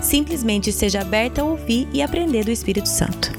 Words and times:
Simplesmente 0.00 0.72
seja 0.72 1.02
aberta 1.02 1.42
a 1.42 1.44
ouvir 1.44 1.88
e 1.92 2.02
aprender 2.02 2.44
do 2.44 2.50
Espírito 2.50 2.88
Santo. 2.88 3.38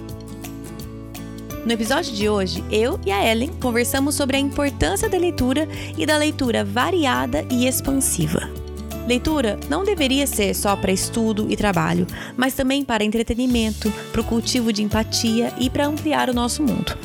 No 1.66 1.72
episódio 1.72 2.14
de 2.14 2.28
hoje, 2.28 2.64
eu 2.72 3.00
e 3.06 3.12
a 3.12 3.24
Ellen 3.32 3.52
conversamos 3.62 4.16
sobre 4.16 4.38
a 4.38 4.40
importância 4.40 5.08
da 5.08 5.18
leitura 5.18 5.68
e 5.98 6.06
da 6.06 6.18
leitura 6.18 6.66
variada 6.66 7.46
e 7.52 7.68
expansiva. 7.68 8.50
Leitura 9.08 9.60
não 9.70 9.84
deveria 9.84 10.26
ser 10.26 10.56
só 10.56 10.76
para 10.76 10.92
estudo 10.92 11.48
e 11.52 11.58
trabalho, 11.58 12.08
mas 12.38 12.54
também 12.54 12.84
para 12.84 13.04
entretenimento, 13.04 13.92
para 14.12 14.22
o 14.22 14.24
cultivo 14.24 14.72
de 14.72 14.84
empatia 14.84 15.54
e 15.60 15.70
para 15.70 15.88
ampliar 15.88 16.30
o 16.30 16.34
nosso 16.34 16.64
mundo. 16.64 16.98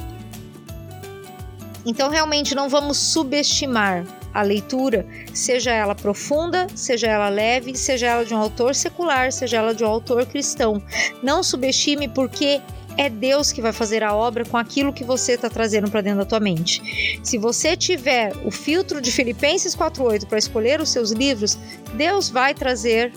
Então, 1.84 2.10
realmente, 2.10 2.54
não 2.54 2.68
vamos 2.68 2.98
subestimar 2.98 4.04
a 4.36 4.42
leitura, 4.42 5.06
seja 5.32 5.72
ela 5.72 5.94
profunda, 5.94 6.66
seja 6.74 7.06
ela 7.06 7.30
leve, 7.30 7.74
seja 7.74 8.06
ela 8.08 8.24
de 8.24 8.34
um 8.34 8.36
autor 8.36 8.74
secular, 8.74 9.32
seja 9.32 9.56
ela 9.56 9.74
de 9.74 9.82
um 9.82 9.86
autor 9.86 10.26
cristão. 10.26 10.82
Não 11.22 11.42
subestime 11.42 12.06
porque 12.06 12.60
é 12.98 13.08
Deus 13.08 13.50
que 13.50 13.62
vai 13.62 13.72
fazer 13.72 14.04
a 14.04 14.14
obra 14.14 14.44
com 14.44 14.58
aquilo 14.58 14.92
que 14.92 15.04
você 15.04 15.32
está 15.32 15.48
trazendo 15.48 15.90
para 15.90 16.02
dentro 16.02 16.18
da 16.18 16.26
tua 16.26 16.40
mente. 16.40 17.18
Se 17.22 17.38
você 17.38 17.74
tiver 17.74 18.34
o 18.44 18.50
filtro 18.50 19.00
de 19.00 19.10
Filipenses 19.10 19.74
4:8 19.74 20.26
para 20.26 20.38
escolher 20.38 20.82
os 20.82 20.90
seus 20.90 21.12
livros, 21.12 21.58
Deus 21.94 22.28
vai 22.28 22.52
trazer, 22.52 23.12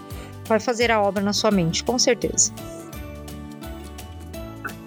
vai 0.45 0.59
fazer 0.59 0.89
a 0.89 1.01
obra 1.01 1.22
na 1.22 1.33
sua 1.33 1.51
mente, 1.51 1.83
com 1.83 1.99
certeza. 1.99 2.53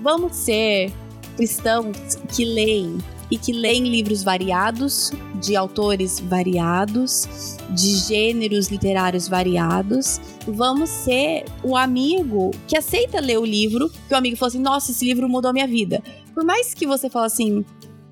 Vamos 0.00 0.34
ser 0.34 0.90
cristãos 1.36 2.16
que 2.34 2.44
leem 2.44 2.98
e 3.32 3.38
que 3.38 3.50
leem 3.50 3.88
livros 3.88 4.22
variados, 4.22 5.10
de 5.40 5.56
autores 5.56 6.20
variados, 6.20 7.56
de 7.70 7.96
gêneros 7.96 8.68
literários 8.68 9.26
variados. 9.26 10.20
Vamos 10.46 10.90
ser 10.90 11.46
o 11.64 11.74
amigo 11.74 12.50
que 12.68 12.76
aceita 12.76 13.22
ler 13.22 13.38
o 13.38 13.44
livro, 13.46 13.88
que 14.06 14.12
o 14.12 14.16
amigo 14.18 14.36
fala 14.36 14.48
assim: 14.48 14.60
nossa, 14.60 14.90
esse 14.90 15.06
livro 15.06 15.30
mudou 15.30 15.48
a 15.48 15.54
minha 15.54 15.66
vida. 15.66 16.02
Por 16.34 16.44
mais 16.44 16.74
que 16.74 16.86
você 16.86 17.08
fale 17.08 17.24
assim, 17.24 17.64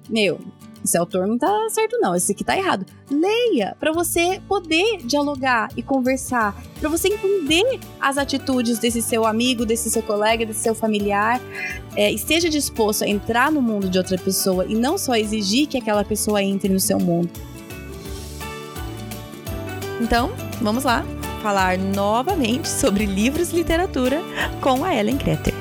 meu, 0.09 0.41
esse 0.91 0.99
autor 0.99 1.27
não 1.27 1.39
tá 1.39 1.69
certo 1.71 1.99
não, 2.01 2.15
esse 2.15 2.33
aqui 2.33 2.43
tá 2.43 2.57
errado. 2.57 2.85
Leia 3.11 3.77
para 3.79 3.93
você 3.93 4.41
poder 4.49 4.99
dialogar 4.99 5.69
e 5.77 5.83
conversar, 5.83 6.61
para 6.81 6.89
você 6.89 7.09
entender 7.09 7.79
as 8.01 8.19
atitudes 8.19 8.79
desse 8.79 9.01
seu 9.01 9.25
amigo, 9.25 9.65
desse 9.65 9.89
seu 9.89 10.03
colega, 10.03 10.45
desse 10.45 10.61
seu 10.61 10.75
familiar. 10.75 11.41
É, 11.95 12.11
esteja 12.11 12.49
disposto 12.49 13.05
a 13.05 13.09
entrar 13.09 13.53
no 13.53 13.63
mundo 13.63 13.89
de 13.89 13.99
outra 13.99 14.19
pessoa 14.19 14.67
e 14.67 14.75
não 14.75 14.99
só 14.99 15.15
exigir 15.15 15.69
que 15.69 15.79
aquela 15.79 16.05
pessoa 16.05 16.43
entre 16.43 16.73
no 16.73 16.81
seu 16.81 16.99
mundo. 16.99 17.31
Então, 20.01 20.33
vamos 20.61 20.85
lá 20.85 21.05
falar 21.43 21.79
novamente 21.79 22.69
sobre 22.69 23.07
livros 23.07 23.53
e 23.53 23.57
literatura 23.57 24.21
com 24.61 24.85
a 24.85 24.95
Ellen 24.95 25.17
Kreter. 25.17 25.60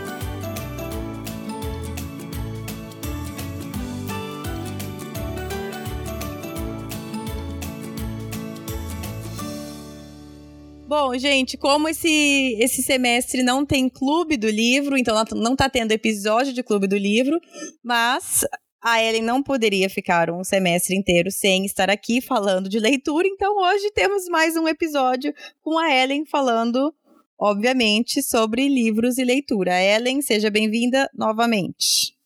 Bom, 10.89 11.15
gente, 11.19 11.55
como 11.55 11.87
esse, 11.87 12.57
esse 12.59 12.81
semestre 12.81 13.43
não 13.43 13.63
tem 13.63 13.87
clube 13.87 14.35
do 14.35 14.49
livro, 14.49 14.97
então 14.97 15.23
não 15.35 15.51
está 15.51 15.69
tendo 15.69 15.91
episódio 15.91 16.51
de 16.51 16.63
clube 16.63 16.87
do 16.87 16.97
livro, 16.97 17.39
mas 17.83 18.43
a 18.81 18.99
Ellen 18.99 19.21
não 19.21 19.43
poderia 19.43 19.87
ficar 19.87 20.31
um 20.31 20.43
semestre 20.43 20.97
inteiro 20.97 21.29
sem 21.29 21.63
estar 21.63 21.91
aqui 21.91 22.19
falando 22.21 22.67
de 22.67 22.79
leitura, 22.79 23.27
então 23.27 23.55
hoje 23.57 23.91
temos 23.91 24.27
mais 24.29 24.55
um 24.55 24.67
episódio 24.67 25.31
com 25.61 25.77
a 25.77 25.93
Ellen 25.93 26.25
falando, 26.25 26.91
obviamente, 27.39 28.23
sobre 28.23 28.67
livros 28.67 29.19
e 29.19 29.23
leitura. 29.23 29.79
Ellen, 29.79 30.23
seja 30.23 30.49
bem-vinda 30.49 31.07
novamente. 31.13 32.17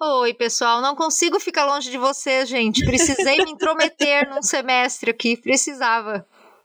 Oi, 0.00 0.32
pessoal, 0.32 0.80
não 0.80 0.94
consigo 0.94 1.40
ficar 1.40 1.66
longe 1.66 1.90
de 1.90 1.98
você, 1.98 2.46
gente. 2.46 2.84
Precisei 2.84 3.38
me 3.38 3.50
intrometer 3.50 4.30
num 4.30 4.42
semestre 4.42 5.10
aqui, 5.10 5.36
precisava. 5.36 6.24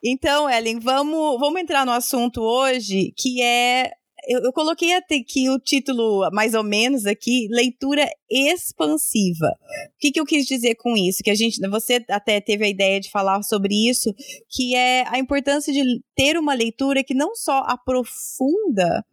Então, 0.10 0.50
Ellen, 0.50 0.80
vamos, 0.80 1.38
vamos 1.38 1.62
entrar 1.62 1.86
no 1.86 1.92
assunto 1.92 2.42
hoje, 2.42 3.12
que 3.18 3.42
é 3.42 3.92
eu, 4.28 4.42
eu, 4.42 4.52
coloquei 4.52 4.94
até 4.94 5.16
aqui 5.16 5.50
o 5.50 5.58
título, 5.58 6.30
mais 6.34 6.54
ou 6.54 6.64
menos 6.64 7.06
aqui, 7.06 7.48
leitura 7.50 8.06
expansiva. 8.30 9.48
O 9.48 10.00
que, 10.00 10.12
que 10.12 10.20
eu 10.20 10.26
quis 10.26 10.46
dizer 10.46 10.76
com 10.76 10.98
isso? 10.98 11.24
Que 11.24 11.30
a 11.30 11.36
gente, 11.36 11.60
você 11.70 12.04
até 12.10 12.42
teve 12.42 12.66
a 12.66 12.70
ideia 12.70 13.00
de 13.00 13.10
falar 13.10 13.42
sobre 13.44 13.90
isso, 13.90 14.14
que 14.50 14.76
é 14.76 15.06
a 15.08 15.18
importância 15.18 15.72
de 15.72 15.84
ter 16.16 16.38
uma 16.38 16.54
leitura 16.54 17.04
que 17.04 17.14
não 17.14 17.36
só 17.36 17.60
aprofunda 17.68 19.06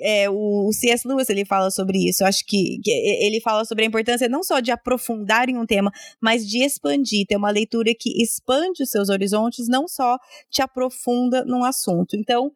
é, 0.00 0.28
o 0.30 0.70
C.S. 0.72 1.06
Lewis 1.06 1.28
ele 1.28 1.44
fala 1.44 1.70
sobre 1.70 2.08
isso. 2.08 2.22
Eu 2.22 2.26
acho 2.26 2.44
que, 2.46 2.80
que, 2.82 2.90
ele 2.90 3.40
fala 3.40 3.64
sobre 3.64 3.84
a 3.84 3.86
importância 3.86 4.28
não 4.28 4.42
só 4.42 4.60
de 4.60 4.70
aprofundar 4.70 5.48
em 5.48 5.56
um 5.56 5.66
tema, 5.66 5.90
mas 6.20 6.46
de 6.46 6.62
expandir, 6.64 7.26
ter 7.26 7.36
uma 7.36 7.50
leitura 7.50 7.92
que 7.98 8.22
expande 8.22 8.82
os 8.82 8.90
seus 8.90 9.08
horizontes, 9.08 9.68
não 9.68 9.88
só 9.88 10.18
te 10.50 10.62
aprofunda 10.62 11.44
num 11.44 11.64
assunto. 11.64 12.16
Então, 12.16 12.52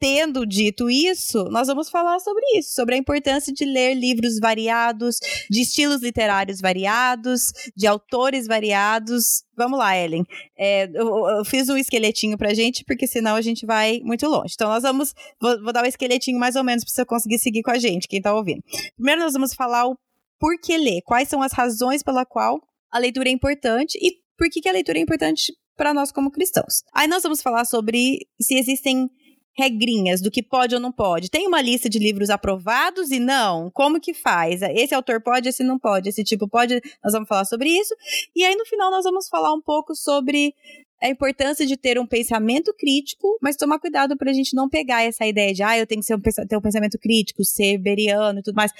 Tendo 0.00 0.46
dito 0.46 0.88
isso, 0.88 1.44
nós 1.50 1.66
vamos 1.66 1.90
falar 1.90 2.20
sobre 2.20 2.44
isso, 2.56 2.72
sobre 2.72 2.94
a 2.94 2.98
importância 2.98 3.52
de 3.52 3.64
ler 3.64 3.94
livros 3.94 4.38
variados, 4.38 5.18
de 5.50 5.62
estilos 5.62 6.02
literários 6.02 6.60
variados, 6.60 7.52
de 7.76 7.86
autores 7.86 8.46
variados. 8.46 9.42
Vamos 9.56 9.76
lá, 9.76 9.96
Ellen. 9.96 10.24
É, 10.56 10.84
eu, 10.94 11.28
eu, 11.28 11.44
fiz 11.44 11.68
um 11.68 11.76
esqueletinho 11.76 12.38
pra 12.38 12.54
gente, 12.54 12.84
porque 12.84 13.08
senão 13.08 13.34
a 13.34 13.42
gente 13.42 13.66
vai 13.66 14.00
muito 14.04 14.26
longe. 14.28 14.54
Então, 14.54 14.68
nós 14.68 14.84
vamos. 14.84 15.14
Vou, 15.40 15.62
vou 15.64 15.72
dar 15.72 15.82
um 15.82 15.88
esqueletinho 15.88 16.38
mais 16.38 16.54
ou 16.54 16.62
menos 16.62 16.84
pra 16.84 16.92
você 16.92 17.04
conseguir 17.04 17.38
seguir 17.40 17.62
com 17.62 17.72
a 17.72 17.78
gente, 17.78 18.06
quem 18.06 18.22
tá 18.22 18.32
ouvindo. 18.32 18.62
Primeiro, 18.94 19.20
nós 19.22 19.32
vamos 19.32 19.52
falar 19.52 19.88
o 19.88 19.98
porquê 20.38 20.78
ler, 20.78 21.02
quais 21.02 21.28
são 21.28 21.42
as 21.42 21.52
razões 21.52 22.04
pela 22.04 22.24
qual 22.24 22.60
a 22.90 22.98
leitura 22.98 23.28
é 23.28 23.32
importante 23.32 23.98
e 24.00 24.12
por 24.36 24.48
que, 24.48 24.60
que 24.60 24.68
a 24.68 24.72
leitura 24.72 24.98
é 24.98 25.02
importante 25.02 25.52
para 25.76 25.94
nós 25.94 26.10
como 26.10 26.30
cristãos. 26.30 26.82
Aí 26.92 27.06
nós 27.06 27.22
vamos 27.22 27.40
falar 27.40 27.64
sobre 27.64 28.26
se 28.40 28.54
existem 28.54 29.08
regrinhas 29.58 30.20
do 30.20 30.30
que 30.30 30.40
pode 30.40 30.74
ou 30.74 30.80
não 30.80 30.92
pode? 30.92 31.28
Tem 31.28 31.46
uma 31.48 31.60
lista 31.60 31.88
de 31.88 31.98
livros 31.98 32.30
aprovados 32.30 33.10
e 33.10 33.18
não? 33.18 33.70
Como 33.72 34.00
que 34.00 34.14
faz? 34.14 34.62
Esse 34.62 34.94
autor 34.94 35.20
pode, 35.20 35.48
esse 35.48 35.64
não 35.64 35.78
pode, 35.78 36.08
esse 36.08 36.22
tipo 36.22 36.48
pode? 36.48 36.80
Nós 37.02 37.12
vamos 37.12 37.28
falar 37.28 37.44
sobre 37.44 37.68
isso. 37.68 37.94
E 38.36 38.44
aí, 38.44 38.54
no 38.54 38.64
final, 38.64 38.88
nós 38.90 39.02
vamos 39.02 39.28
falar 39.28 39.52
um 39.52 39.60
pouco 39.60 39.96
sobre 39.96 40.54
a 41.02 41.08
importância 41.08 41.66
de 41.66 41.76
ter 41.76 41.98
um 41.98 42.06
pensamento 42.06 42.72
crítico, 42.72 43.36
mas 43.42 43.56
tomar 43.56 43.80
cuidado 43.80 44.16
para 44.16 44.30
a 44.30 44.34
gente 44.34 44.54
não 44.54 44.68
pegar 44.68 45.02
essa 45.02 45.26
ideia 45.26 45.52
de, 45.52 45.62
ah, 45.62 45.76
eu 45.76 45.86
tenho 45.86 46.02
que 46.02 46.14
um, 46.14 46.20
ter 46.20 46.56
um 46.56 46.60
pensamento 46.60 46.98
crítico, 46.98 47.44
ser 47.44 47.78
beriano 47.78 48.38
e 48.38 48.42
tudo 48.42 48.54
mais. 48.54 48.72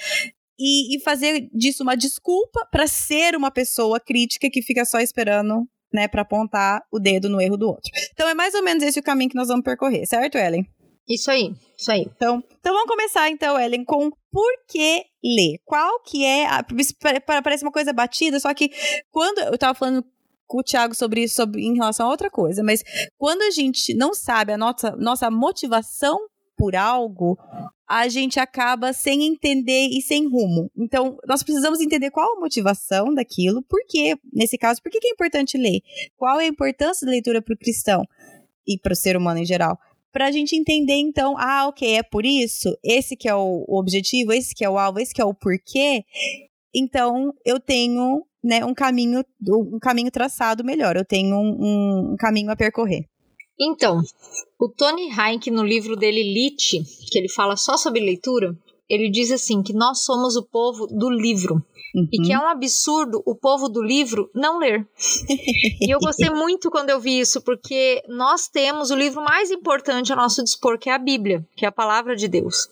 E, 0.57 0.95
e 0.95 0.99
fazer 1.01 1.49
disso 1.53 1.83
uma 1.83 1.95
desculpa 1.95 2.65
para 2.71 2.87
ser 2.87 3.35
uma 3.35 3.51
pessoa 3.51 3.99
crítica 3.99 4.49
que 4.49 4.61
fica 4.61 4.85
só 4.85 4.99
esperando 4.99 5.67
né, 5.93 6.07
para 6.07 6.21
apontar 6.21 6.83
o 6.91 6.99
dedo 6.99 7.29
no 7.29 7.41
erro 7.41 7.57
do 7.57 7.67
outro. 7.67 7.91
Então 8.13 8.27
é 8.27 8.33
mais 8.33 8.53
ou 8.53 8.63
menos 8.63 8.83
esse 8.83 8.99
o 8.99 9.03
caminho 9.03 9.29
que 9.29 9.35
nós 9.35 9.47
vamos 9.47 9.63
percorrer, 9.63 10.05
certo, 10.05 10.37
Ellen? 10.37 10.65
Isso 11.07 11.31
aí, 11.31 11.55
isso 11.75 11.91
aí. 11.91 12.01
Então, 12.01 12.43
então 12.59 12.73
vamos 12.73 12.87
começar 12.87 13.29
então, 13.29 13.59
Ellen, 13.59 13.83
com 13.83 14.11
por 14.31 14.51
que 14.67 15.03
ler? 15.23 15.59
Qual 15.65 16.01
que 16.03 16.23
é 16.23 16.45
a, 16.45 16.63
parece 17.41 17.63
uma 17.63 17.71
coisa 17.71 17.91
batida, 17.91 18.39
só 18.39 18.53
que 18.53 18.69
quando 19.11 19.39
eu 19.39 19.57
tava 19.57 19.73
falando 19.73 20.05
com 20.45 20.59
o 20.59 20.63
Thiago 20.63 20.95
sobre 20.95 21.23
isso 21.23 21.35
sobre, 21.35 21.61
em 21.61 21.75
relação 21.75 22.07
a 22.07 22.09
outra 22.09 22.29
coisa, 22.29 22.63
mas 22.63 22.83
quando 23.17 23.41
a 23.41 23.51
gente 23.51 23.93
não 23.95 24.13
sabe 24.13 24.53
a 24.53 24.57
nossa, 24.57 24.95
nossa 24.95 25.31
motivação 25.31 26.19
por 26.59 26.75
algo, 26.75 27.39
a 27.87 28.09
gente 28.09 28.37
acaba 28.37 28.91
sem 28.91 29.23
entender 29.23 29.87
e 29.87 30.01
sem 30.01 30.27
rumo. 30.27 30.69
Então, 30.77 31.17
nós 31.25 31.41
precisamos 31.41 31.79
entender 31.79 32.11
qual 32.11 32.35
a 32.35 32.39
motivação 32.39 33.13
daquilo, 33.13 33.63
por 33.63 33.79
quê, 33.87 34.17
nesse 34.33 34.57
caso, 34.57 34.81
por 34.83 34.91
que 34.91 34.99
é 35.07 35.11
importante 35.11 35.57
ler? 35.57 35.79
Qual 36.17 36.37
é 36.37 36.43
a 36.43 36.47
importância 36.47 37.05
da 37.05 37.11
leitura 37.11 37.41
para 37.41 37.53
o 37.53 37.57
cristão 37.57 38.03
e 38.67 38.77
para 38.77 38.91
o 38.91 38.95
ser 38.95 39.15
humano 39.15 39.39
em 39.39 39.45
geral? 39.45 39.79
Para 40.11 40.27
a 40.27 40.31
gente 40.31 40.53
entender, 40.53 40.95
então, 40.95 41.37
ah, 41.37 41.67
ok, 41.69 41.95
é 41.95 42.03
por 42.03 42.25
isso, 42.25 42.77
esse 42.83 43.15
que 43.15 43.29
é 43.29 43.33
o, 43.33 43.63
objetivo, 43.69 44.33
esse 44.33 44.53
que 44.53 44.65
é 44.65 44.69
o 44.69 44.77
alvo, 44.77 44.99
esse 44.99 45.13
que 45.13 45.21
é 45.21 45.25
o 45.25 45.33
porquê. 45.33 46.03
Então, 46.75 47.33
eu 47.45 47.57
tenho 47.57 48.25
né, 48.43 48.65
um 48.65 48.73
caminho 48.73 49.23
um 49.47 49.79
caminho 49.79 50.11
traçado 50.11 50.63
melhor, 50.63 50.97
eu 50.97 51.05
tenho 51.05 51.37
um, 51.37 52.11
um 52.11 52.15
caminho 52.17 52.51
a 52.51 52.55
percorrer. 52.55 53.07
Então, 53.59 54.01
o 54.57 54.69
Tony 54.69 55.09
Heinck, 55.09 55.51
no 55.51 55.63
livro 55.63 55.95
dele 55.95 56.23
Lit, 56.23 56.81
que 57.11 57.17
ele 57.17 57.29
fala 57.29 57.57
só 57.57 57.75
sobre 57.75 57.99
leitura, 57.99 58.57
ele 58.89 59.09
diz 59.09 59.31
assim 59.31 59.61
que 59.61 59.73
nós 59.73 60.03
somos 60.03 60.35
o 60.35 60.43
povo 60.43 60.87
do 60.87 61.09
livro. 61.09 61.55
Uhum. 61.93 62.07
E 62.13 62.21
que 62.21 62.31
é 62.31 62.39
um 62.39 62.47
absurdo 62.47 63.21
o 63.25 63.35
povo 63.35 63.67
do 63.67 63.81
livro 63.81 64.29
não 64.33 64.59
ler. 64.59 64.87
e 65.81 65.93
eu 65.93 65.99
gostei 65.99 66.29
muito 66.29 66.69
quando 66.69 66.89
eu 66.89 66.99
vi 66.99 67.19
isso, 67.19 67.41
porque 67.41 68.01
nós 68.07 68.47
temos 68.47 68.91
o 68.91 68.95
livro 68.95 69.23
mais 69.23 69.49
importante 69.49 70.13
a 70.13 70.15
nosso 70.15 70.43
dispor, 70.43 70.77
que 70.77 70.89
é 70.89 70.93
a 70.93 70.99
Bíblia, 70.99 71.45
que 71.55 71.65
é 71.65 71.67
a 71.67 71.71
palavra 71.71 72.15
de 72.15 72.27
Deus. 72.27 72.67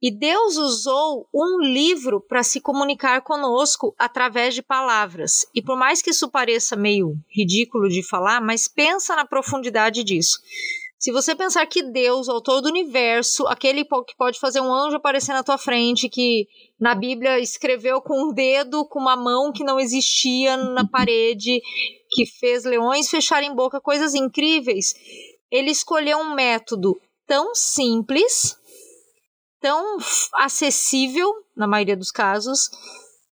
E 0.00 0.10
Deus 0.10 0.56
usou 0.56 1.26
um 1.34 1.60
livro 1.60 2.20
para 2.20 2.42
se 2.42 2.60
comunicar 2.60 3.22
conosco 3.22 3.94
através 3.98 4.54
de 4.54 4.62
palavras. 4.62 5.46
E 5.54 5.62
por 5.62 5.76
mais 5.76 6.02
que 6.02 6.10
isso 6.10 6.30
pareça 6.30 6.76
meio 6.76 7.14
ridículo 7.28 7.88
de 7.88 8.02
falar, 8.02 8.40
mas 8.40 8.68
pensa 8.68 9.16
na 9.16 9.24
profundidade 9.24 10.04
disso. 10.04 10.38
Se 10.98 11.12
você 11.12 11.34
pensar 11.34 11.66
que 11.66 11.82
Deus, 11.82 12.28
autor 12.28 12.60
do 12.60 12.68
universo, 12.68 13.46
aquele 13.46 13.84
que 13.84 14.16
pode 14.16 14.40
fazer 14.40 14.60
um 14.60 14.72
anjo 14.72 14.96
aparecer 14.96 15.32
na 15.32 15.44
tua 15.44 15.58
frente, 15.58 16.08
que 16.08 16.46
na 16.80 16.94
Bíblia 16.94 17.38
escreveu 17.38 18.00
com 18.00 18.28
um 18.28 18.32
dedo, 18.32 18.86
com 18.86 18.98
uma 18.98 19.16
mão 19.16 19.52
que 19.52 19.62
não 19.62 19.78
existia 19.78 20.56
na 20.56 20.88
parede, 20.88 21.60
que 22.10 22.26
fez 22.26 22.64
leões 22.64 23.10
fecharem 23.10 23.54
boca, 23.54 23.80
coisas 23.80 24.14
incríveis, 24.14 24.94
ele 25.50 25.70
escolheu 25.70 26.18
um 26.18 26.34
método 26.34 26.98
tão 27.26 27.54
simples 27.54 28.56
tão 29.60 29.98
acessível, 30.34 31.32
na 31.56 31.66
maioria 31.66 31.96
dos 31.96 32.10
casos, 32.10 32.70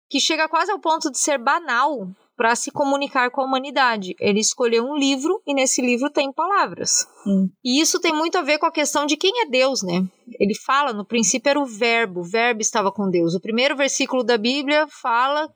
que 0.10 0.20
chega 0.20 0.50
quase 0.50 0.72
ao 0.72 0.80
ponto 0.80 1.10
de 1.10 1.18
ser 1.18 1.38
banal 1.38 2.08
para 2.36 2.56
se 2.56 2.72
comunicar 2.72 3.30
com 3.30 3.42
a 3.42 3.46
humanidade. 3.46 4.16
Ele 4.20 4.40
escolheu 4.40 4.84
um 4.84 4.96
livro 4.96 5.42
e 5.46 5.54
nesse 5.54 5.82
livro 5.82 6.10
tem 6.10 6.34
palavras. 6.34 7.08
Hum. 7.26 7.48
E 7.64 7.80
isso 7.80 8.00
tem 8.00 8.12
muito 8.12 8.38
a 8.38 8.42
ver 8.42 8.58
com 8.58 8.66
a 8.66 8.72
questão 8.72 9.06
de 9.06 9.16
quem 9.16 9.44
é 9.44 9.46
Deus, 9.46 9.84
né? 9.84 10.04
Ele 10.40 10.56
fala, 10.56 10.92
no 10.92 11.06
princípio 11.06 11.50
era 11.50 11.60
o 11.60 11.68
verbo, 11.68 12.22
o 12.22 12.24
verbo 12.24 12.62
estava 12.62 12.92
com 12.92 13.10
Deus. 13.10 13.36
O 13.36 13.40
primeiro 13.40 13.76
versículo 13.76 14.24
da 14.24 14.40
Bíblia 14.40 14.88
fala 14.90 15.48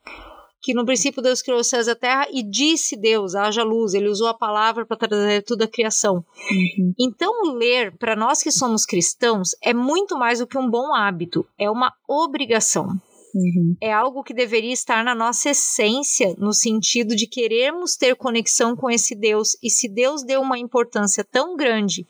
que 0.61 0.73
no 0.73 0.85
princípio 0.85 1.21
Deus 1.21 1.41
criou 1.41 1.59
os 1.59 1.67
céus 1.67 1.87
e 1.87 1.91
a 1.91 1.95
terra 1.95 2.27
e 2.31 2.41
disse 2.41 2.95
Deus, 2.95 3.35
haja 3.35 3.63
luz. 3.63 3.93
Ele 3.93 4.09
usou 4.09 4.27
a 4.27 4.33
palavra 4.33 4.85
para 4.85 4.97
trazer 4.97 5.43
tudo 5.43 5.63
a 5.63 5.67
criação. 5.67 6.25
Uhum. 6.51 6.93
Então, 6.99 7.53
ler, 7.53 7.95
para 7.97 8.15
nós 8.15 8.41
que 8.41 8.51
somos 8.51 8.85
cristãos, 8.85 9.51
é 9.61 9.73
muito 9.73 10.17
mais 10.17 10.39
do 10.39 10.47
que 10.47 10.57
um 10.57 10.69
bom 10.69 10.93
hábito, 10.93 11.45
é 11.57 11.69
uma 11.69 11.93
obrigação. 12.07 12.87
Uhum. 13.35 13.75
É 13.81 13.91
algo 13.91 14.23
que 14.23 14.33
deveria 14.33 14.71
estar 14.71 15.03
na 15.03 15.13
nossa 15.13 15.49
essência, 15.49 16.33
no 16.37 16.53
sentido 16.53 17.15
de 17.15 17.27
querermos 17.27 17.97
ter 17.97 18.15
conexão 18.15 18.75
com 18.75 18.89
esse 18.89 19.13
Deus. 19.13 19.57
E 19.61 19.69
se 19.69 19.89
Deus 19.89 20.23
deu 20.23 20.41
uma 20.41 20.57
importância 20.57 21.23
tão 21.23 21.55
grande 21.57 22.07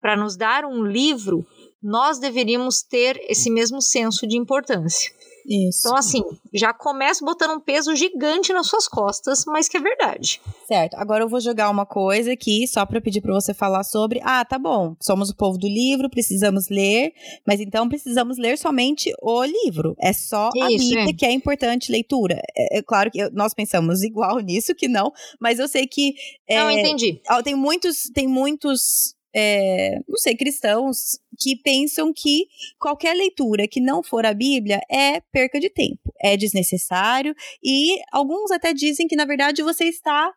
para 0.00 0.16
nos 0.16 0.34
dar 0.34 0.64
um 0.64 0.82
livro, 0.82 1.46
nós 1.82 2.18
deveríamos 2.18 2.82
ter 2.82 3.20
esse 3.28 3.50
mesmo 3.50 3.82
senso 3.82 4.26
de 4.26 4.36
importância. 4.36 5.12
Isso. 5.46 5.86
Então, 5.86 5.96
assim, 5.96 6.22
já 6.52 6.72
começa 6.72 7.24
botando 7.24 7.52
um 7.56 7.60
peso 7.60 7.94
gigante 7.94 8.52
nas 8.52 8.66
suas 8.66 8.88
costas, 8.88 9.44
mas 9.46 9.68
que 9.68 9.76
é 9.76 9.80
verdade. 9.80 10.40
Certo. 10.66 10.94
Agora 10.94 11.24
eu 11.24 11.28
vou 11.28 11.40
jogar 11.40 11.70
uma 11.70 11.86
coisa 11.86 12.32
aqui, 12.32 12.66
só 12.66 12.84
para 12.86 13.00
pedir 13.00 13.20
para 13.20 13.32
você 13.32 13.52
falar 13.52 13.84
sobre. 13.84 14.20
Ah, 14.22 14.44
tá 14.44 14.58
bom. 14.58 14.96
Somos 15.00 15.30
o 15.30 15.36
povo 15.36 15.58
do 15.58 15.66
livro, 15.66 16.10
precisamos 16.10 16.68
ler, 16.68 17.12
mas 17.46 17.60
então 17.60 17.88
precisamos 17.88 18.38
ler 18.38 18.58
somente 18.58 19.12
o 19.20 19.44
livro. 19.44 19.94
É 19.98 20.12
só 20.12 20.50
Isso, 20.54 20.64
a 20.64 20.68
Bíblia 20.68 21.10
é. 21.10 21.12
que 21.12 21.26
é 21.26 21.32
importante 21.32 21.92
leitura. 21.92 22.40
É, 22.56 22.78
é 22.78 22.82
claro 22.82 23.10
que 23.10 23.30
nós 23.30 23.54
pensamos 23.54 24.02
igual 24.02 24.38
nisso, 24.40 24.74
que 24.74 24.88
não, 24.88 25.12
mas 25.40 25.58
eu 25.58 25.68
sei 25.68 25.86
que. 25.86 26.14
É, 26.48 26.58
não, 26.58 26.70
entendi. 26.70 27.20
Tem 27.44 27.54
muitos. 27.54 28.10
Tem 28.14 28.26
muitos 28.26 29.14
é, 29.34 29.98
não 30.06 30.16
sei, 30.16 30.36
cristãos 30.36 31.18
que 31.38 31.56
pensam 31.56 32.12
que 32.12 32.46
qualquer 32.78 33.14
leitura 33.14 33.66
que 33.66 33.80
não 33.80 34.02
for 34.02 34.26
a 34.26 34.34
Bíblia 34.34 34.80
é 34.90 35.20
perca 35.20 35.58
de 35.58 35.70
tempo, 35.70 36.12
é 36.20 36.36
desnecessário, 36.36 37.34
e 37.62 38.00
alguns 38.12 38.50
até 38.50 38.74
dizem 38.74 39.06
que, 39.06 39.16
na 39.16 39.24
verdade, 39.24 39.62
você 39.62 39.84
está 39.84 40.32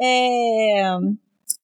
é, 0.00 0.96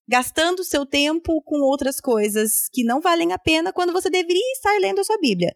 gastando 0.07 0.63
seu 0.63 0.85
tempo 0.85 1.41
com 1.41 1.59
outras 1.61 1.99
coisas 1.99 2.69
que 2.71 2.83
não 2.83 3.01
valem 3.01 3.33
a 3.33 3.39
pena 3.39 3.73
quando 3.73 3.91
você 3.91 4.09
deveria 4.09 4.51
estar 4.53 4.77
lendo 4.79 4.99
a 4.99 5.03
sua 5.03 5.17
Bíblia. 5.17 5.53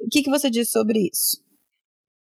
O 0.00 0.08
que, 0.08 0.22
que 0.22 0.30
você 0.30 0.48
diz 0.48 0.70
sobre 0.70 1.10
isso? 1.12 1.42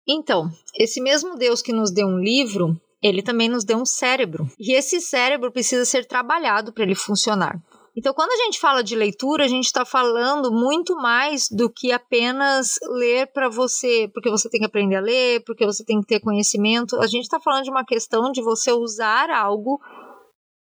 Então, 0.08 0.50
esse 0.76 1.00
mesmo 1.00 1.36
Deus 1.36 1.62
que 1.62 1.72
nos 1.72 1.92
deu 1.92 2.08
um 2.08 2.18
livro, 2.18 2.80
ele 3.02 3.22
também 3.22 3.48
nos 3.48 3.64
deu 3.64 3.78
um 3.78 3.86
cérebro. 3.86 4.50
E 4.58 4.72
esse 4.72 5.00
cérebro 5.00 5.52
precisa 5.52 5.84
ser 5.84 6.04
trabalhado 6.06 6.72
para 6.72 6.82
ele 6.82 6.94
funcionar. 6.94 7.62
Então, 7.96 8.14
quando 8.14 8.30
a 8.30 8.44
gente 8.44 8.60
fala 8.60 8.82
de 8.82 8.94
leitura, 8.94 9.44
a 9.44 9.48
gente 9.48 9.66
está 9.66 9.84
falando 9.84 10.52
muito 10.52 10.94
mais 10.96 11.48
do 11.48 11.68
que 11.68 11.92
apenas 11.92 12.78
ler 12.82 13.26
para 13.32 13.48
você, 13.48 14.08
porque 14.14 14.30
você 14.30 14.48
tem 14.48 14.60
que 14.60 14.66
aprender 14.66 14.96
a 14.96 15.00
ler, 15.00 15.42
porque 15.44 15.66
você 15.66 15.84
tem 15.84 16.00
que 16.00 16.06
ter 16.06 16.20
conhecimento. 16.20 16.96
A 17.00 17.06
gente 17.06 17.24
está 17.24 17.40
falando 17.40 17.64
de 17.64 17.70
uma 17.70 17.84
questão 17.84 18.30
de 18.30 18.42
você 18.42 18.72
usar 18.72 19.30
algo 19.30 19.80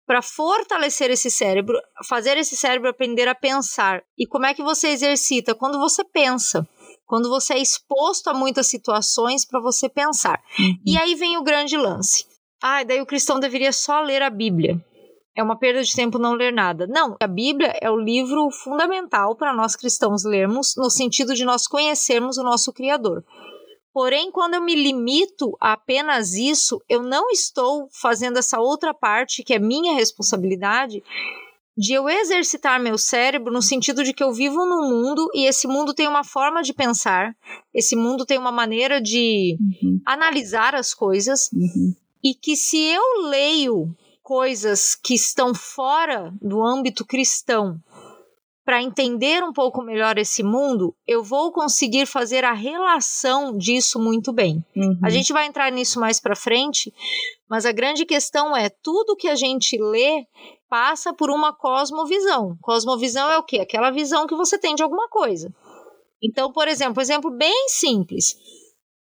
para 0.06 0.21
fortalecer 0.21 1.09
esse 1.12 1.29
cérebro, 1.29 1.77
fazer 2.07 2.38
esse 2.38 2.57
cérebro 2.57 2.89
aprender 2.89 3.27
a 3.27 3.35
pensar. 3.35 4.01
E 4.17 4.25
como 4.25 4.45
é 4.45 4.53
que 4.53 4.63
você 4.63 4.89
exercita? 4.89 5.56
Quando 5.56 5.79
você 5.79 6.03
pensa. 6.03 6.67
Quando 7.06 7.29
você 7.29 7.53
é 7.53 7.59
exposto 7.59 8.29
a 8.29 8.33
muitas 8.33 8.67
situações 8.67 9.45
para 9.45 9.62
você 9.62 9.88
pensar. 9.88 10.41
Uhum. 10.57 10.77
E 10.85 10.97
aí 10.97 11.13
vem 11.13 11.38
o 11.38 11.44
grande 11.44 11.77
lance. 11.77 12.25
Ah, 12.62 12.83
daí 12.83 13.01
o 13.01 13.06
cristão 13.06 13.39
deveria 13.39 13.71
só 13.71 14.01
ler 14.01 14.21
a 14.21 14.29
Bíblia 14.29 14.83
é 15.35 15.41
uma 15.41 15.57
perda 15.57 15.81
de 15.81 15.93
tempo 15.93 16.19
não 16.19 16.33
ler 16.33 16.51
nada. 16.51 16.85
Não, 16.87 17.15
a 17.21 17.27
Bíblia 17.27 17.73
é 17.81 17.89
o 17.89 17.97
livro 17.97 18.49
fundamental 18.51 19.35
para 19.35 19.53
nós 19.53 19.75
cristãos 19.75 20.23
lermos, 20.23 20.75
no 20.77 20.89
sentido 20.89 21.33
de 21.33 21.45
nós 21.45 21.67
conhecermos 21.67 22.37
o 22.37 22.43
nosso 22.43 22.73
Criador. 22.73 23.23
Porém, 23.93 24.31
quando 24.31 24.53
eu 24.53 24.61
me 24.61 24.75
limito 24.75 25.55
a 25.59 25.73
apenas 25.73 26.33
isso, 26.33 26.81
eu 26.87 27.01
não 27.01 27.29
estou 27.29 27.89
fazendo 27.91 28.39
essa 28.39 28.59
outra 28.59 28.93
parte, 28.93 29.43
que 29.43 29.53
é 29.53 29.59
minha 29.59 29.95
responsabilidade, 29.95 31.03
de 31.77 31.93
eu 31.93 32.07
exercitar 32.09 32.81
meu 32.81 32.97
cérebro 32.97 33.51
no 33.51 33.61
sentido 33.61 34.03
de 34.03 34.13
que 34.13 34.23
eu 34.23 34.33
vivo 34.33 34.65
num 34.65 34.89
mundo 34.89 35.29
e 35.33 35.45
esse 35.45 35.67
mundo 35.67 35.93
tem 35.93 36.07
uma 36.07 36.23
forma 36.23 36.61
de 36.61 36.73
pensar, 36.73 37.35
esse 37.73 37.95
mundo 37.95 38.25
tem 38.25 38.37
uma 38.37 38.51
maneira 38.51 39.01
de 39.01 39.57
uhum. 39.59 40.01
analisar 40.05 40.75
as 40.75 40.93
coisas, 40.93 41.49
uhum. 41.53 41.93
e 42.23 42.33
que 42.33 42.55
se 42.55 42.77
eu 42.77 43.29
leio 43.29 43.95
coisas 44.31 44.95
que 44.95 45.13
estão 45.13 45.53
fora 45.53 46.33
do 46.41 46.65
âmbito 46.65 47.05
cristão 47.05 47.77
para 48.63 48.81
entender 48.81 49.43
um 49.43 49.51
pouco 49.51 49.81
melhor 49.81 50.17
esse 50.17 50.41
mundo, 50.41 50.95
eu 51.05 51.21
vou 51.21 51.51
conseguir 51.51 52.05
fazer 52.05 52.45
a 52.45 52.53
relação 52.53 53.57
disso 53.57 54.00
muito 54.00 54.31
bem. 54.31 54.63
Uhum. 54.73 54.97
A 55.03 55.09
gente 55.09 55.33
vai 55.33 55.47
entrar 55.47 55.69
nisso 55.69 56.00
mais 56.00 56.17
para 56.21 56.33
frente, 56.33 56.93
mas 57.50 57.65
a 57.65 57.73
grande 57.73 58.05
questão 58.05 58.55
é 58.55 58.69
tudo 58.69 59.17
que 59.17 59.27
a 59.27 59.35
gente 59.35 59.77
lê 59.77 60.25
passa 60.69 61.13
por 61.13 61.29
uma 61.29 61.51
cosmovisão. 61.51 62.57
Cosmovisão 62.61 63.29
é 63.29 63.38
o 63.38 63.43
quê? 63.43 63.57
Aquela 63.57 63.91
visão 63.91 64.25
que 64.25 64.35
você 64.35 64.57
tem 64.57 64.75
de 64.75 64.81
alguma 64.81 65.09
coisa. 65.09 65.53
Então, 66.23 66.53
por 66.53 66.69
exemplo, 66.69 67.00
um 67.00 67.01
exemplo 67.01 67.31
bem 67.31 67.67
simples. 67.67 68.38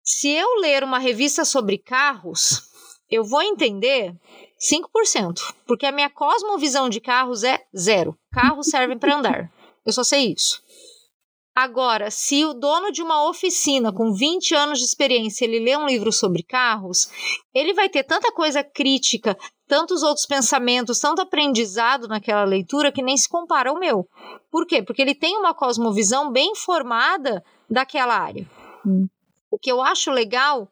Se 0.02 0.30
eu 0.30 0.58
ler 0.60 0.82
uma 0.82 0.98
revista 0.98 1.44
sobre 1.44 1.76
carros, 1.76 2.62
eu 3.10 3.22
vou 3.22 3.42
entender 3.42 4.16
5%, 4.62 5.54
porque 5.66 5.86
a 5.86 5.92
minha 5.92 6.08
cosmovisão 6.08 6.88
de 6.88 7.00
carros 7.00 7.42
é 7.42 7.64
zero. 7.76 8.16
Carros 8.32 8.68
servem 8.68 8.96
para 8.96 9.16
andar. 9.16 9.52
Eu 9.84 9.92
só 9.92 10.04
sei 10.04 10.32
isso. 10.32 10.62
Agora, 11.54 12.10
se 12.10 12.46
o 12.46 12.54
dono 12.54 12.90
de 12.90 13.02
uma 13.02 13.28
oficina 13.28 13.92
com 13.92 14.12
20 14.12 14.54
anos 14.54 14.78
de 14.78 14.86
experiência, 14.86 15.44
ele 15.44 15.60
lê 15.60 15.76
um 15.76 15.86
livro 15.86 16.10
sobre 16.10 16.42
carros, 16.42 17.10
ele 17.52 17.74
vai 17.74 17.90
ter 17.90 18.04
tanta 18.04 18.32
coisa 18.32 18.64
crítica, 18.64 19.36
tantos 19.68 20.02
outros 20.02 20.24
pensamentos, 20.24 20.98
tanto 20.98 21.20
aprendizado 21.20 22.08
naquela 22.08 22.44
leitura 22.44 22.90
que 22.90 23.02
nem 23.02 23.16
se 23.18 23.28
compara 23.28 23.68
ao 23.68 23.78
meu. 23.78 24.08
Por 24.50 24.66
quê? 24.66 24.82
Porque 24.82 25.02
ele 25.02 25.14
tem 25.14 25.36
uma 25.36 25.52
cosmovisão 25.52 26.32
bem 26.32 26.54
formada 26.54 27.44
daquela 27.68 28.16
área. 28.16 28.48
Hum. 28.86 29.06
O 29.50 29.58
que 29.58 29.70
eu 29.70 29.82
acho 29.82 30.10
legal 30.10 30.66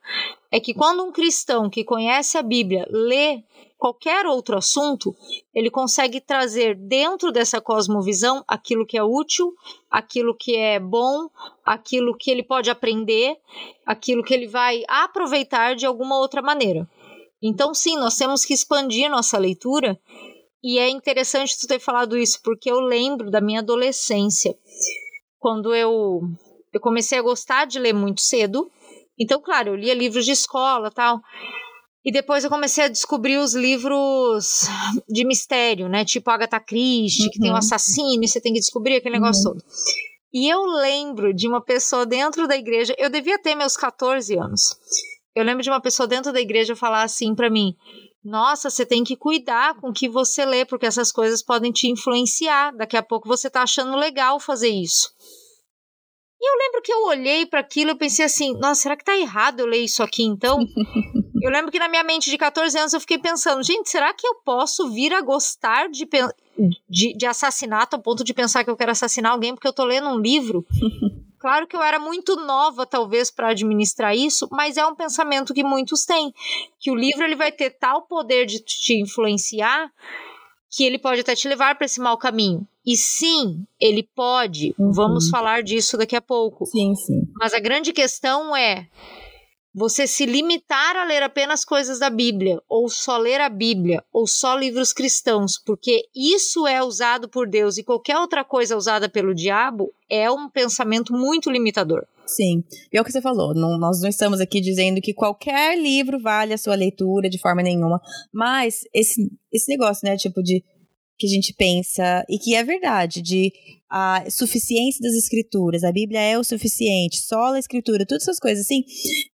é 0.50 0.58
que 0.58 0.72
quando 0.72 1.04
um 1.04 1.12
cristão 1.12 1.68
que 1.68 1.84
conhece 1.84 2.38
a 2.38 2.42
Bíblia 2.42 2.86
lê 2.88 3.42
qualquer 3.80 4.26
outro 4.26 4.58
assunto, 4.58 5.16
ele 5.54 5.70
consegue 5.70 6.20
trazer 6.20 6.76
dentro 6.76 7.32
dessa 7.32 7.62
cosmovisão 7.62 8.44
aquilo 8.46 8.86
que 8.86 8.98
é 8.98 9.02
útil, 9.02 9.54
aquilo 9.90 10.36
que 10.36 10.54
é 10.54 10.78
bom, 10.78 11.30
aquilo 11.64 12.14
que 12.14 12.30
ele 12.30 12.42
pode 12.42 12.68
aprender, 12.68 13.38
aquilo 13.86 14.22
que 14.22 14.34
ele 14.34 14.46
vai 14.46 14.84
aproveitar 14.86 15.74
de 15.74 15.86
alguma 15.86 16.18
outra 16.18 16.42
maneira. 16.42 16.86
Então, 17.42 17.72
sim, 17.74 17.96
nós 17.96 18.18
temos 18.18 18.44
que 18.44 18.52
expandir 18.52 19.10
nossa 19.10 19.38
leitura. 19.38 19.98
E 20.62 20.78
é 20.78 20.90
interessante 20.90 21.58
tu 21.58 21.66
ter 21.66 21.80
falado 21.80 22.18
isso, 22.18 22.38
porque 22.44 22.70
eu 22.70 22.80
lembro 22.80 23.30
da 23.30 23.40
minha 23.40 23.60
adolescência, 23.60 24.54
quando 25.38 25.74
eu, 25.74 26.20
eu 26.70 26.80
comecei 26.80 27.18
a 27.18 27.22
gostar 27.22 27.64
de 27.64 27.78
ler 27.78 27.94
muito 27.94 28.20
cedo. 28.20 28.70
Então, 29.18 29.40
claro, 29.40 29.70
eu 29.70 29.74
lia 29.74 29.94
livros 29.94 30.26
de 30.26 30.32
escola 30.32 30.90
tal. 30.90 31.18
E 32.04 32.10
depois 32.10 32.44
eu 32.44 32.50
comecei 32.50 32.84
a 32.84 32.88
descobrir 32.88 33.36
os 33.36 33.54
livros 33.54 34.62
de 35.08 35.24
mistério, 35.24 35.88
né? 35.88 36.04
Tipo 36.04 36.30
Agatha 36.30 36.58
Christie, 36.58 37.24
uhum. 37.24 37.30
que 37.30 37.38
tem 37.38 37.50
um 37.50 37.52
uhum. 37.52 37.58
assassino 37.58 38.24
e 38.24 38.28
você 38.28 38.40
tem 38.40 38.54
que 38.54 38.60
descobrir 38.60 38.96
aquele 38.96 39.18
negócio 39.18 39.48
uhum. 39.48 39.54
todo. 39.54 39.64
E 40.32 40.48
eu 40.48 40.62
lembro 40.62 41.34
de 41.34 41.46
uma 41.46 41.60
pessoa 41.60 42.06
dentro 42.06 42.46
da 42.48 42.56
igreja, 42.56 42.94
eu 42.96 43.10
devia 43.10 43.38
ter 43.38 43.54
meus 43.54 43.76
14 43.76 44.36
anos. 44.38 44.76
Eu 45.34 45.44
lembro 45.44 45.62
de 45.62 45.68
uma 45.68 45.80
pessoa 45.80 46.06
dentro 46.06 46.32
da 46.32 46.40
igreja 46.40 46.74
falar 46.74 47.02
assim 47.02 47.34
para 47.34 47.50
mim: 47.50 47.74
"Nossa, 48.24 48.70
você 48.70 48.86
tem 48.86 49.04
que 49.04 49.16
cuidar 49.16 49.74
com 49.74 49.90
o 49.90 49.92
que 49.92 50.08
você 50.08 50.46
lê, 50.46 50.64
porque 50.64 50.86
essas 50.86 51.12
coisas 51.12 51.42
podem 51.42 51.70
te 51.70 51.88
influenciar. 51.88 52.74
Daqui 52.76 52.96
a 52.96 53.02
pouco 53.02 53.28
você 53.28 53.50
tá 53.50 53.62
achando 53.62 53.94
legal 53.96 54.40
fazer 54.40 54.68
isso". 54.68 55.12
E 56.40 56.50
eu 56.50 56.58
lembro 56.58 56.82
que 56.82 56.92
eu 56.92 57.04
olhei 57.04 57.44
para 57.44 57.60
aquilo 57.60 57.90
e 57.90 57.94
pensei 57.94 58.24
assim: 58.24 58.54
"Nossa, 58.54 58.82
será 58.82 58.96
que 58.96 59.04
tá 59.04 59.16
errado 59.16 59.60
eu 59.60 59.66
ler 59.66 59.84
isso 59.84 60.02
aqui 60.02 60.22
então?" 60.22 60.58
eu 61.42 61.50
lembro 61.50 61.70
que 61.70 61.78
na 61.78 61.88
minha 61.88 62.02
mente 62.02 62.30
de 62.30 62.38
14 62.38 62.78
anos 62.78 62.94
eu 62.94 63.00
fiquei 63.00 63.18
pensando: 63.18 63.62
"Gente, 63.62 63.90
será 63.90 64.14
que 64.14 64.26
eu 64.26 64.36
posso 64.36 64.90
vir 64.90 65.12
a 65.12 65.20
gostar 65.20 65.88
de 65.88 66.08
de, 66.88 67.14
de 67.14 67.26
assassinato 67.26 67.96
ao 67.96 68.02
ponto 68.02 68.24
de 68.24 68.34
pensar 68.34 68.64
que 68.64 68.70
eu 68.70 68.76
quero 68.76 68.92
assassinar 68.92 69.32
alguém 69.32 69.54
porque 69.54 69.68
eu 69.68 69.72
tô 69.72 69.84
lendo 69.84 70.08
um 70.08 70.18
livro?" 70.18 70.64
Claro 71.40 71.66
que 71.66 71.74
eu 71.74 71.82
era 71.82 71.98
muito 71.98 72.36
nova, 72.36 72.84
talvez, 72.84 73.30
para 73.30 73.48
administrar 73.48 74.14
isso, 74.14 74.46
mas 74.52 74.76
é 74.76 74.84
um 74.84 74.94
pensamento 74.94 75.54
que 75.54 75.64
muitos 75.64 76.04
têm. 76.04 76.34
Que 76.78 76.90
o 76.90 76.94
livro 76.94 77.24
ele 77.24 77.34
vai 77.34 77.50
ter 77.50 77.70
tal 77.70 78.02
poder 78.02 78.44
de 78.44 78.60
te 78.60 79.00
influenciar 79.00 79.90
que 80.70 80.84
ele 80.84 80.98
pode 80.98 81.20
até 81.20 81.34
te 81.34 81.48
levar 81.48 81.76
para 81.76 81.84
esse 81.84 82.00
mau 82.00 82.16
caminho. 82.16 82.66
E 82.86 82.96
sim, 82.96 83.64
ele 83.78 84.08
pode. 84.14 84.74
Uhum. 84.78 84.92
Vamos 84.92 85.28
falar 85.28 85.62
disso 85.62 85.98
daqui 85.98 86.16
a 86.16 86.20
pouco. 86.20 86.64
Sim, 86.66 86.94
sim. 86.94 87.22
Mas 87.34 87.52
a 87.52 87.58
grande 87.58 87.92
questão 87.92 88.56
é 88.56 88.86
você 89.72 90.06
se 90.06 90.26
limitar 90.26 90.96
a 90.96 91.04
ler 91.04 91.22
apenas 91.22 91.64
coisas 91.64 91.98
da 91.98 92.10
Bíblia, 92.10 92.60
ou 92.68 92.88
só 92.88 93.16
ler 93.16 93.40
a 93.40 93.48
Bíblia, 93.48 94.02
ou 94.12 94.26
só 94.26 94.56
livros 94.56 94.92
cristãos, 94.92 95.58
porque 95.64 96.08
isso 96.14 96.66
é 96.66 96.82
usado 96.82 97.28
por 97.28 97.48
Deus 97.48 97.78
e 97.78 97.84
qualquer 97.84 98.18
outra 98.18 98.44
coisa 98.44 98.76
usada 98.76 99.08
pelo 99.08 99.34
diabo 99.34 99.92
é 100.08 100.30
um 100.30 100.48
pensamento 100.48 101.12
muito 101.12 101.50
limitador. 101.50 102.04
Sim, 102.34 102.62
e 102.92 102.96
é 102.96 103.00
o 103.00 103.04
que 103.04 103.10
você 103.10 103.20
falou, 103.20 103.52
não, 103.54 103.76
nós 103.76 104.00
não 104.00 104.08
estamos 104.08 104.40
aqui 104.40 104.60
dizendo 104.60 105.00
que 105.00 105.12
qualquer 105.12 105.76
livro 105.76 106.20
vale 106.20 106.52
a 106.52 106.58
sua 106.58 106.76
leitura 106.76 107.28
de 107.28 107.38
forma 107.38 107.60
nenhuma, 107.60 108.00
mas 108.32 108.82
esse, 108.94 109.28
esse 109.52 109.68
negócio, 109.68 110.08
né, 110.08 110.16
tipo 110.16 110.40
de 110.40 110.62
que 111.18 111.26
a 111.26 111.30
gente 111.30 111.52
pensa, 111.52 112.24
e 112.30 112.38
que 112.38 112.54
é 112.54 112.62
verdade, 112.62 113.20
de 113.20 113.52
a 113.90 114.24
suficiência 114.30 115.02
das 115.02 115.14
escrituras, 115.14 115.82
a 115.82 115.90
Bíblia 115.90 116.20
é 116.20 116.38
o 116.38 116.44
suficiente, 116.44 117.18
só 117.20 117.52
a 117.52 117.58
escritura, 117.58 118.06
todas 118.06 118.22
essas 118.22 118.38
coisas 118.38 118.64
assim, 118.64 118.84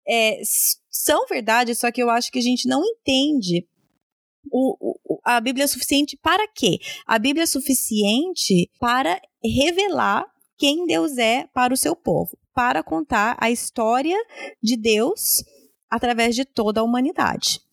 é, 0.09 0.41
são 0.89 1.27
verdade, 1.27 1.75
só 1.75 1.91
que 1.91 2.03
eu 2.03 2.09
acho 2.09 2.31
que 2.31 2.39
a 2.39 2.43
gente 2.43 2.69
não 2.69 2.83
entende 2.85 3.67
o, 4.51 4.95
o, 5.05 5.21
a 5.25 5.41
Bíblia 5.41 5.65
é 5.65 5.67
suficiente 5.67 6.17
para 6.17 6.47
quê? 6.47 6.79
A 7.07 7.19
Bíblia 7.19 7.43
é 7.43 7.47
suficiente 7.47 8.71
para 8.79 9.21
revelar 9.43 10.27
quem 10.57 10.87
Deus 10.87 11.19
é 11.19 11.47
para 11.53 11.75
o 11.75 11.77
seu 11.77 11.95
povo, 11.95 12.39
para 12.55 12.83
contar 12.83 13.37
a 13.41 13.51
história 13.51 14.17
de 14.63 14.77
Deus 14.77 15.45
através 15.91 16.35
de 16.35 16.45
toda 16.45 16.81
a 16.81 16.85
humanidade 16.85 17.65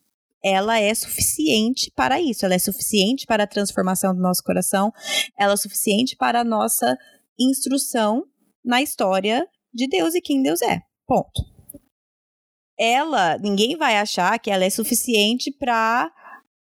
ela 0.44 0.80
é 0.80 0.94
suficiente 0.94 1.92
para 1.96 2.20
isso, 2.20 2.46
ela 2.46 2.56
é 2.56 2.60
suficiente 2.60 3.26
para 3.26 3.44
a 3.44 3.48
transformação 3.48 4.14
do 4.14 4.22
nosso 4.22 4.44
coração, 4.44 4.92
ela 5.38 5.54
é 5.54 5.58
suficiente 5.58 6.16
para 6.16 6.42
a 6.42 6.44
nossa 6.44 6.98
instrução 7.40 8.26
na 8.64 8.82
história 8.82 9.48
de 9.74 9.88
Deus 9.88 10.16
e 10.16 10.22
quem 10.22 10.42
Deus 10.42 10.62
é. 10.62 10.82
Ponto. 11.08 11.42
Ela, 12.78 13.38
ninguém 13.38 13.78
vai 13.78 13.98
achar 13.98 14.40
que 14.40 14.50
ela 14.50 14.66
é 14.66 14.70
suficiente 14.70 15.52
para 15.52 16.12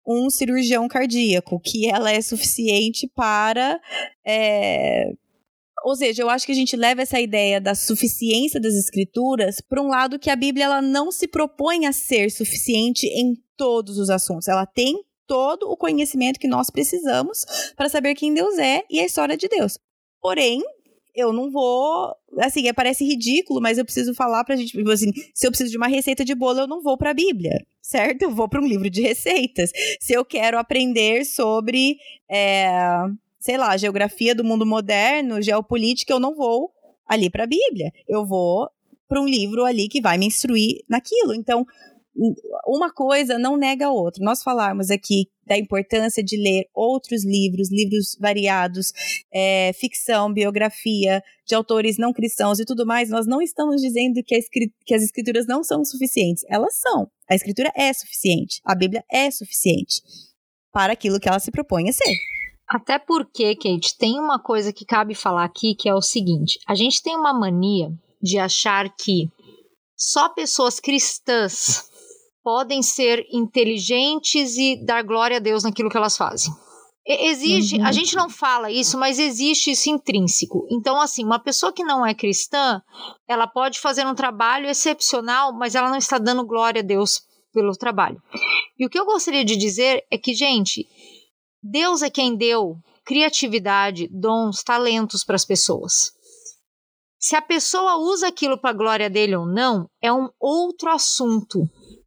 um 0.06 0.30
cirurgião 0.30 0.88
cardíaco, 0.88 1.60
que 1.60 1.90
ela 1.90 2.12
é 2.12 2.22
suficiente 2.22 3.08
para 3.08 3.80
é, 4.26 5.12
ou 5.84 5.96
seja, 5.96 6.22
eu 6.22 6.30
acho 6.30 6.46
que 6.46 6.52
a 6.52 6.56
gente 6.56 6.76
leva 6.76 7.02
essa 7.02 7.20
ideia 7.20 7.60
da 7.60 7.76
suficiência 7.76 8.60
das 8.60 8.74
escrituras 8.74 9.62
para 9.62 9.82
um 9.82 9.88
lado 9.88 10.20
que 10.20 10.30
a 10.30 10.36
Bíblia 10.36 10.66
ela 10.66 10.82
não 10.82 11.12
se 11.12 11.28
propõe 11.28 11.86
a 11.86 11.94
ser 11.94 12.30
suficiente 12.30 13.08
em 13.08 13.36
todos 13.58 13.98
os 13.98 14.10
assuntos. 14.10 14.48
Ela 14.48 14.66
tem 14.66 15.04
todo 15.28 15.70
o 15.70 15.78
conhecimento 15.78 16.40
que 16.40 16.48
nós 16.48 16.70
precisamos 16.70 17.46
para 17.76 17.90
saber 17.90 18.16
quem 18.16 18.34
Deus 18.34 18.58
é 18.58 18.84
e 18.90 19.00
a 19.00 19.06
história 19.06 19.38
de 19.38 19.48
Deus. 19.48 19.78
Porém, 20.22 20.62
eu 21.16 21.34
não 21.34 21.52
vou. 21.52 22.14
Assim, 22.40 22.68
é, 22.68 22.74
parece 22.74 23.06
ridículo, 23.06 23.62
mas 23.62 23.78
eu 23.78 23.86
preciso 23.86 24.14
falar 24.14 24.44
pra 24.44 24.56
gente. 24.56 24.72
Tipo 24.72 24.92
assim, 24.92 25.12
se 25.34 25.46
eu 25.46 25.52
preciso 25.52 25.72
de 25.72 25.78
uma 25.78 25.88
receita 25.88 26.24
de 26.24 26.36
bolo, 26.36 26.60
eu 26.60 26.68
não 26.68 26.82
vou 26.82 26.98
pra 26.98 27.14
Bíblia, 27.14 27.66
certo? 27.82 28.24
Eu 28.24 28.32
vou 28.32 28.48
para 28.48 28.62
um 28.62 28.68
livro 28.68 28.90
de 28.90 29.02
receitas. 29.02 29.72
Se 30.00 30.14
eu 30.14 30.24
quero 30.24 30.58
aprender 30.58 31.26
sobre. 31.26 31.98
É, 32.30 32.70
sei 33.42 33.58
lá, 33.58 33.76
geografia 33.76 34.34
do 34.34 34.44
mundo 34.44 34.66
moderno, 34.66 35.42
geopolítica, 35.42 36.14
eu 36.14 36.20
não 36.20 36.36
vou 36.36 36.72
ali 37.06 37.30
para 37.30 37.44
a 37.44 37.48
Bíblia. 37.48 37.92
Eu 38.08 38.26
vou 38.26 38.70
para 39.08 39.20
um 39.20 39.28
livro 39.28 39.66
ali 39.66 39.90
que 39.90 40.00
vai 40.00 40.18
me 40.18 40.28
instruir 40.28 40.86
naquilo. 40.88 41.34
Então, 41.34 41.66
uma 42.66 42.94
coisa 42.94 43.38
não 43.38 43.58
nega 43.58 43.88
a 43.88 43.92
outra. 43.92 44.24
Nós 44.24 44.44
falarmos 44.44 44.90
aqui 44.90 45.28
da 45.46 45.58
importância 45.58 46.24
de 46.24 46.38
ler 46.38 46.66
outros 46.74 47.26
livros, 47.26 47.70
livros 47.72 48.16
variados, 48.20 48.94
é, 49.34 49.74
ficção, 49.74 50.32
biografia 50.32 51.22
de 51.46 51.56
autores 51.56 51.98
não 51.98 52.14
cristãos 52.14 52.60
e 52.60 52.66
tudo 52.66 52.86
mais, 52.86 53.10
nós 53.10 53.26
não 53.26 53.42
estamos 53.42 53.82
dizendo 53.82 54.22
que, 54.24 54.40
que 54.86 54.94
as 54.94 55.04
escrituras 55.04 55.48
não 55.48 55.64
são 55.64 55.84
suficientes. 55.84 56.44
Elas 56.48 56.76
são. 56.80 57.10
A 57.30 57.36
escritura 57.36 57.72
é 57.76 57.92
suficiente. 57.92 58.62
A 58.64 58.76
Bíblia 58.76 59.04
é 59.12 59.30
suficiente 59.32 60.02
para 60.72 60.94
aquilo 60.94 61.20
que 61.20 61.28
ela 61.28 61.40
se 61.40 61.52
propõe 61.52 61.90
a 61.90 61.94
ser. 61.94 62.16
Até 62.72 62.98
porque, 62.98 63.54
Kate, 63.54 63.98
tem 63.98 64.18
uma 64.18 64.40
coisa 64.40 64.72
que 64.72 64.86
cabe 64.86 65.14
falar 65.14 65.44
aqui 65.44 65.76
que 65.76 65.90
é 65.90 65.94
o 65.94 66.02
seguinte: 66.02 66.58
a 66.66 66.74
gente 66.74 67.04
tem 67.04 67.18
uma 67.18 67.34
mania 67.34 67.92
de 68.22 68.38
achar 68.38 68.90
que 68.96 69.30
só 69.98 70.30
pessoas 70.30 70.80
cristãs 70.80 71.84
podem 72.42 72.82
ser 72.82 73.26
inteligentes 73.30 74.56
e 74.58 74.84
dar 74.86 75.04
glória 75.04 75.36
a 75.36 75.42
Deus 75.42 75.64
naquilo 75.64 75.90
que 75.90 75.98
elas 75.98 76.16
fazem. 76.16 76.52
Exige, 77.06 77.78
uhum. 77.78 77.86
a 77.86 77.92
gente 77.92 78.16
não 78.16 78.30
fala 78.30 78.72
isso, 78.72 78.98
mas 78.98 79.20
existe 79.20 79.72
isso 79.72 79.90
intrínseco. 79.90 80.66
Então, 80.72 81.02
assim, 81.02 81.26
uma 81.26 81.40
pessoa 81.40 81.74
que 81.74 81.84
não 81.84 82.06
é 82.06 82.14
cristã, 82.14 82.82
ela 83.28 83.48
pode 83.48 83.80
fazer 83.80 84.06
um 84.06 84.16
trabalho 84.16 84.70
excepcional, 84.70 85.52
mas 85.52 85.76
ela 85.76 85.90
não 85.90 85.98
está 85.98 86.18
dando 86.18 86.46
glória 86.46 86.80
a 86.80 86.86
Deus 86.86 87.22
pelo 87.52 87.74
trabalho. 87.74 88.22
E 88.80 88.86
o 88.86 88.90
que 88.90 88.98
eu 88.98 89.06
gostaria 89.06 89.44
de 89.44 89.58
dizer 89.58 90.06
é 90.10 90.18
que, 90.18 90.34
gente, 90.34 90.88
Deus 91.62 92.02
é 92.02 92.10
quem 92.10 92.36
deu 92.36 92.78
criatividade, 93.06 94.08
dons, 94.12 94.64
talentos 94.64 95.24
para 95.24 95.36
as 95.36 95.46
pessoas. 95.46 96.12
Se 97.20 97.36
a 97.36 97.42
pessoa 97.42 97.98
usa 97.98 98.28
aquilo 98.28 98.58
para 98.58 98.72
a 98.72 98.74
glória 98.74 99.10
dele 99.10 99.36
ou 99.36 99.46
não, 99.46 99.88
é 100.02 100.12
um 100.12 100.30
outro 100.40 100.90
assunto. 100.90 101.60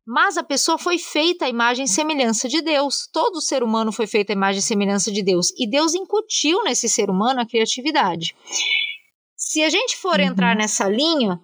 Mas 0.06 0.36
a 0.36 0.42
pessoa 0.42 0.76
foi 0.76 0.98
feita 0.98 1.44
à 1.44 1.48
imagem 1.48 1.84
e 1.84 1.88
semelhança 1.88 2.48
de 2.48 2.60
Deus. 2.60 3.08
Todo 3.12 3.40
ser 3.40 3.62
humano 3.62 3.92
foi 3.92 4.06
feito 4.06 4.30
à 4.30 4.32
imagem 4.32 4.58
e 4.58 4.62
semelhança 4.62 5.12
de 5.12 5.22
Deus. 5.22 5.52
E 5.56 5.70
Deus 5.70 5.94
incutiu 5.94 6.62
nesse 6.64 6.88
ser 6.88 7.08
humano 7.10 7.40
a 7.40 7.46
criatividade. 7.46 8.34
Se 9.36 9.62
a 9.62 9.70
gente 9.70 9.96
for 9.96 10.18
uhum. 10.18 10.26
entrar 10.26 10.56
nessa 10.56 10.88
linha, 10.88 11.40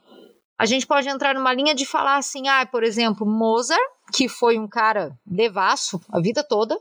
a 0.59 0.67
gente 0.67 0.87
pode 0.87 1.09
entrar 1.09 1.35
numa 1.35 1.55
linha 1.55 1.75
de 1.75 1.87
falar 1.87 2.17
assim, 2.17 2.49
ah, 2.49 2.67
por 2.67 2.83
exemplo, 2.83 3.25
Mozart, 3.25 3.81
que 4.13 4.29
foi 4.29 4.59
um 4.59 4.69
cara 4.69 5.17
devasso 5.25 6.01
a 6.11 6.21
vida 6.21 6.43
toda, 6.43 6.79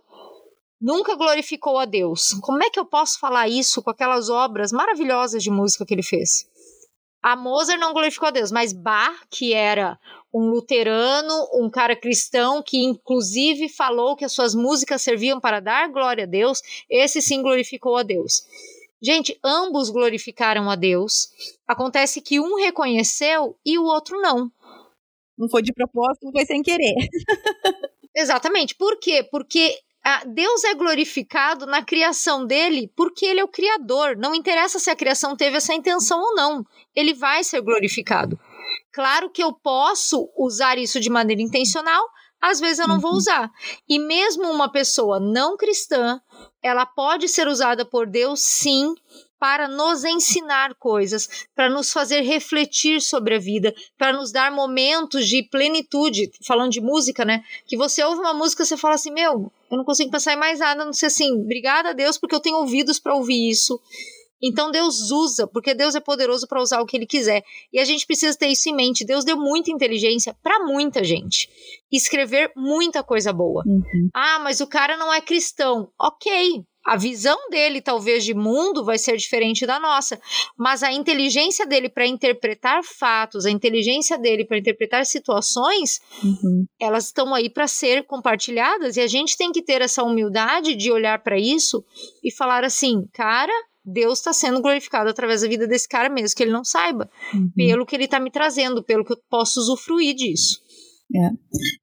nunca 0.80 1.16
glorificou 1.16 1.78
a 1.78 1.86
Deus. 1.86 2.34
Como 2.42 2.64
é 2.64 2.70
que 2.70 2.80
eu 2.80 2.86
posso 2.86 3.20
falar 3.20 3.48
isso 3.48 3.82
com 3.82 3.90
aquelas 3.90 4.30
obras 4.30 4.72
maravilhosas 4.72 5.44
de 5.44 5.50
música 5.50 5.86
que 5.86 5.94
ele 5.94 6.04
fez? 6.04 6.48
A 7.22 7.36
Mozart 7.36 7.80
não 7.80 7.94
glorificou 7.94 8.30
a 8.30 8.32
Deus, 8.32 8.52
mas 8.52 8.72
Bach, 8.72 9.26
que 9.30 9.54
era 9.54 10.00
um 10.34 10.50
luterano, 10.50 11.34
um 11.54 11.70
cara 11.70 11.96
cristão, 11.96 12.64
que 12.64 12.78
inclusive 12.78 13.68
falou 13.68 14.16
que 14.16 14.24
as 14.24 14.32
suas 14.32 14.56
músicas 14.56 15.02
serviam 15.02 15.40
para 15.40 15.60
dar 15.60 15.90
glória 15.90 16.24
a 16.24 16.28
Deus, 16.28 16.62
esse 16.90 17.22
sim 17.22 17.42
glorificou 17.42 17.98
a 17.98 18.04
Deus. 18.04 18.44
Gente, 19.02 19.38
ambos 19.44 19.90
glorificaram 19.90 20.70
a 20.70 20.76
Deus. 20.76 21.30
Acontece 21.68 22.22
que 22.22 22.40
um 22.40 22.56
reconheceu 22.56 23.58
e 23.66 23.78
o 23.78 23.84
outro 23.84 24.20
não. 24.22 24.52
Não 25.38 25.50
foi 25.50 25.62
de 25.62 25.74
propósito, 25.74 26.32
foi 26.32 26.46
sem 26.46 26.62
querer. 26.62 26.94
Exatamente. 28.16 28.76
Por 28.76 29.00
quê? 29.00 29.24
Porque 29.24 29.78
Deus 30.26 30.64
é 30.64 30.74
glorificado 30.74 31.66
na 31.66 31.84
criação 31.84 32.46
dele 32.46 32.92
porque 32.96 33.26
ele 33.26 33.40
é 33.40 33.44
o 33.44 33.50
criador. 33.50 34.16
Não 34.18 34.34
interessa 34.34 34.80
se 34.80 34.90
a 34.90 34.96
criação 34.96 35.36
teve 35.36 35.58
essa 35.58 35.74
intenção 35.74 36.20
ou 36.20 36.36
não, 36.36 36.66
ele 36.96 37.14
vai 37.14 37.44
ser 37.44 37.62
glorificado. 37.62 38.40
Claro 38.92 39.30
que 39.30 39.44
eu 39.44 39.54
posso 39.54 40.30
usar 40.38 40.78
isso 40.78 41.00
de 41.00 41.10
maneira 41.10 41.42
intencional, 41.42 42.06
às 42.42 42.60
vezes 42.60 42.80
eu 42.80 42.88
não 42.88 43.00
vou 43.00 43.12
uhum. 43.12 43.18
usar. 43.18 43.52
E 43.88 44.00
mesmo 44.00 44.50
uma 44.50 44.72
pessoa 44.72 45.20
não 45.20 45.58
cristã, 45.58 46.22
ela 46.64 46.86
pode 46.86 47.28
ser 47.28 47.48
usada 47.48 47.86
por 47.86 48.08
Deus 48.08 48.40
sim 48.40 48.96
para 49.38 49.68
nos 49.68 50.04
ensinar 50.04 50.76
coisas, 50.76 51.48
para 51.56 51.70
nos 51.70 51.92
fazer 51.92 52.22
refletir 52.22 53.02
sobre 53.02 53.36
a 53.36 53.40
vida, 53.40 53.74
para 53.98 54.12
nos 54.12 54.32
dar 54.32 54.52
momentos 54.52 55.28
de 55.28 55.44
plenitude, 55.44 56.30
falando 56.46 56.72
de 56.72 56.82
música, 56.82 57.24
né? 57.24 57.44
Que 57.66 57.78
você 57.78 58.04
ouve 58.04 58.20
uma 58.20 58.34
música 58.34 58.64
e 58.64 58.66
você 58.66 58.76
fala 58.76 58.96
assim: 58.96 59.12
"Meu, 59.12 59.52
eu 59.72 59.78
não 59.78 59.86
consigo 59.86 60.12
pensar 60.12 60.34
em 60.34 60.38
mais 60.38 60.60
nada, 60.60 60.86
não 60.86 60.94
sei 60.94 61.08
assim, 61.08 61.32
obrigada 61.32 61.90
a 61.90 61.94
Deus 61.94 62.18
porque 62.18 62.36
eu 62.36 62.40
tenho 62.40 62.58
ouvidos 62.58 63.00
para 63.00 63.16
ouvir 63.16 63.50
isso". 63.50 63.80
Então 64.42 64.72
Deus 64.72 65.12
usa, 65.12 65.46
porque 65.48 65.74
Deus 65.74 65.96
é 65.96 66.00
poderoso 66.00 66.48
para 66.48 66.62
usar 66.62 66.82
o 66.82 66.86
que 66.86 66.96
ele 66.96 67.06
quiser. 67.06 67.44
E 67.74 67.80
a 67.80 67.84
gente 67.84 68.06
precisa 68.08 68.38
ter 68.38 68.48
isso 68.48 68.70
em 68.70 68.76
mente. 68.76 69.06
Deus 69.06 69.26
deu 69.26 69.38
muita 69.38 69.70
inteligência 69.70 70.34
para 70.42 70.64
muita 70.66 71.04
gente. 71.04 71.50
Escrever 71.92 72.52
muita 72.56 73.04
coisa 73.04 73.34
boa. 73.34 73.64
Uhum. 73.66 74.10
Ah, 74.14 74.40
mas 74.40 74.62
o 74.62 74.68
cara 74.68 74.96
não 74.96 75.14
é 75.14 75.20
cristão. 75.20 75.92
Ok. 76.00 76.64
A 76.86 76.96
visão 76.96 77.38
dele, 77.50 77.82
talvez, 77.82 78.24
de 78.24 78.34
mundo 78.34 78.84
vai 78.86 78.98
ser 78.98 79.16
diferente 79.18 79.66
da 79.66 79.80
nossa, 79.80 80.20
mas 80.58 80.82
a 80.82 80.92
inteligência 80.92 81.66
dele 81.66 81.90
para 81.90 82.08
interpretar 82.08 82.82
fatos, 82.84 83.46
a 83.46 83.52
inteligência 83.52 84.18
dele 84.18 84.46
para 84.46 84.58
interpretar 84.58 85.06
situações, 85.06 86.00
Uhum. 86.24 86.66
elas 86.80 87.06
estão 87.06 87.34
aí 87.36 87.50
para 87.50 87.68
ser 87.68 88.06
compartilhadas 88.06 88.98
e 88.98 89.02
a 89.02 89.08
gente 89.08 89.38
tem 89.38 89.52
que 89.52 89.62
ter 89.62 89.82
essa 89.82 90.04
humildade 90.04 90.76
de 90.76 90.92
olhar 90.92 91.22
para 91.22 91.38
isso 91.38 91.84
e 92.24 92.32
falar 92.34 92.64
assim, 92.64 93.06
cara, 93.14 93.54
Deus 93.86 94.20
está 94.20 94.32
sendo 94.34 94.62
glorificado 94.62 95.10
através 95.10 95.42
da 95.42 95.48
vida 95.48 95.68
desse 95.68 95.88
cara 95.88 96.10
mesmo 96.10 96.36
que 96.36 96.44
ele 96.44 96.52
não 96.52 96.64
saiba, 96.64 97.10
Uhum. 97.34 97.52
pelo 97.56 97.86
que 97.86 97.96
ele 97.96 98.06
está 98.06 98.20
me 98.20 98.32
trazendo, 98.32 98.84
pelo 98.84 99.04
que 99.06 99.14
eu 99.14 99.18
posso 99.30 99.60
usufruir 99.60 100.16
disso. 100.16 100.60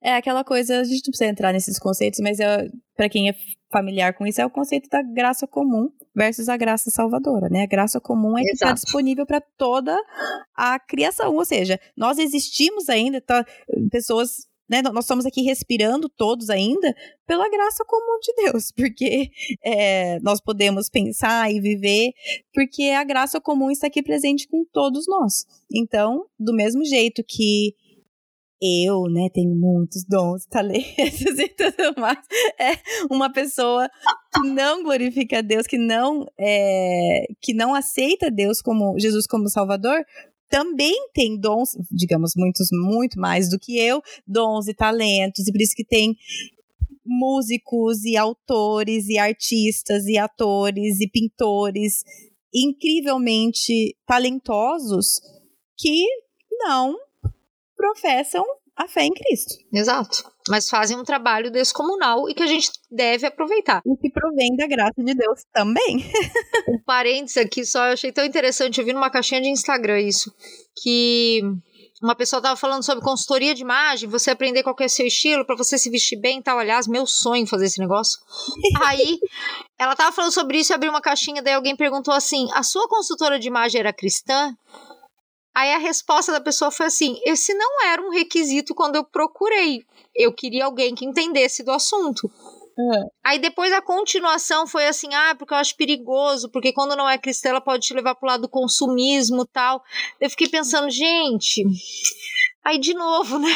É 0.03 0.15
aquela 0.15 0.43
coisa, 0.43 0.79
a 0.79 0.83
gente 0.83 0.97
não 1.05 1.11
precisa 1.11 1.29
entrar 1.29 1.51
nesses 1.53 1.77
conceitos, 1.77 2.19
mas 2.21 2.39
é, 2.39 2.67
para 2.97 3.07
quem 3.07 3.29
é 3.29 3.35
familiar 3.71 4.13
com 4.15 4.25
isso, 4.25 4.41
é 4.41 4.45
o 4.45 4.49
conceito 4.49 4.89
da 4.89 5.03
graça 5.03 5.45
comum 5.45 5.89
versus 6.15 6.49
a 6.49 6.57
graça 6.57 6.89
salvadora, 6.89 7.47
né? 7.47 7.61
A 7.61 7.67
graça 7.67 8.01
comum 8.01 8.35
é 8.37 8.41
que 8.41 8.53
está 8.53 8.73
disponível 8.73 9.25
para 9.25 9.39
toda 9.39 9.95
a 10.55 10.79
criação, 10.79 11.35
ou 11.35 11.45
seja, 11.45 11.79
nós 11.95 12.17
existimos 12.17 12.89
ainda, 12.89 13.21
tá, 13.21 13.45
pessoas, 13.91 14.47
né? 14.67 14.81
Nós 14.81 15.05
estamos 15.05 15.27
aqui 15.27 15.41
respirando 15.43 16.09
todos 16.09 16.49
ainda 16.49 16.95
pela 17.27 17.47
graça 17.49 17.85
comum 17.85 18.19
de 18.19 18.33
Deus, 18.43 18.71
porque 18.75 19.29
é, 19.63 20.19
nós 20.21 20.41
podemos 20.41 20.89
pensar 20.89 21.51
e 21.51 21.61
viver, 21.61 22.13
porque 22.53 22.85
a 22.97 23.03
graça 23.03 23.39
comum 23.39 23.69
está 23.69 23.85
aqui 23.87 24.01
presente 24.01 24.47
com 24.47 24.65
todos 24.73 25.05
nós. 25.07 25.45
Então, 25.71 26.25
do 26.39 26.53
mesmo 26.53 26.83
jeito 26.83 27.23
que 27.23 27.75
eu, 28.61 29.03
né, 29.11 29.29
tenho 29.33 29.55
muitos 29.55 30.03
dons, 30.07 30.45
talentos 30.49 31.39
e 31.39 31.47
tudo 31.49 31.99
mais. 31.99 32.19
É 32.59 32.73
uma 33.09 33.31
pessoa 33.31 33.89
que 34.33 34.47
não 34.47 34.83
glorifica 34.83 35.39
a 35.39 35.41
Deus, 35.41 35.67
que 35.67 35.77
não 35.77 36.25
é, 36.39 37.25
que 37.41 37.53
não 37.53 37.73
aceita 37.73 38.31
Deus 38.31 38.61
como 38.61 38.97
Jesus 38.99 39.27
como 39.27 39.49
Salvador, 39.49 40.03
também 40.49 40.95
tem 41.13 41.37
dons, 41.39 41.71
digamos, 41.91 42.31
muitos, 42.35 42.69
muito 42.71 43.19
mais 43.19 43.49
do 43.49 43.59
que 43.59 43.77
eu, 43.77 44.01
dons 44.25 44.67
e 44.67 44.73
talentos, 44.73 45.47
e 45.47 45.51
por 45.51 45.61
isso 45.61 45.75
que 45.75 45.85
tem 45.85 46.15
músicos 47.05 48.03
e 48.03 48.17
autores 48.17 49.07
e 49.07 49.17
artistas 49.17 50.05
e 50.05 50.17
atores 50.17 50.99
e 50.99 51.09
pintores 51.09 52.03
incrivelmente 52.53 53.95
talentosos 54.05 55.21
que 55.77 56.05
não 56.51 56.95
professam 57.77 58.43
a 58.75 58.87
fé 58.87 59.03
em 59.03 59.13
Cristo. 59.13 59.55
Exato. 59.73 60.23
Mas 60.49 60.69
fazem 60.69 60.97
um 60.97 61.03
trabalho 61.03 61.49
descomunal 61.51 62.29
e 62.29 62.33
que 62.33 62.43
a 62.43 62.47
gente 62.47 62.69
deve 62.91 63.25
aproveitar. 63.25 63.81
O 63.85 63.97
que 63.97 64.09
provém 64.09 64.55
da 64.55 64.67
graça 64.67 65.03
de 65.03 65.13
Deus 65.13 65.43
também. 65.53 66.05
Um 66.69 66.79
parênteses 66.85 67.37
aqui 67.37 67.65
só, 67.65 67.85
eu 67.85 67.93
achei 67.93 68.11
tão 68.11 68.25
interessante, 68.25 68.77
eu 68.79 68.85
vi 68.85 68.91
numa 68.91 69.09
caixinha 69.09 69.39
de 69.39 69.47
Instagram 69.47 70.01
isso, 70.01 70.33
que 70.83 71.41
uma 72.03 72.13
pessoa 72.13 72.41
tava 72.41 72.57
falando 72.57 72.83
sobre 72.83 73.03
consultoria 73.03 73.55
de 73.55 73.61
imagem, 73.61 74.09
você 74.09 74.31
aprender 74.31 74.63
qual 74.63 74.75
que 74.75 74.83
é 74.83 74.85
o 74.85 74.89
seu 74.89 75.07
estilo, 75.07 75.45
pra 75.45 75.55
você 75.55 75.77
se 75.77 75.89
vestir 75.89 76.19
bem 76.19 76.39
e 76.39 76.43
tal. 76.43 76.59
Aliás, 76.59 76.87
meu 76.87 77.05
sonho 77.07 77.47
fazer 77.47 77.65
esse 77.65 77.79
negócio. 77.79 78.19
Aí, 78.85 79.17
ela 79.79 79.95
tava 79.95 80.11
falando 80.11 80.33
sobre 80.33 80.59
isso 80.59 80.73
e 80.73 80.75
abriu 80.75 80.91
uma 80.91 81.01
caixinha, 81.01 81.41
daí 81.41 81.53
alguém 81.53 81.75
perguntou 81.75 82.13
assim: 82.13 82.47
a 82.53 82.63
sua 82.63 82.87
consultora 82.87 83.39
de 83.39 83.47
imagem 83.47 83.79
era 83.79 83.93
cristã? 83.93 84.53
Aí 85.57 85.73
a 85.73 85.79
resposta 85.79 86.31
da 86.31 86.39
pessoa 86.39 86.69
foi 86.69 86.85
assim: 86.85 87.19
esse 87.25 87.51
não 87.55 87.83
era 87.87 87.99
um 87.99 88.11
requisito 88.11 88.75
quando 88.75 88.95
eu 88.95 89.03
procurei. 89.03 89.83
Eu 90.15 90.31
queria 90.31 90.65
alguém 90.65 90.93
que 90.93 91.03
entendesse 91.03 91.63
do 91.63 91.71
assunto. 91.71 92.29
Aí 93.25 93.39
depois 93.39 93.73
a 93.73 93.81
continuação 93.81 94.67
foi 94.67 94.85
assim, 94.85 95.11
ah, 95.15 95.33
porque 95.35 95.51
eu 95.51 95.57
acho 95.57 95.75
perigoso, 95.75 96.47
porque 96.51 96.71
quando 96.71 96.95
não 96.95 97.09
é 97.09 97.17
cristã 97.17 97.49
ela 97.49 97.59
pode 97.59 97.87
te 97.87 97.93
levar 97.95 98.13
pro 98.13 98.27
lado 98.27 98.41
do 98.41 98.49
consumismo 98.49 99.41
e 99.41 99.47
tal. 99.47 99.83
Eu 100.21 100.29
fiquei 100.29 100.47
pensando, 100.47 100.91
gente, 100.91 101.65
aí 102.63 102.77
de 102.77 102.93
novo, 102.93 103.39
né? 103.39 103.49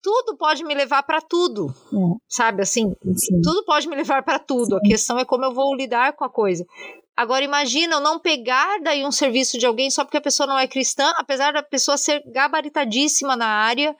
Tudo 0.00 0.36
pode 0.36 0.64
me 0.64 0.74
levar 0.74 1.02
para 1.02 1.20
tudo, 1.20 1.74
É. 1.92 1.96
sabe? 2.28 2.62
Assim, 2.62 2.94
Sim. 3.16 3.42
tudo 3.42 3.64
pode 3.64 3.88
me 3.88 3.96
levar 3.96 4.22
para 4.22 4.38
tudo. 4.38 4.76
A 4.76 4.80
questão 4.80 5.18
é 5.18 5.24
como 5.24 5.44
eu 5.44 5.52
vou 5.52 5.74
lidar 5.74 6.12
com 6.12 6.24
a 6.24 6.30
coisa. 6.30 6.64
Agora 7.16 7.44
imagina 7.44 7.96
eu 7.96 8.00
não 8.00 8.18
pegar 8.18 8.80
daí 8.80 9.04
um 9.04 9.12
serviço 9.12 9.58
de 9.58 9.66
alguém 9.66 9.90
só 9.90 10.04
porque 10.04 10.16
a 10.16 10.22
pessoa 10.22 10.46
não 10.46 10.58
é 10.58 10.66
cristã, 10.66 11.12
apesar 11.16 11.52
da 11.52 11.62
pessoa 11.62 11.98
ser 11.98 12.22
gabaritadíssima 12.26 13.36
na 13.36 13.46
área. 13.46 13.94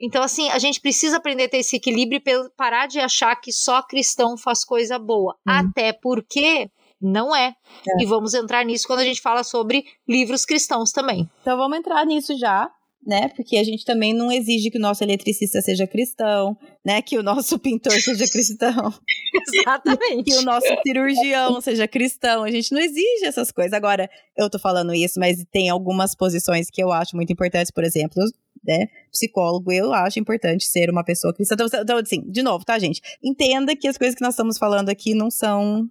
Então 0.00 0.22
assim, 0.22 0.50
a 0.50 0.58
gente 0.58 0.80
precisa 0.80 1.16
aprender 1.16 1.44
a 1.44 1.48
ter 1.48 1.58
esse 1.58 1.76
equilíbrio 1.76 2.20
e 2.24 2.50
parar 2.56 2.86
de 2.86 3.00
achar 3.00 3.34
que 3.36 3.50
só 3.52 3.82
cristão 3.82 4.36
faz 4.36 4.64
coisa 4.64 4.98
boa. 4.98 5.36
Uhum. 5.46 5.54
Até 5.54 5.92
porque 5.92 6.70
não 7.00 7.34
é. 7.34 7.54
E 7.98 8.06
vamos 8.06 8.34
entrar 8.34 8.64
nisso 8.64 8.86
quando 8.86 9.00
a 9.00 9.04
gente 9.04 9.20
fala 9.20 9.44
sobre 9.44 9.84
livros 10.08 10.44
cristãos 10.44 10.92
também. 10.92 11.28
Então 11.40 11.56
vamos 11.56 11.78
entrar 11.78 12.04
nisso 12.04 12.36
já, 12.38 12.70
né? 13.06 13.28
Porque 13.28 13.56
a 13.56 13.62
gente 13.62 13.84
também 13.84 14.12
não 14.12 14.32
exige 14.32 14.70
que 14.70 14.78
o 14.78 14.80
nosso 14.80 15.04
eletricista 15.04 15.60
seja 15.62 15.86
cristão, 15.86 16.58
né? 16.84 17.00
Que 17.00 17.16
o 17.16 17.22
nosso 17.22 17.56
pintor 17.60 17.92
seja 17.92 18.26
cristão, 18.26 18.92
Exatamente. 19.54 20.24
que 20.24 20.36
o 20.38 20.42
nosso 20.42 20.66
cirurgião 20.84 21.60
seja 21.60 21.86
cristão. 21.86 22.42
A 22.42 22.50
gente 22.50 22.72
não 22.72 22.80
exige 22.80 23.24
essas 23.24 23.52
coisas. 23.52 23.72
Agora, 23.72 24.10
eu 24.36 24.50
tô 24.50 24.58
falando 24.58 24.92
isso, 24.92 25.20
mas 25.20 25.44
tem 25.52 25.70
algumas 25.70 26.16
posições 26.16 26.68
que 26.68 26.82
eu 26.82 26.92
acho 26.92 27.14
muito 27.14 27.32
importantes, 27.32 27.70
por 27.70 27.84
exemplo, 27.84 28.22
né? 28.66 28.88
Psicólogo, 29.12 29.70
eu 29.70 29.94
acho 29.94 30.18
importante 30.18 30.64
ser 30.64 30.90
uma 30.90 31.04
pessoa 31.04 31.32
cristã. 31.32 31.54
Então, 31.54 31.68
então, 31.80 31.98
assim, 31.98 32.20
de 32.28 32.42
novo, 32.42 32.64
tá, 32.64 32.76
gente? 32.78 33.00
Entenda 33.22 33.76
que 33.76 33.86
as 33.86 33.96
coisas 33.96 34.16
que 34.16 34.22
nós 34.22 34.34
estamos 34.34 34.58
falando 34.58 34.88
aqui 34.88 35.14
não 35.14 35.30
são 35.30 35.88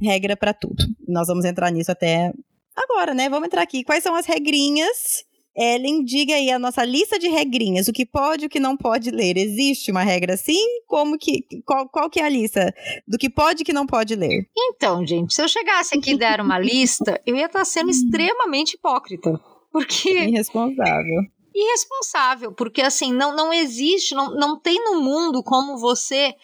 regra 0.00 0.36
pra 0.36 0.52
tudo. 0.52 0.84
Nós 1.08 1.26
vamos 1.28 1.46
entrar 1.46 1.70
nisso 1.72 1.90
até 1.90 2.30
agora, 2.76 3.14
né? 3.14 3.28
Vamos 3.28 3.46
entrar 3.46 3.62
aqui. 3.62 3.82
Quais 3.82 4.02
são 4.02 4.14
as 4.14 4.26
regrinhas? 4.26 5.24
Ellen, 5.58 6.04
diga 6.04 6.34
aí 6.34 6.50
a 6.50 6.58
nossa 6.58 6.84
lista 6.84 7.18
de 7.18 7.28
regrinhas. 7.28 7.88
O 7.88 7.92
que 7.92 8.06
pode 8.06 8.44
e 8.44 8.46
o 8.46 8.48
que 8.50 8.60
não 8.60 8.76
pode 8.76 9.10
ler. 9.10 9.36
Existe 9.36 9.90
uma 9.90 10.02
regra 10.02 10.34
assim? 10.34 10.62
Como 10.86 11.18
que. 11.18 11.44
Qual, 11.64 11.88
qual 11.88 12.08
que 12.08 12.20
é 12.20 12.24
a 12.24 12.28
lista 12.28 12.72
do 13.06 13.18
que 13.18 13.28
pode 13.28 13.62
e 13.62 13.64
que 13.64 13.72
não 13.72 13.86
pode 13.86 14.14
ler? 14.14 14.48
Então, 14.56 15.04
gente, 15.06 15.34
se 15.34 15.42
eu 15.42 15.48
chegasse 15.48 15.98
aqui 15.98 16.12
e 16.12 16.18
der 16.18 16.40
uma 16.40 16.58
lista, 16.58 17.20
eu 17.26 17.34
ia 17.36 17.46
estar 17.46 17.64
sendo 17.64 17.90
extremamente 17.90 18.74
hipócrita. 18.74 19.40
Porque 19.72 20.10
Irresponsável. 20.10 21.22
irresponsável, 21.54 22.52
porque 22.52 22.80
assim, 22.80 23.12
não, 23.12 23.34
não 23.34 23.52
existe, 23.52 24.14
não, 24.14 24.34
não 24.34 24.58
tem 24.58 24.82
no 24.84 25.00
mundo 25.02 25.42
como 25.42 25.76
você 25.78 26.34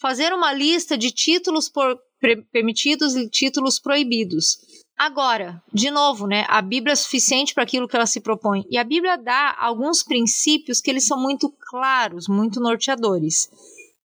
fazer 0.00 0.32
uma 0.32 0.52
lista 0.52 0.98
de 0.98 1.10
títulos 1.12 1.68
por, 1.68 1.96
pre- 2.20 2.42
permitidos 2.52 3.14
e 3.14 3.28
títulos 3.30 3.78
proibidos. 3.78 4.58
Agora, 4.98 5.60
de 5.72 5.90
novo, 5.90 6.26
né, 6.26 6.44
a 6.48 6.62
Bíblia 6.62 6.92
é 6.92 6.96
suficiente 6.96 7.54
para 7.54 7.64
aquilo 7.64 7.88
que 7.88 7.96
ela 7.96 8.06
se 8.06 8.20
propõe. 8.20 8.64
E 8.70 8.78
a 8.78 8.84
Bíblia 8.84 9.16
dá 9.16 9.56
alguns 9.58 10.02
princípios 10.02 10.80
que 10.80 10.90
eles 10.90 11.06
são 11.06 11.20
muito 11.20 11.52
claros, 11.70 12.28
muito 12.28 12.60
norteadores. 12.60 13.48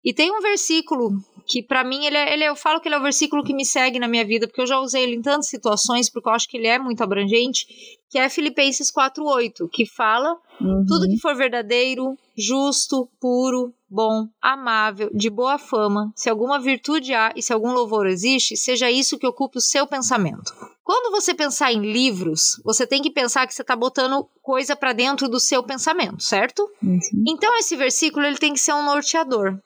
E 0.04 0.14
tem 0.14 0.30
um 0.32 0.40
versículo 0.40 1.10
que 1.46 1.62
para 1.62 1.82
mim 1.82 2.04
ele 2.06 2.16
é, 2.16 2.32
ele 2.32 2.44
é- 2.44 2.48
eu 2.48 2.56
falo 2.56 2.80
que 2.80 2.88
ele 2.88 2.94
é 2.94 2.98
o 2.98 3.02
versículo 3.02 3.42
que 3.42 3.52
me 3.54 3.64
segue 3.66 3.98
na 3.98 4.06
minha 4.08 4.24
vida, 4.24 4.46
porque 4.46 4.60
eu 4.60 4.66
já 4.66 4.78
usei 4.78 5.02
ele 5.02 5.16
em 5.16 5.22
tantas 5.22 5.48
situações, 5.48 6.08
porque 6.10 6.28
eu 6.28 6.32
acho 6.32 6.48
que 6.48 6.56
ele 6.56 6.66
é 6.66 6.78
muito 6.78 7.02
abrangente, 7.02 7.66
que 8.10 8.18
é 8.18 8.28
Filipenses 8.28 8.90
4:8, 8.90 9.68
que 9.68 9.84
fala 9.86 10.38
Uhum. 10.60 10.84
tudo 10.86 11.08
que 11.08 11.18
for 11.18 11.34
verdadeiro, 11.36 12.16
justo, 12.36 13.08
puro, 13.20 13.74
bom, 13.88 14.28
amável, 14.40 15.10
de 15.14 15.30
boa 15.30 15.58
fama, 15.58 16.12
se 16.14 16.28
alguma 16.28 16.58
virtude 16.58 17.14
há 17.14 17.32
e 17.34 17.42
se 17.42 17.52
algum 17.52 17.72
louvor 17.72 18.06
existe, 18.06 18.56
seja 18.56 18.90
isso 18.90 19.18
que 19.18 19.26
ocupe 19.26 19.58
o 19.58 19.62
seu 19.62 19.86
pensamento. 19.86 20.52
Quando 20.84 21.10
você 21.10 21.34
pensar 21.34 21.72
em 21.72 21.80
livros, 21.80 22.60
você 22.64 22.86
tem 22.86 23.02
que 23.02 23.10
pensar 23.10 23.46
que 23.46 23.54
você 23.54 23.62
está 23.62 23.76
botando 23.76 24.26
coisa 24.42 24.74
para 24.74 24.92
dentro 24.92 25.28
do 25.28 25.38
seu 25.38 25.62
pensamento, 25.62 26.22
certo? 26.22 26.68
Uhum. 26.82 26.98
Então 27.26 27.56
esse 27.58 27.76
versículo 27.76 28.24
ele 28.24 28.38
tem 28.38 28.52
que 28.52 28.60
ser 28.60 28.72
um 28.72 28.84
norteador. 28.84 29.58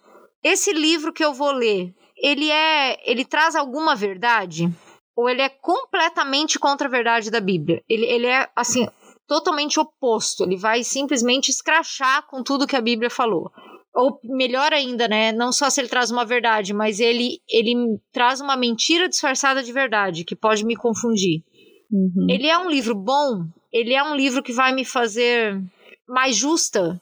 Esse 0.42 0.72
livro 0.72 1.12
que 1.12 1.24
eu 1.24 1.32
vou 1.32 1.52
ler, 1.52 1.94
ele 2.16 2.50
é, 2.50 2.98
ele 3.08 3.24
traz 3.24 3.54
alguma 3.54 3.94
verdade 3.94 4.72
ou 5.14 5.28
ele 5.28 5.42
é 5.42 5.48
completamente 5.48 6.58
contra 6.58 6.88
a 6.88 6.90
verdade 6.90 7.30
da 7.30 7.40
Bíblia? 7.40 7.82
Ele, 7.88 8.06
ele 8.06 8.26
é 8.26 8.48
assim 8.56 8.88
totalmente 9.26 9.78
oposto. 9.78 10.44
Ele 10.44 10.56
vai 10.56 10.82
simplesmente 10.82 11.50
escrachar 11.50 12.26
com 12.26 12.42
tudo 12.42 12.66
que 12.66 12.76
a 12.76 12.80
Bíblia 12.80 13.08
falou. 13.08 13.50
Ou 13.94 14.18
melhor 14.24 14.72
ainda, 14.72 15.07
né? 15.07 15.33
Não 15.33 15.52
só 15.52 15.68
se 15.68 15.81
ele 15.81 15.88
traz 15.88 16.11
uma 16.11 16.24
verdade, 16.24 16.72
mas 16.72 16.98
ele 16.98 17.40
ele 17.48 17.74
traz 18.11 18.40
uma 18.40 18.57
mentira 18.57 19.09
disfarçada 19.09 19.62
de 19.62 19.72
verdade 19.72 20.24
que 20.24 20.35
pode 20.35 20.64
me 20.64 20.74
confundir. 20.74 21.42
Uhum. 21.90 22.26
Ele 22.28 22.46
é 22.46 22.57
um 22.57 22.70
livro 22.70 22.94
bom, 22.94 23.44
ele 23.70 23.92
é 23.92 24.02
um 24.02 24.14
livro 24.14 24.42
que 24.42 24.52
vai 24.52 24.72
me 24.72 24.85
fazer 24.85 25.61
mais 26.09 26.37
justa. 26.37 27.00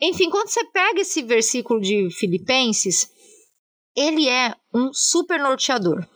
Enfim, 0.00 0.28
quando 0.28 0.48
você 0.48 0.64
pega 0.66 1.00
esse 1.00 1.22
versículo 1.22 1.80
de 1.80 2.10
Filipenses, 2.10 3.10
ele 3.96 4.28
é 4.28 4.54
um 4.74 4.90
super 4.92 5.40
norteador. 5.40 6.06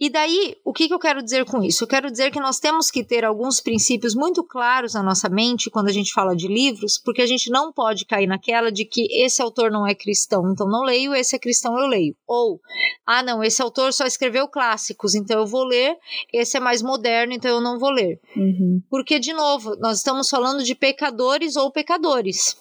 E 0.00 0.08
daí, 0.08 0.56
o 0.64 0.72
que, 0.72 0.86
que 0.86 0.94
eu 0.94 0.98
quero 0.98 1.20
dizer 1.20 1.44
com 1.44 1.60
isso? 1.60 1.82
Eu 1.82 1.88
quero 1.88 2.08
dizer 2.08 2.30
que 2.30 2.38
nós 2.38 2.60
temos 2.60 2.88
que 2.88 3.02
ter 3.02 3.24
alguns 3.24 3.60
princípios 3.60 4.14
muito 4.14 4.44
claros 4.44 4.94
na 4.94 5.02
nossa 5.02 5.28
mente 5.28 5.68
quando 5.68 5.88
a 5.88 5.92
gente 5.92 6.12
fala 6.12 6.36
de 6.36 6.46
livros, 6.46 6.96
porque 6.96 7.20
a 7.20 7.26
gente 7.26 7.50
não 7.50 7.72
pode 7.72 8.04
cair 8.04 8.28
naquela 8.28 8.70
de 8.70 8.84
que 8.84 9.08
esse 9.10 9.42
autor 9.42 9.72
não 9.72 9.84
é 9.84 9.96
cristão, 9.96 10.52
então 10.52 10.68
não 10.68 10.84
leio, 10.84 11.16
esse 11.16 11.34
é 11.34 11.38
cristão, 11.38 11.76
eu 11.76 11.88
leio. 11.88 12.14
Ou, 12.28 12.60
ah, 13.04 13.24
não, 13.24 13.42
esse 13.42 13.60
autor 13.60 13.92
só 13.92 14.06
escreveu 14.06 14.46
clássicos, 14.46 15.16
então 15.16 15.40
eu 15.40 15.46
vou 15.46 15.64
ler, 15.64 15.96
esse 16.32 16.56
é 16.56 16.60
mais 16.60 16.80
moderno, 16.80 17.32
então 17.32 17.50
eu 17.50 17.60
não 17.60 17.76
vou 17.76 17.90
ler. 17.90 18.20
Uhum. 18.36 18.80
Porque, 18.88 19.18
de 19.18 19.32
novo, 19.32 19.74
nós 19.80 19.98
estamos 19.98 20.30
falando 20.30 20.62
de 20.62 20.76
pecadores 20.76 21.56
ou 21.56 21.72
pecadores. 21.72 22.56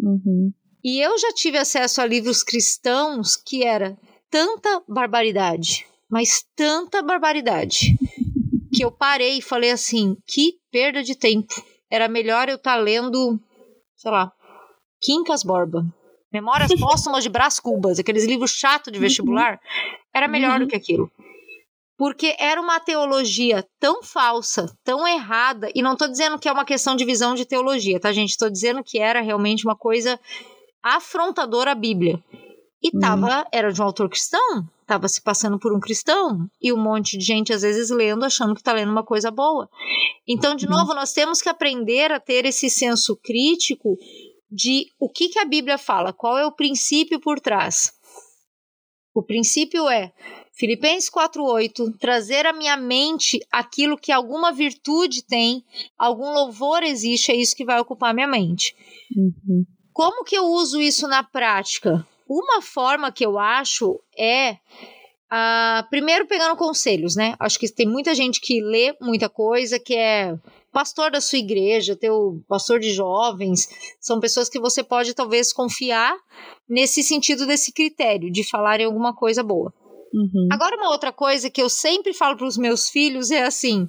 Uhum. 0.00 0.50
E 0.82 1.04
eu 1.04 1.18
já 1.18 1.32
tive 1.34 1.58
acesso 1.58 2.00
a 2.00 2.06
livros 2.06 2.42
cristãos 2.42 3.36
que 3.36 3.62
era 3.62 3.94
tanta 4.30 4.82
barbaridade 4.88 5.86
mas 6.10 6.44
tanta 6.56 7.02
barbaridade 7.02 7.96
que 8.72 8.84
eu 8.84 8.90
parei 8.90 9.38
e 9.38 9.42
falei 9.42 9.70
assim: 9.70 10.16
que 10.26 10.54
perda 10.70 11.02
de 11.02 11.14
tempo. 11.14 11.54
Era 11.90 12.08
melhor 12.08 12.48
eu 12.48 12.56
estar 12.56 12.76
tá 12.76 12.80
lendo, 12.80 13.40
sei 13.96 14.10
lá, 14.10 14.32
Quincas 15.00 15.42
Borba. 15.42 15.84
Memórias 16.32 16.70
Póstumas 16.78 17.22
de 17.22 17.30
Brás 17.30 17.58
Cubas, 17.58 17.98
aqueles 17.98 18.26
livros 18.26 18.50
chatos 18.50 18.92
de 18.92 18.98
vestibular. 18.98 19.58
Era 20.14 20.28
melhor 20.28 20.60
uhum. 20.60 20.66
do 20.66 20.68
que 20.68 20.76
aquilo. 20.76 21.10
Porque 21.96 22.36
era 22.38 22.60
uma 22.60 22.78
teologia 22.78 23.66
tão 23.80 24.02
falsa, 24.02 24.72
tão 24.84 25.08
errada, 25.08 25.68
e 25.74 25.82
não 25.82 25.94
estou 25.94 26.08
dizendo 26.08 26.38
que 26.38 26.48
é 26.48 26.52
uma 26.52 26.64
questão 26.64 26.94
de 26.94 27.04
visão 27.04 27.34
de 27.34 27.44
teologia, 27.44 27.98
tá, 27.98 28.12
gente? 28.12 28.30
Estou 28.30 28.48
dizendo 28.48 28.84
que 28.84 28.98
era 28.98 29.20
realmente 29.20 29.64
uma 29.64 29.74
coisa 29.74 30.20
afrontadora 30.82 31.72
à 31.72 31.74
Bíblia. 31.74 32.22
E 32.80 32.94
uhum. 32.94 33.00
tava, 33.00 33.46
era 33.50 33.72
de 33.72 33.80
um 33.80 33.84
autor 33.84 34.08
cristão, 34.08 34.68
estava 34.88 35.06
se 35.06 35.20
passando 35.20 35.58
por 35.58 35.76
um 35.76 35.78
cristão 35.78 36.48
e 36.60 36.72
um 36.72 36.82
monte 36.82 37.18
de 37.18 37.24
gente 37.24 37.52
às 37.52 37.60
vezes 37.60 37.90
lendo 37.90 38.24
achando 38.24 38.54
que 38.54 38.60
está 38.62 38.72
lendo 38.72 38.90
uma 38.90 39.04
coisa 39.04 39.30
boa. 39.30 39.68
Então, 40.26 40.54
de 40.54 40.64
uhum. 40.64 40.72
novo, 40.72 40.94
nós 40.94 41.12
temos 41.12 41.42
que 41.42 41.48
aprender 41.48 42.10
a 42.10 42.18
ter 42.18 42.46
esse 42.46 42.70
senso 42.70 43.14
crítico 43.16 43.96
de 44.50 44.86
o 44.98 45.10
que, 45.10 45.28
que 45.28 45.38
a 45.38 45.44
Bíblia 45.44 45.76
fala, 45.76 46.12
qual 46.12 46.38
é 46.38 46.46
o 46.46 46.52
princípio 46.52 47.20
por 47.20 47.38
trás. 47.38 47.92
O 49.14 49.22
princípio 49.22 49.88
é 49.90 50.12
Filipenses 50.54 51.10
4:8, 51.10 51.98
trazer 51.98 52.46
à 52.46 52.52
minha 52.52 52.76
mente 52.76 53.38
aquilo 53.52 53.98
que 53.98 54.10
alguma 54.10 54.52
virtude 54.52 55.22
tem, 55.22 55.62
algum 55.98 56.32
louvor 56.32 56.82
existe, 56.82 57.30
é 57.30 57.36
isso 57.36 57.54
que 57.54 57.64
vai 57.64 57.78
ocupar 57.78 58.14
minha 58.14 58.26
mente. 58.26 58.74
Uhum. 59.14 59.64
Como 59.92 60.24
que 60.24 60.36
eu 60.36 60.44
uso 60.44 60.80
isso 60.80 61.06
na 61.06 61.22
prática? 61.22 62.06
Uma 62.28 62.60
forma 62.60 63.10
que 63.10 63.24
eu 63.24 63.38
acho 63.38 64.00
é 64.16 64.58
Uh, 65.30 65.84
primeiro 65.90 66.26
pegando 66.26 66.56
conselhos, 66.56 67.14
né? 67.14 67.34
Acho 67.38 67.58
que 67.58 67.70
tem 67.70 67.86
muita 67.86 68.14
gente 68.14 68.40
que 68.40 68.62
lê 68.62 68.96
muita 68.98 69.28
coisa, 69.28 69.78
que 69.78 69.94
é 69.94 70.34
pastor 70.72 71.10
da 71.10 71.20
sua 71.20 71.38
igreja, 71.38 71.94
teu 71.94 72.42
pastor 72.48 72.80
de 72.80 72.90
jovens, 72.92 73.68
são 74.00 74.20
pessoas 74.20 74.48
que 74.48 74.58
você 74.58 74.82
pode 74.82 75.12
talvez 75.12 75.52
confiar 75.52 76.16
nesse 76.66 77.02
sentido 77.02 77.46
desse 77.46 77.72
critério 77.72 78.32
de 78.32 78.42
falarem 78.48 78.86
alguma 78.86 79.14
coisa 79.14 79.42
boa. 79.42 79.70
Uhum. 80.14 80.48
Agora 80.50 80.76
uma 80.76 80.90
outra 80.90 81.12
coisa 81.12 81.50
que 81.50 81.60
eu 81.60 81.68
sempre 81.68 82.14
falo 82.14 82.34
para 82.36 82.46
os 82.46 82.56
meus 82.56 82.88
filhos 82.88 83.30
é 83.30 83.42
assim: 83.42 83.86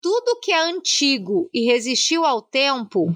tudo 0.00 0.38
que 0.40 0.52
é 0.52 0.60
antigo 0.60 1.48
e 1.52 1.66
resistiu 1.66 2.24
ao 2.24 2.40
tempo 2.40 3.08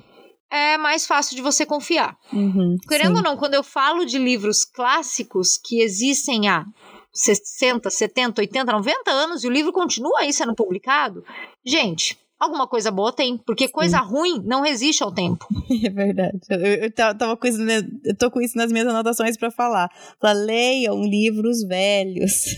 é 0.50 0.78
mais 0.78 1.06
fácil 1.06 1.37
de 1.37 1.42
você 1.42 1.66
confiar. 1.66 2.16
Uhum, 2.32 2.76
Querendo 2.88 3.12
sim. 3.12 3.16
ou 3.16 3.22
não, 3.22 3.37
quando 3.37 3.54
eu 3.54 3.62
falo 3.62 4.04
de 4.04 4.18
livros 4.18 4.64
clássicos 4.64 5.58
que 5.62 5.80
existem 5.80 6.48
há 6.48 6.64
60, 7.12 7.90
70, 7.90 8.40
80, 8.40 8.72
90 8.72 9.11
anos 9.11 9.44
e 9.44 9.48
o 9.48 9.50
livro 9.50 9.72
continua 9.72 10.20
aí 10.20 10.32
sendo 10.32 10.54
publicado, 10.54 11.24
gente, 11.66 12.18
alguma 12.38 12.66
coisa 12.66 12.90
boa 12.90 13.12
tem, 13.12 13.37
porque 13.37 13.68
coisa 13.68 13.98
Sim. 13.98 14.04
ruim 14.04 14.42
não 14.44 14.62
resiste 14.62 15.02
ao 15.02 15.12
tempo. 15.12 15.46
É 15.84 15.90
verdade. 15.90 16.38
Eu, 16.50 16.58
eu, 16.58 16.92
tava 16.92 17.37
com 17.37 17.46
isso, 17.46 17.61
eu 18.04 18.16
tô 18.16 18.30
com 18.30 18.40
isso 18.40 18.56
nas 18.56 18.72
minhas 18.72 18.88
anotações 18.88 19.37
para 19.37 19.50
falar. 19.50 19.88
Fala, 20.20 20.32
leiam 20.32 21.02
livros 21.02 21.62
velhos. 21.62 22.56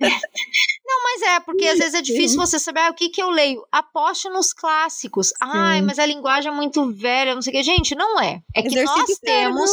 Não, 0.86 1.02
mas 1.02 1.22
é, 1.22 1.40
porque 1.40 1.66
às 1.66 1.78
vezes 1.78 1.94
é 1.94 2.02
difícil 2.02 2.36
você 2.36 2.58
saber 2.58 2.80
ah, 2.80 2.90
o 2.90 2.94
que, 2.94 3.08
que 3.08 3.22
eu 3.22 3.30
leio. 3.30 3.66
Aposte 3.72 4.28
nos 4.28 4.52
clássicos. 4.52 5.32
Ai, 5.40 5.80
mas 5.80 5.98
a 5.98 6.04
linguagem 6.04 6.52
é 6.52 6.54
muito 6.54 6.92
velha, 6.92 7.34
não 7.34 7.40
sei 7.40 7.52
o 7.52 7.56
que. 7.56 7.62
Gente, 7.62 7.94
não 7.94 8.20
é. 8.20 8.42
É 8.54 8.60
que 8.60 8.68
Exercício 8.68 8.98
nós 8.98 9.18
temos. 9.18 9.70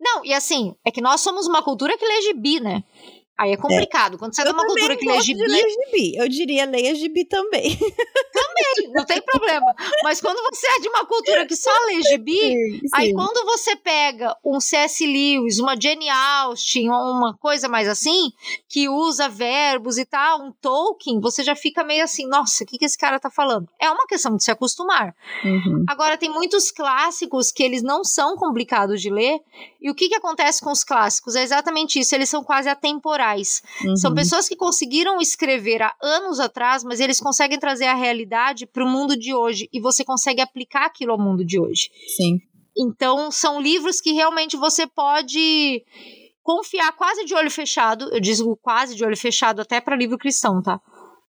Não, 0.00 0.24
e 0.24 0.32
assim, 0.32 0.74
é 0.84 0.90
que 0.90 1.00
nós 1.00 1.20
somos 1.20 1.46
uma 1.46 1.62
cultura 1.62 1.98
que 1.98 2.06
lê 2.06 2.22
gibi, 2.22 2.60
né? 2.60 2.82
Aí 3.38 3.52
é 3.52 3.56
complicado. 3.56 4.16
É. 4.16 4.18
Quando 4.18 4.34
você 4.34 4.42
é 4.42 4.46
de 4.46 4.50
uma 4.50 4.66
cultura 4.66 4.96
que 4.96 5.06
lê 5.06 5.20
gibi, 5.20 5.48
gibi. 5.48 6.16
Eu 6.16 6.28
diria 6.28 6.66
leia 6.66 6.92
gibi 6.96 7.24
também. 7.24 7.78
Também, 8.38 8.92
não 8.92 9.04
tem 9.04 9.20
problema. 9.20 9.74
Mas 10.04 10.20
quando 10.20 10.40
você 10.52 10.66
é 10.66 10.80
de 10.80 10.88
uma 10.88 11.04
cultura 11.06 11.44
que 11.46 11.56
só 11.56 11.70
lê 11.86 12.02
gibi, 12.02 12.38
sim, 12.38 12.80
sim. 12.80 12.88
aí 12.94 13.12
quando 13.12 13.44
você 13.44 13.74
pega 13.74 14.36
um 14.44 14.60
C.S. 14.60 15.04
Lewis, 15.04 15.58
uma 15.58 15.74
Jane 15.80 16.08
Austen, 16.08 16.88
uma 16.88 17.36
coisa 17.36 17.68
mais 17.68 17.88
assim, 17.88 18.32
que 18.68 18.88
usa 18.88 19.28
verbos 19.28 19.98
e 19.98 20.04
tal, 20.04 20.42
um 20.42 20.52
Tolkien, 20.52 21.20
você 21.20 21.42
já 21.42 21.56
fica 21.56 21.82
meio 21.82 22.04
assim, 22.04 22.28
nossa, 22.28 22.62
o 22.62 22.66
que, 22.66 22.78
que 22.78 22.84
esse 22.84 22.98
cara 22.98 23.18
tá 23.18 23.30
falando? 23.30 23.68
É 23.80 23.90
uma 23.90 24.06
questão 24.06 24.36
de 24.36 24.44
se 24.44 24.50
acostumar. 24.50 25.14
Uhum. 25.44 25.84
Agora, 25.88 26.16
tem 26.16 26.30
muitos 26.30 26.70
clássicos 26.70 27.50
que 27.50 27.62
eles 27.62 27.82
não 27.82 28.04
são 28.04 28.36
complicados 28.36 29.00
de 29.00 29.10
ler, 29.10 29.40
e 29.80 29.90
o 29.90 29.94
que, 29.94 30.08
que 30.08 30.14
acontece 30.14 30.60
com 30.60 30.70
os 30.70 30.84
clássicos? 30.84 31.34
É 31.34 31.42
exatamente 31.42 31.98
isso, 31.98 32.14
eles 32.14 32.28
são 32.28 32.44
quase 32.44 32.68
atemporais 32.68 33.27
Uhum. 33.84 33.96
São 33.96 34.14
pessoas 34.14 34.48
que 34.48 34.56
conseguiram 34.56 35.20
escrever 35.20 35.82
há 35.82 35.94
anos 36.02 36.40
atrás, 36.40 36.84
mas 36.84 37.00
eles 37.00 37.20
conseguem 37.20 37.58
trazer 37.58 37.86
a 37.86 37.94
realidade 37.94 38.66
para 38.66 38.84
o 38.84 38.88
mundo 38.88 39.16
de 39.16 39.34
hoje 39.34 39.68
e 39.72 39.80
você 39.80 40.04
consegue 40.04 40.40
aplicar 40.40 40.86
aquilo 40.86 41.12
ao 41.12 41.18
mundo 41.18 41.44
de 41.44 41.60
hoje. 41.60 41.90
Sim. 42.16 42.38
Então, 42.76 43.30
são 43.30 43.60
livros 43.60 44.00
que 44.00 44.12
realmente 44.12 44.56
você 44.56 44.86
pode 44.86 45.82
confiar 46.42 46.92
quase 46.92 47.24
de 47.24 47.34
olho 47.34 47.50
fechado. 47.50 48.08
Eu 48.12 48.20
digo 48.20 48.56
quase 48.62 48.94
de 48.94 49.04
olho 49.04 49.16
fechado 49.16 49.60
até 49.60 49.80
para 49.80 49.96
livro 49.96 50.16
cristão, 50.16 50.62
tá? 50.62 50.80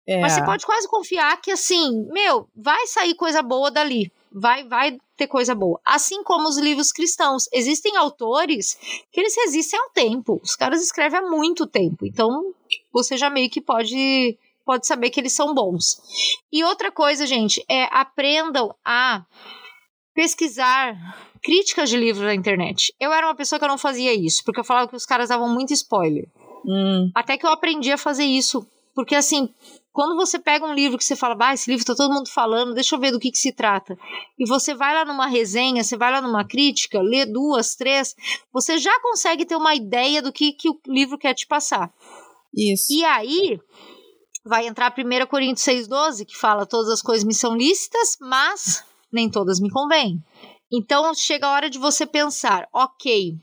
É. 0.07 0.21
Mas 0.21 0.33
você 0.33 0.45
pode 0.45 0.67
quase 0.67 0.89
confiar 0.89 1.41
que 1.41 1.51
assim, 1.51 2.07
meu, 2.11 2.49
vai 2.55 2.87
sair 2.87 3.15
coisa 3.15 3.43
boa 3.43 3.71
dali 3.71 4.11
vai, 4.35 4.65
vai 4.65 4.99
ter 5.17 5.29
coisa 5.29 5.55
boa. 5.55 5.81
Assim 5.85 6.25
como 6.25 6.49
os 6.49 6.59
livros 6.59 6.91
cristãos. 6.91 7.49
Existem 7.53 7.97
autores 7.97 8.77
que 9.13 9.21
eles 9.21 9.37
resistem 9.37 9.79
ao 9.79 9.91
tempo. 9.91 10.41
Os 10.43 10.57
caras 10.57 10.83
escrevem 10.83 11.21
há 11.21 11.31
muito 11.31 11.67
tempo. 11.67 12.05
Então, 12.05 12.53
você 12.93 13.17
já 13.17 13.31
meio 13.31 13.49
que 13.49 13.61
pode 13.61 14.37
pode 14.65 14.87
saber 14.87 15.11
que 15.11 15.21
eles 15.21 15.35
são 15.35 15.53
bons. 15.55 16.01
E 16.51 16.65
outra 16.65 16.91
coisa, 16.91 17.27
gente, 17.27 17.63
é 17.69 17.85
aprendam 17.93 18.75
a 18.83 19.23
pesquisar 20.15 20.97
críticas 21.43 21.91
de 21.91 21.99
livros 21.99 22.25
na 22.25 22.35
internet. 22.35 22.95
Eu 22.99 23.13
era 23.13 23.27
uma 23.27 23.35
pessoa 23.35 23.59
que 23.59 23.65
eu 23.65 23.69
não 23.69 23.77
fazia 23.77 24.15
isso, 24.15 24.43
porque 24.43 24.61
eu 24.61 24.65
falava 24.65 24.89
que 24.89 24.97
os 24.97 25.05
caras 25.05 25.29
davam 25.29 25.51
muito 25.51 25.75
spoiler. 25.75 26.27
Hum. 26.65 27.11
Até 27.15 27.37
que 27.37 27.45
eu 27.45 27.51
aprendi 27.51 27.93
a 27.93 27.99
fazer 27.99 28.25
isso. 28.25 28.67
Porque 28.95 29.15
assim, 29.15 29.53
quando 29.95 30.17
você 30.17 30.41
pega 30.41 30.67
um 30.67 30.75
livro 30.75 30.99
que 30.99 31.05
você 31.05 31.15
fala, 31.15 31.37
ah, 31.39 31.55
esse 31.55 31.71
livro 31.71 31.87
tá 31.87 31.95
todo 31.95 32.13
mundo 32.13 32.29
falando, 32.29 32.75
deixa 32.75 32.97
eu 32.97 32.99
ver 32.99 33.13
do 33.13 33.21
que, 33.21 33.31
que 33.31 33.39
se 33.39 33.53
trata. 33.53 33.97
E 34.37 34.45
você 34.45 34.75
vai 34.75 34.93
lá 34.93 35.05
numa 35.05 35.29
resenha, 35.29 35.85
você 35.85 35.97
vai 35.97 36.11
lá 36.11 36.21
numa 36.21 36.45
crítica, 36.45 37.01
lê 37.01 37.25
duas, 37.25 37.77
três, 37.77 38.17
você 38.53 38.77
já 38.77 38.99
consegue 39.01 39.47
ter 39.47 39.55
uma 39.55 39.73
ideia 39.73 40.21
do 40.21 40.33
que, 40.33 40.53
que 40.53 40.69
o 40.69 40.81
livro 40.89 41.17
quer 41.17 41.33
te 41.33 41.47
passar. 41.47 41.95
Isso. 42.53 42.93
E 42.93 43.05
aí, 43.05 43.61
vai 44.45 44.67
entrar 44.67 44.89
a 44.89 45.01
1 45.01 45.27
Coríntios 45.29 45.65
6,12, 45.65 46.27
que 46.27 46.37
fala: 46.37 46.67
todas 46.67 46.91
as 46.91 47.01
coisas 47.01 47.23
me 47.23 47.33
são 47.33 47.57
lícitas, 47.57 48.17
mas 48.21 48.85
nem 49.13 49.31
todas 49.31 49.61
me 49.61 49.71
convêm. 49.71 50.21
Então 50.73 51.15
chega 51.15 51.47
a 51.47 51.53
hora 51.53 51.71
de 51.71 51.79
você 51.79 52.05
pensar, 52.05 52.69
ok, 52.73 53.37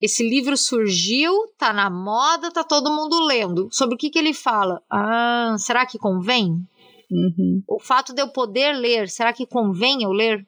esse 0.00 0.28
livro 0.28 0.56
surgiu, 0.56 1.32
tá 1.58 1.72
na 1.72 1.88
moda, 1.88 2.50
tá 2.50 2.62
todo 2.62 2.94
mundo 2.94 3.18
lendo. 3.24 3.68
Sobre 3.70 3.94
o 3.94 3.98
que, 3.98 4.10
que 4.10 4.18
ele 4.18 4.34
fala? 4.34 4.82
Ah, 4.90 5.56
será 5.58 5.86
que 5.86 5.98
convém? 5.98 6.66
Uhum. 7.10 7.62
O 7.68 7.80
fato 7.80 8.12
de 8.12 8.20
eu 8.20 8.28
poder 8.28 8.72
ler, 8.72 9.08
será 9.08 9.32
que 9.32 9.46
convém 9.46 10.02
eu 10.02 10.10
ler? 10.10 10.46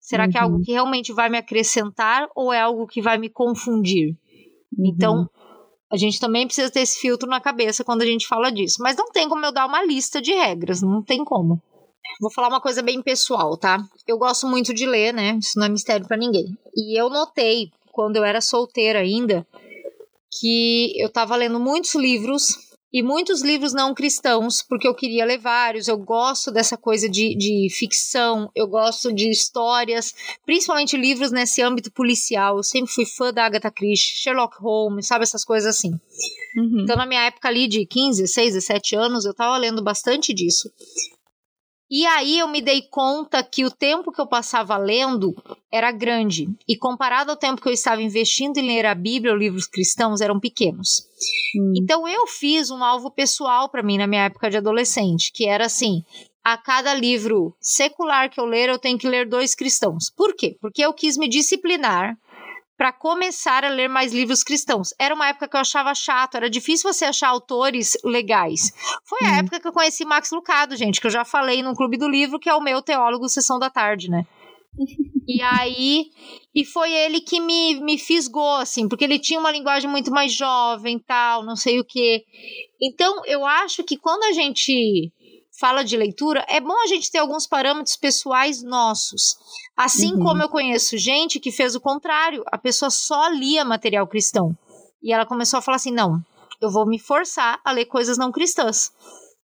Será 0.00 0.24
uhum. 0.24 0.30
que 0.30 0.38
é 0.38 0.40
algo 0.40 0.56
uhum. 0.56 0.62
que 0.62 0.72
realmente 0.72 1.12
vai 1.12 1.28
me 1.28 1.38
acrescentar 1.38 2.28
ou 2.34 2.52
é 2.52 2.60
algo 2.60 2.86
que 2.86 3.00
vai 3.00 3.16
me 3.16 3.28
confundir? 3.28 4.16
Uhum. 4.76 4.86
Então, 4.86 5.30
a 5.92 5.96
gente 5.96 6.18
também 6.18 6.46
precisa 6.46 6.70
ter 6.70 6.80
esse 6.80 6.98
filtro 6.98 7.28
na 7.28 7.40
cabeça 7.40 7.84
quando 7.84 8.02
a 8.02 8.06
gente 8.06 8.26
fala 8.26 8.50
disso. 8.50 8.78
Mas 8.80 8.96
não 8.96 9.10
tem 9.12 9.28
como 9.28 9.44
eu 9.44 9.52
dar 9.52 9.66
uma 9.66 9.84
lista 9.84 10.20
de 10.20 10.32
regras, 10.32 10.82
não 10.82 11.02
tem 11.02 11.24
como. 11.24 11.62
Vou 12.20 12.32
falar 12.32 12.48
uma 12.48 12.60
coisa 12.60 12.82
bem 12.82 13.00
pessoal, 13.00 13.56
tá? 13.56 13.82
Eu 14.06 14.18
gosto 14.18 14.46
muito 14.46 14.74
de 14.74 14.84
ler, 14.84 15.12
né? 15.12 15.38
Isso 15.40 15.58
não 15.58 15.66
é 15.66 15.68
mistério 15.68 16.06
para 16.06 16.16
ninguém. 16.16 16.56
E 16.74 17.00
eu 17.00 17.08
notei 17.08 17.70
quando 17.92 18.16
eu 18.16 18.24
era 18.24 18.40
solteira 18.40 19.00
ainda, 19.00 19.46
que 20.38 20.92
eu 20.96 21.08
estava 21.08 21.36
lendo 21.36 21.58
muitos 21.58 21.94
livros 21.94 22.70
e 22.92 23.02
muitos 23.02 23.40
livros 23.42 23.72
não 23.72 23.94
cristãos, 23.94 24.62
porque 24.62 24.86
eu 24.86 24.94
queria 24.94 25.24
ler 25.24 25.38
vários. 25.38 25.86
Eu 25.86 25.96
gosto 25.96 26.50
dessa 26.50 26.76
coisa 26.76 27.08
de, 27.08 27.36
de 27.36 27.68
ficção, 27.70 28.50
eu 28.54 28.66
gosto 28.66 29.12
de 29.12 29.30
histórias, 29.30 30.12
principalmente 30.44 30.96
livros 30.96 31.30
nesse 31.30 31.62
âmbito 31.62 31.92
policial. 31.92 32.56
Eu 32.56 32.62
sempre 32.64 32.92
fui 32.92 33.06
fã 33.06 33.32
da 33.32 33.44
Agatha 33.44 33.70
Christie, 33.70 34.16
Sherlock 34.16 34.56
Holmes, 34.60 35.06
sabe, 35.06 35.22
essas 35.22 35.44
coisas 35.44 35.76
assim. 35.76 35.92
Uhum. 36.56 36.80
Então, 36.82 36.96
na 36.96 37.06
minha 37.06 37.26
época 37.26 37.48
ali 37.48 37.68
de 37.68 37.86
15, 37.86 38.22
16, 38.22 38.54
17 38.54 38.96
anos, 38.96 39.24
eu 39.24 39.34
tava 39.34 39.56
lendo 39.56 39.82
bastante 39.82 40.34
disso. 40.34 40.68
E 41.90 42.06
aí 42.06 42.38
eu 42.38 42.46
me 42.46 42.62
dei 42.62 42.82
conta 42.82 43.42
que 43.42 43.64
o 43.64 43.70
tempo 43.70 44.12
que 44.12 44.20
eu 44.20 44.26
passava 44.26 44.76
lendo 44.76 45.34
era 45.72 45.90
grande, 45.90 46.46
e 46.68 46.76
comparado 46.76 47.32
ao 47.32 47.36
tempo 47.36 47.60
que 47.60 47.68
eu 47.68 47.72
estava 47.72 48.00
investindo 48.00 48.58
em 48.58 48.66
ler 48.66 48.86
a 48.86 48.94
Bíblia 48.94 49.32
ou 49.32 49.38
livros 49.38 49.66
cristãos, 49.66 50.20
eram 50.20 50.38
pequenos. 50.38 51.02
Hum. 51.56 51.72
Então 51.76 52.06
eu 52.06 52.28
fiz 52.28 52.70
um 52.70 52.84
alvo 52.84 53.10
pessoal 53.10 53.68
para 53.68 53.82
mim 53.82 53.98
na 53.98 54.06
minha 54.06 54.26
época 54.26 54.48
de 54.48 54.56
adolescente, 54.56 55.32
que 55.34 55.46
era 55.46 55.66
assim: 55.66 56.02
a 56.44 56.56
cada 56.56 56.94
livro 56.94 57.54
secular 57.60 58.30
que 58.30 58.40
eu 58.40 58.46
ler, 58.46 58.68
eu 58.68 58.78
tenho 58.78 58.98
que 58.98 59.08
ler 59.08 59.28
dois 59.28 59.54
cristãos. 59.54 60.10
Por 60.16 60.34
quê? 60.34 60.56
Porque 60.60 60.82
eu 60.82 60.92
quis 60.92 61.16
me 61.16 61.28
disciplinar 61.28 62.16
para 62.80 62.92
começar 62.94 63.62
a 63.62 63.68
ler 63.68 63.90
mais 63.90 64.10
livros 64.10 64.42
cristãos. 64.42 64.94
Era 64.98 65.14
uma 65.14 65.28
época 65.28 65.46
que 65.46 65.54
eu 65.54 65.60
achava 65.60 65.94
chato, 65.94 66.36
era 66.36 66.48
difícil 66.48 66.90
você 66.90 67.04
achar 67.04 67.28
autores 67.28 67.94
legais. 68.02 68.72
Foi 69.04 69.18
a 69.20 69.32
uhum. 69.32 69.38
época 69.40 69.60
que 69.60 69.68
eu 69.68 69.72
conheci 69.72 70.02
Max 70.02 70.30
Lucado, 70.30 70.74
gente, 70.74 70.98
que 70.98 71.06
eu 71.06 71.10
já 71.10 71.22
falei 71.22 71.62
no 71.62 71.76
Clube 71.76 71.98
do 71.98 72.08
Livro, 72.08 72.38
que 72.38 72.48
é 72.48 72.54
o 72.54 72.62
meu 72.62 72.80
teólogo 72.80 73.28
Sessão 73.28 73.58
da 73.58 73.68
Tarde, 73.68 74.08
né? 74.08 74.24
e 75.28 75.42
aí, 75.42 76.06
e 76.54 76.64
foi 76.64 76.90
ele 76.90 77.20
que 77.20 77.38
me, 77.38 77.74
me 77.82 77.98
fisgou, 77.98 78.56
assim, 78.56 78.88
porque 78.88 79.04
ele 79.04 79.18
tinha 79.18 79.38
uma 79.38 79.52
linguagem 79.52 79.90
muito 79.90 80.10
mais 80.10 80.32
jovem, 80.32 80.98
tal, 80.98 81.44
não 81.44 81.56
sei 81.56 81.80
o 81.80 81.84
quê. 81.84 82.24
Então, 82.80 83.26
eu 83.26 83.44
acho 83.44 83.84
que 83.84 83.98
quando 83.98 84.22
a 84.22 84.32
gente 84.32 85.12
fala 85.60 85.84
de 85.84 85.96
leitura, 85.96 86.44
é 86.48 86.58
bom 86.58 86.74
a 86.82 86.86
gente 86.86 87.10
ter 87.10 87.18
alguns 87.18 87.46
parâmetros 87.46 87.94
pessoais 87.94 88.62
nossos. 88.62 89.36
Assim 89.76 90.14
uhum. 90.14 90.22
como 90.22 90.42
eu 90.42 90.48
conheço 90.48 90.96
gente 90.96 91.38
que 91.38 91.52
fez 91.52 91.74
o 91.74 91.80
contrário, 91.80 92.42
a 92.50 92.56
pessoa 92.56 92.90
só 92.90 93.28
lia 93.28 93.64
material 93.64 94.06
cristão. 94.06 94.56
E 95.02 95.12
ela 95.12 95.26
começou 95.26 95.58
a 95.58 95.62
falar 95.62 95.76
assim: 95.76 95.92
não, 95.92 96.18
eu 96.60 96.70
vou 96.70 96.86
me 96.86 96.98
forçar 96.98 97.60
a 97.62 97.72
ler 97.72 97.84
coisas 97.84 98.16
não 98.16 98.32
cristãs. 98.32 98.90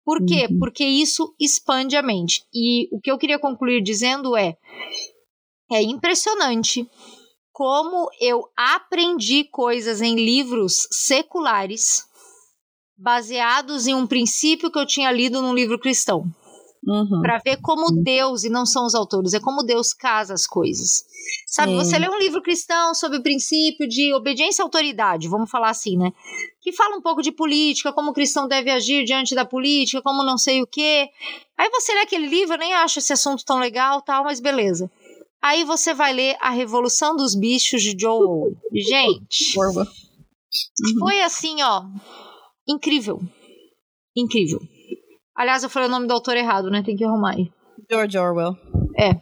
Por 0.05 0.23
quê? 0.23 0.47
Uhum. 0.49 0.59
Porque 0.59 0.85
isso 0.85 1.33
expande 1.39 1.95
a 1.95 2.03
mente. 2.03 2.45
E 2.53 2.87
o 2.91 2.99
que 2.99 3.09
eu 3.09 3.17
queria 3.17 3.39
concluir 3.39 3.81
dizendo 3.81 4.37
é: 4.37 4.55
é 5.71 5.81
impressionante 5.81 6.87
como 7.51 8.09
eu 8.19 8.43
aprendi 8.55 9.45
coisas 9.45 10.01
em 10.01 10.15
livros 10.15 10.87
seculares 10.91 12.03
baseados 13.03 13.85
em 13.85 13.93
um 13.93 14.07
princípio 14.07 14.71
que 14.71 14.79
eu 14.79 14.85
tinha 14.85 15.11
lido 15.11 15.41
num 15.41 15.53
livro 15.53 15.77
cristão. 15.77 16.25
Uhum. 16.85 17.21
Para 17.21 17.39
ver 17.39 17.57
como 17.61 18.03
Deus, 18.03 18.43
e 18.43 18.49
não 18.49 18.65
são 18.65 18.85
os 18.85 18.93
autores, 18.93 19.33
é 19.33 19.39
como 19.39 19.63
Deus 19.63 19.93
casa 19.93 20.33
as 20.33 20.45
coisas. 20.45 21.05
Sabe, 21.47 21.71
Sim. 21.71 21.77
você 21.77 21.97
lê 21.97 22.09
um 22.09 22.19
livro 22.19 22.41
cristão 22.41 22.93
sobre 22.93 23.19
o 23.19 23.23
princípio 23.23 23.87
de 23.87 24.13
obediência 24.13 24.63
à 24.63 24.65
autoridade, 24.65 25.29
vamos 25.29 25.49
falar 25.49 25.69
assim, 25.69 25.97
né? 25.97 26.11
Que 26.61 26.73
fala 26.73 26.97
um 26.97 27.01
pouco 27.01 27.21
de 27.21 27.31
política, 27.31 27.93
como 27.93 28.11
o 28.11 28.13
cristão 28.13 28.47
deve 28.47 28.69
agir 28.69 29.05
diante 29.05 29.33
da 29.33 29.45
política, 29.45 30.01
como 30.01 30.23
não 30.23 30.37
sei 30.37 30.61
o 30.61 30.67
quê. 30.67 31.07
Aí 31.57 31.69
você 31.69 31.93
lê 31.93 32.01
aquele 32.01 32.27
livro, 32.27 32.55
eu 32.55 32.59
nem 32.59 32.73
acho 32.73 32.99
esse 32.99 33.13
assunto 33.13 33.45
tão 33.45 33.59
legal, 33.59 34.01
tal, 34.01 34.25
mas 34.25 34.41
beleza. 34.41 34.91
Aí 35.41 35.63
você 35.63 35.93
vai 35.93 36.13
ler 36.13 36.37
A 36.41 36.49
Revolução 36.49 37.15
dos 37.15 37.33
Bichos 37.33 37.81
de 37.81 37.95
Joe 37.97 38.55
Gente, 38.73 39.53
foi 40.99 41.21
assim, 41.21 41.61
ó, 41.61 41.83
incrível. 42.67 43.19
Incrível. 44.15 44.59
Aliás, 45.35 45.63
eu 45.63 45.69
falei 45.69 45.87
o 45.87 45.91
nome 45.91 46.07
do 46.07 46.13
autor 46.13 46.37
errado, 46.37 46.69
né? 46.69 46.83
Tem 46.83 46.95
que 46.95 47.03
arrumar 47.03 47.35
aí. 47.35 47.51
George 47.89 48.17
Orwell. 48.17 48.55
É. 48.97 49.21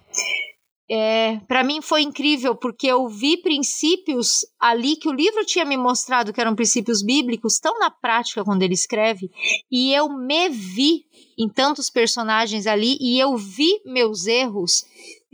É, 0.94 1.40
para 1.48 1.64
mim 1.64 1.82
foi 1.82 2.02
incrível 2.02 2.54
porque 2.54 2.86
eu 2.86 3.08
vi 3.08 3.42
princípios 3.42 4.40
ali 4.60 4.98
que 4.98 5.08
o 5.08 5.14
livro 5.14 5.46
tinha 5.46 5.64
me 5.64 5.78
mostrado 5.78 6.34
que 6.34 6.42
eram 6.42 6.54
princípios 6.54 7.02
bíblicos 7.02 7.60
tão 7.60 7.80
na 7.80 7.90
prática 7.90 8.44
quando 8.44 8.62
ele 8.64 8.74
escreve 8.74 9.32
e 9.72 9.94
eu 9.94 10.10
me 10.10 10.50
vi 10.50 11.06
em 11.40 11.48
tantos 11.48 11.90
personagens 11.90 12.68
ali 12.68 12.98
e 13.00 13.18
eu 13.18 13.38
vi 13.38 13.82
meus 13.86 14.26
erros. 14.26 14.84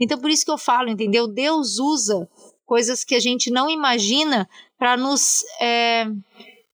Então 0.00 0.20
por 0.20 0.30
isso 0.30 0.44
que 0.44 0.50
eu 0.52 0.58
falo, 0.58 0.90
entendeu? 0.90 1.26
Deus 1.26 1.80
usa 1.80 2.28
coisas 2.64 3.02
que 3.02 3.16
a 3.16 3.20
gente 3.20 3.50
não 3.50 3.68
imagina 3.68 4.48
para 4.78 4.96
nos 4.96 5.42
é, 5.60 6.06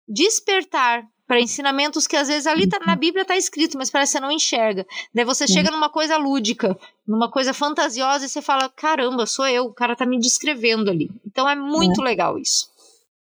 despertar 0.09 1.07
para 1.31 1.41
ensinamentos 1.41 2.09
que 2.09 2.17
às 2.17 2.27
vezes 2.27 2.45
ali 2.45 2.69
tá, 2.69 2.81
na 2.85 2.97
Bíblia 2.97 3.23
está 3.23 3.37
escrito, 3.37 3.79
mas 3.79 3.89
parece 3.89 4.15
que 4.15 4.19
você 4.19 4.21
não 4.21 4.33
enxerga. 4.33 4.85
Daí 5.15 5.25
você 5.25 5.47
chega 5.47 5.71
numa 5.71 5.89
coisa 5.89 6.17
lúdica, 6.17 6.77
numa 7.07 7.31
coisa 7.31 7.55
fantasiosa 7.55 8.27
e 8.27 8.29
você 8.29 8.43
fala: 8.43 8.69
caramba, 8.69 9.25
sou 9.27 9.47
eu, 9.47 9.67
o 9.67 9.73
cara 9.73 9.95
tá 9.95 10.05
me 10.05 10.19
descrevendo 10.19 10.91
ali. 10.91 11.09
Então 11.25 11.49
é 11.49 11.55
muito 11.55 12.01
é. 12.01 12.05
legal 12.05 12.37
isso. 12.37 12.69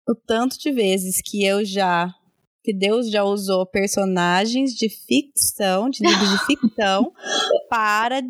O 0.08 0.16
tanto 0.16 0.58
de 0.58 0.72
vezes 0.72 1.22
que 1.24 1.46
eu 1.46 1.64
já. 1.64 2.12
que 2.64 2.74
Deus 2.74 3.12
já 3.12 3.24
usou 3.24 3.64
personagens 3.68 4.74
de 4.74 4.90
ficção, 4.90 5.88
de 5.88 6.04
livros 6.04 6.32
de 6.32 6.46
ficção, 6.48 7.14
para 7.70 8.24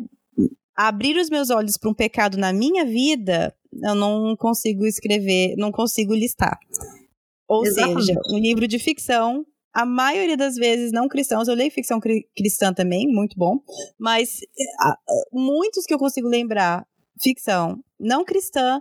abrir 0.76 1.16
os 1.16 1.30
meus 1.30 1.48
olhos 1.48 1.78
para 1.78 1.88
um 1.88 1.94
pecado 1.94 2.36
na 2.36 2.52
minha 2.52 2.84
vida, 2.84 3.56
eu 3.82 3.94
não 3.94 4.36
consigo 4.36 4.84
escrever, 4.84 5.54
não 5.56 5.72
consigo 5.72 6.12
listar. 6.12 6.58
Ou 7.48 7.64
Exatamente. 7.64 8.04
seja, 8.04 8.20
um 8.30 8.38
livro 8.38 8.68
de 8.68 8.78
ficção 8.78 9.46
a 9.72 9.86
maioria 9.86 10.36
das 10.36 10.54
vezes 10.56 10.92
não 10.92 11.08
cristãos. 11.08 11.48
Eu 11.48 11.54
leio 11.54 11.70
ficção 11.70 12.00
cri 12.00 12.28
cristã 12.36 12.72
também, 12.72 13.06
muito 13.06 13.36
bom. 13.36 13.58
Mas 13.98 14.40
a, 14.80 14.96
muitos 15.32 15.84
que 15.84 15.94
eu 15.94 15.98
consigo 15.98 16.28
lembrar, 16.28 16.86
ficção 17.20 17.78
não 17.98 18.24
cristã, 18.24 18.80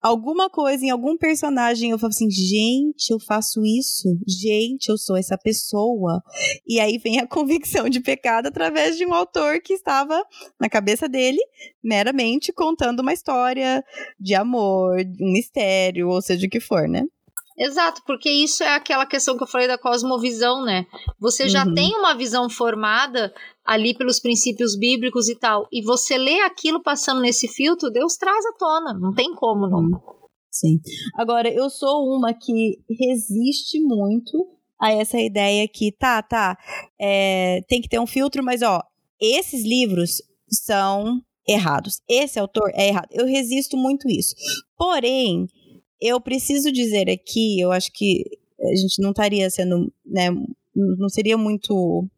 alguma 0.00 0.48
coisa 0.48 0.84
em 0.84 0.90
algum 0.90 1.16
personagem, 1.16 1.90
eu 1.90 1.98
falo 1.98 2.10
assim, 2.10 2.30
gente, 2.30 3.10
eu 3.10 3.20
faço 3.20 3.64
isso, 3.64 4.08
gente, 4.26 4.88
eu 4.88 4.96
sou 4.96 5.16
essa 5.16 5.36
pessoa. 5.36 6.22
E 6.66 6.80
aí 6.80 6.98
vem 6.98 7.20
a 7.20 7.26
convicção 7.28 7.88
de 7.88 8.00
pecado 8.00 8.46
através 8.46 8.96
de 8.96 9.06
um 9.06 9.14
autor 9.14 9.60
que 9.60 9.74
estava 9.74 10.24
na 10.60 10.68
cabeça 10.68 11.08
dele, 11.08 11.40
meramente 11.82 12.52
contando 12.52 13.00
uma 13.00 13.12
história 13.12 13.84
de 14.18 14.34
amor, 14.34 14.96
um 15.20 15.32
mistério, 15.32 16.08
ou 16.08 16.22
seja 16.22 16.46
o 16.46 16.50
que 16.50 16.60
for, 16.60 16.88
né? 16.88 17.04
Exato, 17.58 18.02
porque 18.06 18.30
isso 18.30 18.62
é 18.62 18.68
aquela 18.68 19.04
questão 19.04 19.36
que 19.36 19.42
eu 19.42 19.48
falei 19.48 19.66
da 19.66 19.76
cosmovisão, 19.76 20.64
né? 20.64 20.86
Você 21.18 21.48
já 21.48 21.66
uhum. 21.66 21.74
tem 21.74 21.96
uma 21.96 22.14
visão 22.14 22.48
formada 22.48 23.34
ali 23.64 23.96
pelos 23.96 24.20
princípios 24.20 24.78
bíblicos 24.78 25.28
e 25.28 25.34
tal, 25.36 25.66
e 25.72 25.82
você 25.82 26.16
lê 26.16 26.40
aquilo 26.40 26.82
passando 26.82 27.20
nesse 27.20 27.48
filtro, 27.48 27.90
Deus 27.90 28.16
traz 28.16 28.46
à 28.46 28.52
tona, 28.52 28.94
não 28.94 29.12
tem 29.12 29.34
como 29.34 29.66
não. 29.66 30.18
Sim. 30.50 30.80
Agora, 31.16 31.52
eu 31.52 31.68
sou 31.68 32.16
uma 32.16 32.32
que 32.32 32.78
resiste 32.88 33.80
muito 33.80 34.46
a 34.80 34.92
essa 34.92 35.18
ideia 35.18 35.66
que, 35.68 35.90
tá, 35.92 36.22
tá, 36.22 36.56
é, 36.98 37.60
tem 37.68 37.80
que 37.80 37.88
ter 37.88 37.98
um 37.98 38.06
filtro, 38.06 38.42
mas 38.42 38.62
ó, 38.62 38.80
esses 39.20 39.64
livros 39.64 40.22
são 40.48 41.20
errados. 41.46 42.00
Esse 42.08 42.38
autor 42.38 42.70
é 42.74 42.88
errado. 42.88 43.08
Eu 43.10 43.26
resisto 43.26 43.76
muito 43.76 44.08
isso. 44.08 44.34
Porém, 44.76 45.46
eu 46.00 46.20
preciso 46.20 46.70
dizer 46.72 47.08
aqui, 47.10 47.60
eu 47.60 47.72
acho 47.72 47.92
que 47.92 48.24
a 48.60 48.76
gente 48.76 49.00
não 49.00 49.10
estaria 49.10 49.48
sendo, 49.50 49.92
né, 50.04 50.30
não 50.74 51.08
seria 51.08 51.36
muito 51.36 52.08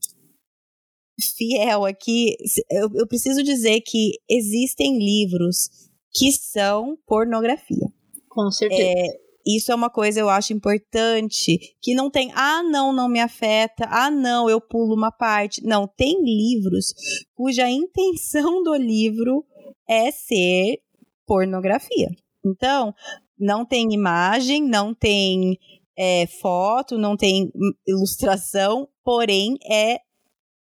fiel 1.36 1.84
aqui. 1.84 2.36
Eu, 2.70 2.90
eu 2.94 3.06
preciso 3.06 3.42
dizer 3.42 3.80
que 3.82 4.12
existem 4.28 4.98
livros 4.98 5.68
que 6.12 6.32
são 6.32 6.96
pornografia. 7.06 7.86
Com 8.28 8.50
certeza. 8.50 8.82
É, 8.82 9.06
isso 9.46 9.72
é 9.72 9.74
uma 9.74 9.90
coisa 9.90 10.20
eu 10.20 10.28
acho 10.28 10.52
importante, 10.52 11.58
que 11.80 11.94
não 11.94 12.10
tem, 12.10 12.30
ah, 12.34 12.62
não, 12.62 12.92
não 12.92 13.08
me 13.08 13.20
afeta, 13.20 13.86
ah, 13.90 14.10
não, 14.10 14.48
eu 14.48 14.60
pulo 14.60 14.94
uma 14.94 15.10
parte. 15.10 15.64
Não, 15.64 15.86
tem 15.86 16.22
livros 16.22 16.94
cuja 17.34 17.68
intenção 17.68 18.62
do 18.62 18.74
livro 18.74 19.44
é 19.88 20.10
ser 20.10 20.80
pornografia. 21.26 22.08
Então, 22.44 22.94
não 23.40 23.64
tem 23.64 23.92
imagem, 23.92 24.62
não 24.62 24.94
tem 24.94 25.59
é, 25.98 26.26
foto, 26.26 26.98
não 26.98 27.16
tem 27.16 27.50
ilustração, 27.87 28.88
porém 29.03 29.57
é 29.68 29.98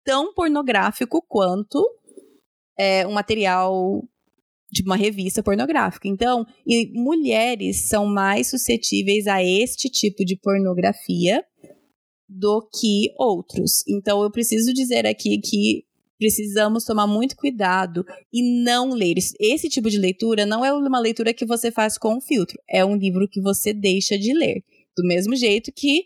tão 0.05 0.35
pornográfico 0.35 1.25
quanto 1.27 1.83
é, 2.79 3.07
um 3.07 3.13
material 3.13 4.03
de 4.71 4.83
uma 4.83 4.97
revista 4.97 5.43
pornográfica. 5.43 6.09
Então, 6.09 6.45
mulheres 6.93 7.89
são 7.89 8.07
mais 8.07 8.51
suscetíveis 8.51 9.27
a 9.29 9.43
este 9.43 9.89
tipo 9.89 10.25
de 10.25 10.37
pornografia 10.37 11.45
do 12.29 12.69
que 12.73 13.13
outros. 13.17 13.87
Então, 13.89 14.23
eu 14.23 14.31
preciso 14.31 14.73
dizer 14.73 15.07
aqui 15.07 15.39
que 15.39 15.85
precisamos 16.19 16.85
tomar 16.85 17.07
muito 17.07 17.37
cuidado 17.37 18.05
e 18.33 18.63
não 18.63 18.91
ler. 18.91 19.15
Esse 19.41 19.69
tipo 19.69 19.91
de 19.91 19.99
leitura 19.99 20.47
não 20.47 20.65
é 20.65 20.73
uma 20.73 21.01
leitura 21.01 21.35
que 21.35 21.47
você 21.47 21.71
faz 21.71 21.99
com 21.99 22.17
um 22.17 22.21
filtro, 22.21 22.59
é 22.69 22.85
um 22.85 22.97
livro 22.97 23.29
que 23.29 23.41
você 23.41 23.73
deixa 23.73 24.19
de 24.19 24.33
ler. 24.33 24.63
Do 24.97 25.07
mesmo 25.07 25.35
jeito 25.35 25.73
que 25.73 26.05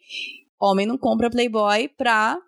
Homem 0.61 0.87
não 0.87 0.99
compra 0.99 1.31
Playboy 1.31 1.89
pra 1.89 2.39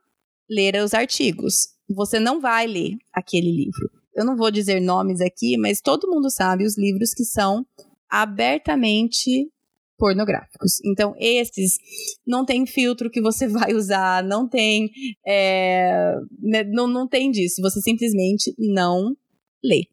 ler 0.49 0.83
os 0.83 0.95
artigos. 0.95 1.69
Você 1.89 2.19
não 2.19 2.41
vai 2.41 2.67
ler 2.67 2.97
aquele 3.13 3.53
livro. 3.53 3.91
Eu 4.15 4.25
não 4.25 4.37
vou 4.37 4.51
dizer 4.51 4.81
nomes 4.81 5.21
aqui, 5.21 5.57
mas 5.57 5.81
todo 5.81 6.11
mundo 6.11 6.29
sabe 6.29 6.65
os 6.65 6.77
livros 6.77 7.15
que 7.15 7.25
são 7.25 7.65
abertamente 8.09 9.49
pornográficos. 10.01 10.81
Então, 10.85 11.15
esses 11.19 11.79
não 12.27 12.45
tem 12.45 12.67
filtro 12.67 13.11
que 13.11 13.21
você 13.21 13.47
vai 13.69 13.75
usar, 13.75 14.25
não 14.25 14.49
tem. 14.49 14.91
É, 15.25 16.15
né, 16.41 16.65
não, 16.65 16.89
não 16.89 17.07
tem 17.07 17.31
disso. 17.31 17.61
Você 17.61 17.81
simplesmente 17.83 18.55
não 18.59 19.15
lê. 19.63 19.87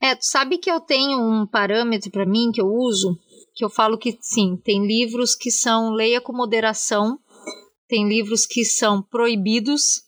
É, 0.00 0.14
tu 0.14 0.24
sabe 0.24 0.58
que 0.58 0.70
eu 0.70 0.80
tenho 0.80 1.18
um 1.18 1.46
parâmetro 1.46 2.10
para 2.10 2.24
mim 2.24 2.50
que 2.52 2.60
eu 2.60 2.68
uso, 2.68 3.18
que 3.54 3.64
eu 3.64 3.68
falo 3.68 3.98
que 3.98 4.16
sim, 4.20 4.56
tem 4.64 4.86
livros 4.86 5.34
que 5.34 5.50
são 5.50 5.90
leia 5.90 6.20
com 6.20 6.32
moderação, 6.32 7.18
tem 7.88 8.08
livros 8.08 8.46
que 8.46 8.64
são 8.64 9.02
proibidos 9.02 10.02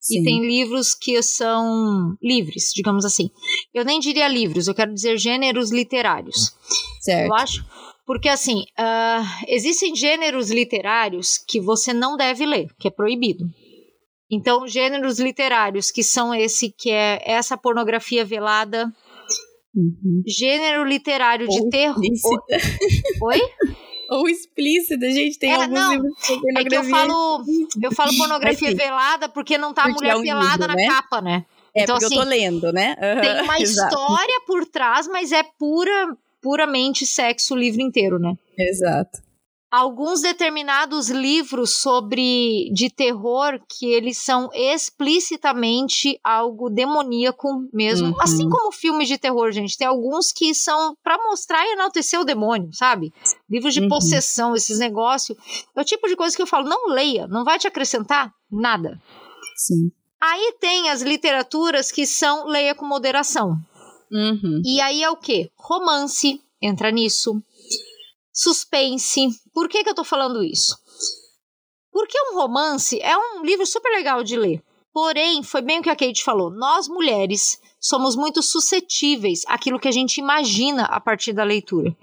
Sim. 0.00 0.20
e 0.20 0.24
tem 0.24 0.46
livros 0.46 0.94
que 0.94 1.20
são 1.22 2.16
livres, 2.22 2.72
digamos 2.74 3.04
assim. 3.04 3.30
Eu 3.74 3.84
nem 3.84 4.00
diria 4.00 4.28
livros, 4.28 4.66
eu 4.68 4.74
quero 4.74 4.94
dizer 4.94 5.18
gêneros 5.18 5.70
literários. 5.70 6.54
Certo. 7.00 7.28
Eu 7.28 7.34
acho 7.34 7.64
porque, 8.06 8.28
assim, 8.28 8.64
uh, 8.78 9.44
existem 9.48 9.94
gêneros 9.96 10.50
literários 10.50 11.36
que 11.36 11.60
você 11.60 11.92
não 11.92 12.16
deve 12.16 12.46
ler, 12.46 12.68
que 12.78 12.86
é 12.86 12.90
proibido. 12.90 13.44
Então, 14.30 14.66
gêneros 14.66 15.18
literários 15.18 15.90
que 15.90 16.04
são 16.04 16.32
esse, 16.32 16.70
que 16.70 16.90
é 16.90 17.20
essa 17.24 17.56
pornografia 17.56 18.24
velada. 18.24 18.86
Uhum. 19.74 20.22
Gênero 20.26 20.84
literário 20.84 21.48
de 21.48 21.68
terror. 21.68 22.00
Oi? 23.22 23.40
Ou 24.08 24.28
explícita, 24.28 25.10
gente, 25.10 25.36
tem 25.36 25.50
é, 25.50 25.54
alguns 25.54 25.80
não, 25.80 25.92
livros 25.92 26.12
É 26.56 26.64
que 26.64 26.76
eu 26.76 26.84
falo, 26.84 27.44
eu 27.82 27.92
falo 27.92 28.16
pornografia 28.16 28.72
velada 28.72 29.28
porque 29.28 29.58
não 29.58 29.74
tá 29.74 29.82
porque 29.82 29.94
mulher 29.96 30.12
é 30.12 30.16
um 30.16 30.22
pelada 30.22 30.50
livro, 30.52 30.68
na 30.68 30.74
né? 30.74 30.86
capa, 30.86 31.20
né? 31.20 31.44
É, 31.74 31.82
então, 31.82 31.96
porque 31.96 32.06
assim, 32.06 32.14
eu 32.14 32.22
tô 32.22 32.28
assim, 32.28 32.38
lendo, 32.40 32.72
né? 32.72 32.96
Uhum, 33.00 33.20
tem 33.20 33.42
uma 33.42 33.58
história 33.60 34.40
por 34.46 34.64
trás, 34.66 35.08
mas 35.08 35.32
é 35.32 35.42
pura 35.58 36.16
puramente 36.46 37.04
sexo 37.04 37.54
o 37.54 37.56
livro 37.56 37.82
inteiro, 37.82 38.20
né? 38.20 38.32
Exato. 38.56 39.18
Alguns 39.68 40.20
determinados 40.20 41.10
livros 41.10 41.70
sobre 41.70 42.70
de 42.72 42.88
terror 42.88 43.60
que 43.68 43.86
eles 43.86 44.18
são 44.18 44.48
explicitamente 44.54 46.20
algo 46.22 46.70
demoníaco 46.70 47.48
mesmo, 47.72 48.10
uhum. 48.10 48.22
assim 48.22 48.48
como 48.48 48.70
filmes 48.70 49.08
de 49.08 49.18
terror, 49.18 49.50
gente. 49.50 49.76
Tem 49.76 49.88
alguns 49.88 50.32
que 50.32 50.54
são 50.54 50.96
para 51.02 51.18
mostrar 51.18 51.66
e 51.66 51.72
enaltecer 51.72 52.20
o 52.20 52.24
demônio, 52.24 52.70
sabe? 52.72 53.12
Livros 53.50 53.74
de 53.74 53.80
uhum. 53.80 53.88
possessão, 53.88 54.54
esses 54.54 54.78
negócios. 54.78 55.36
É 55.74 55.80
o 55.80 55.84
tipo 55.84 56.06
de 56.06 56.14
coisa 56.14 56.36
que 56.36 56.40
eu 56.40 56.46
falo, 56.46 56.68
não 56.68 56.90
leia, 56.90 57.26
não 57.26 57.42
vai 57.42 57.58
te 57.58 57.66
acrescentar 57.66 58.32
nada. 58.48 59.02
Sim. 59.56 59.90
Aí 60.22 60.54
tem 60.60 60.90
as 60.90 61.02
literaturas 61.02 61.90
que 61.90 62.06
são 62.06 62.46
leia 62.46 62.72
com 62.72 62.86
moderação. 62.86 63.58
Uhum. 64.10 64.62
E 64.64 64.80
aí 64.80 65.02
é 65.02 65.10
o 65.10 65.16
que? 65.16 65.50
Romance 65.56 66.40
entra 66.60 66.90
nisso. 66.90 67.42
Suspense. 68.32 69.28
Por 69.52 69.68
que, 69.68 69.82
que 69.82 69.90
eu 69.90 69.94
tô 69.94 70.04
falando 70.04 70.42
isso? 70.42 70.76
Porque 71.90 72.18
um 72.30 72.34
romance 72.34 73.00
é 73.00 73.16
um 73.16 73.42
livro 73.42 73.66
super 73.66 73.90
legal 73.90 74.22
de 74.22 74.36
ler. 74.36 74.62
Porém, 74.92 75.42
foi 75.42 75.62
bem 75.62 75.80
o 75.80 75.82
que 75.82 75.90
a 75.90 75.96
Kate 75.96 76.22
falou. 76.22 76.50
Nós 76.50 76.88
mulheres 76.88 77.60
somos 77.80 78.16
muito 78.16 78.42
suscetíveis 78.42 79.42
àquilo 79.46 79.78
que 79.78 79.88
a 79.88 79.92
gente 79.92 80.18
imagina 80.18 80.84
a 80.84 81.00
partir 81.00 81.32
da 81.32 81.44
leitura. 81.44 81.94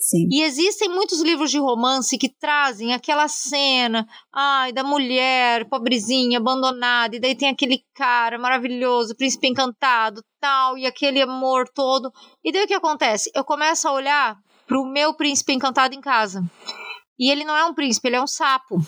Sim. 0.00 0.26
E 0.30 0.42
existem 0.42 0.88
muitos 0.88 1.20
livros 1.20 1.50
de 1.50 1.58
romance 1.58 2.16
que 2.16 2.28
trazem 2.28 2.94
aquela 2.94 3.28
cena, 3.28 4.08
ai, 4.32 4.72
da 4.72 4.82
mulher 4.82 5.68
pobrezinha, 5.68 6.38
abandonada, 6.38 7.14
e 7.14 7.20
daí 7.20 7.34
tem 7.34 7.50
aquele 7.50 7.84
cara 7.94 8.38
maravilhoso, 8.38 9.14
príncipe 9.14 9.46
encantado, 9.46 10.24
tal, 10.40 10.78
e 10.78 10.86
aquele 10.86 11.20
amor 11.20 11.68
todo. 11.68 12.10
E 12.42 12.50
daí 12.50 12.64
o 12.64 12.66
que 12.66 12.74
acontece? 12.74 13.30
Eu 13.34 13.44
começo 13.44 13.86
a 13.86 13.92
olhar 13.92 14.36
pro 14.66 14.86
meu 14.86 15.12
príncipe 15.14 15.52
encantado 15.52 15.94
em 15.94 16.00
casa. 16.00 16.42
E 17.18 17.30
ele 17.30 17.44
não 17.44 17.54
é 17.54 17.66
um 17.66 17.74
príncipe, 17.74 18.08
ele 18.08 18.16
é 18.16 18.22
um 18.22 18.26
sapo. 18.26 18.78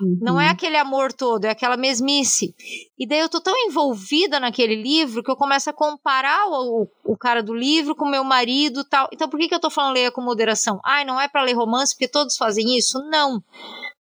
Uhum. 0.00 0.18
Não 0.20 0.40
é 0.40 0.46
uhum. 0.46 0.50
aquele 0.50 0.76
amor 0.76 1.12
todo, 1.12 1.44
é 1.44 1.50
aquela 1.50 1.76
mesmice. 1.76 2.54
E 2.98 3.06
daí 3.06 3.20
eu 3.20 3.28
tô 3.28 3.40
tão 3.40 3.54
envolvida 3.66 4.40
naquele 4.40 4.74
livro 4.74 5.22
que 5.22 5.30
eu 5.30 5.36
começo 5.36 5.70
a 5.70 5.72
comparar 5.72 6.46
o, 6.48 6.88
o 7.04 7.16
cara 7.16 7.42
do 7.42 7.54
livro 7.54 7.94
com 7.94 8.08
meu 8.08 8.24
marido 8.24 8.84
tal. 8.84 9.08
Então 9.12 9.28
por 9.28 9.38
que, 9.38 9.48
que 9.48 9.54
eu 9.54 9.60
tô 9.60 9.70
falando 9.70 9.94
leia 9.94 10.10
com 10.10 10.20
moderação? 10.20 10.80
Ai, 10.84 11.04
não 11.04 11.20
é 11.20 11.28
para 11.28 11.42
ler 11.42 11.54
romance 11.54 11.94
porque 11.94 12.08
todos 12.08 12.36
fazem 12.36 12.76
isso? 12.76 12.98
Não. 13.08 13.42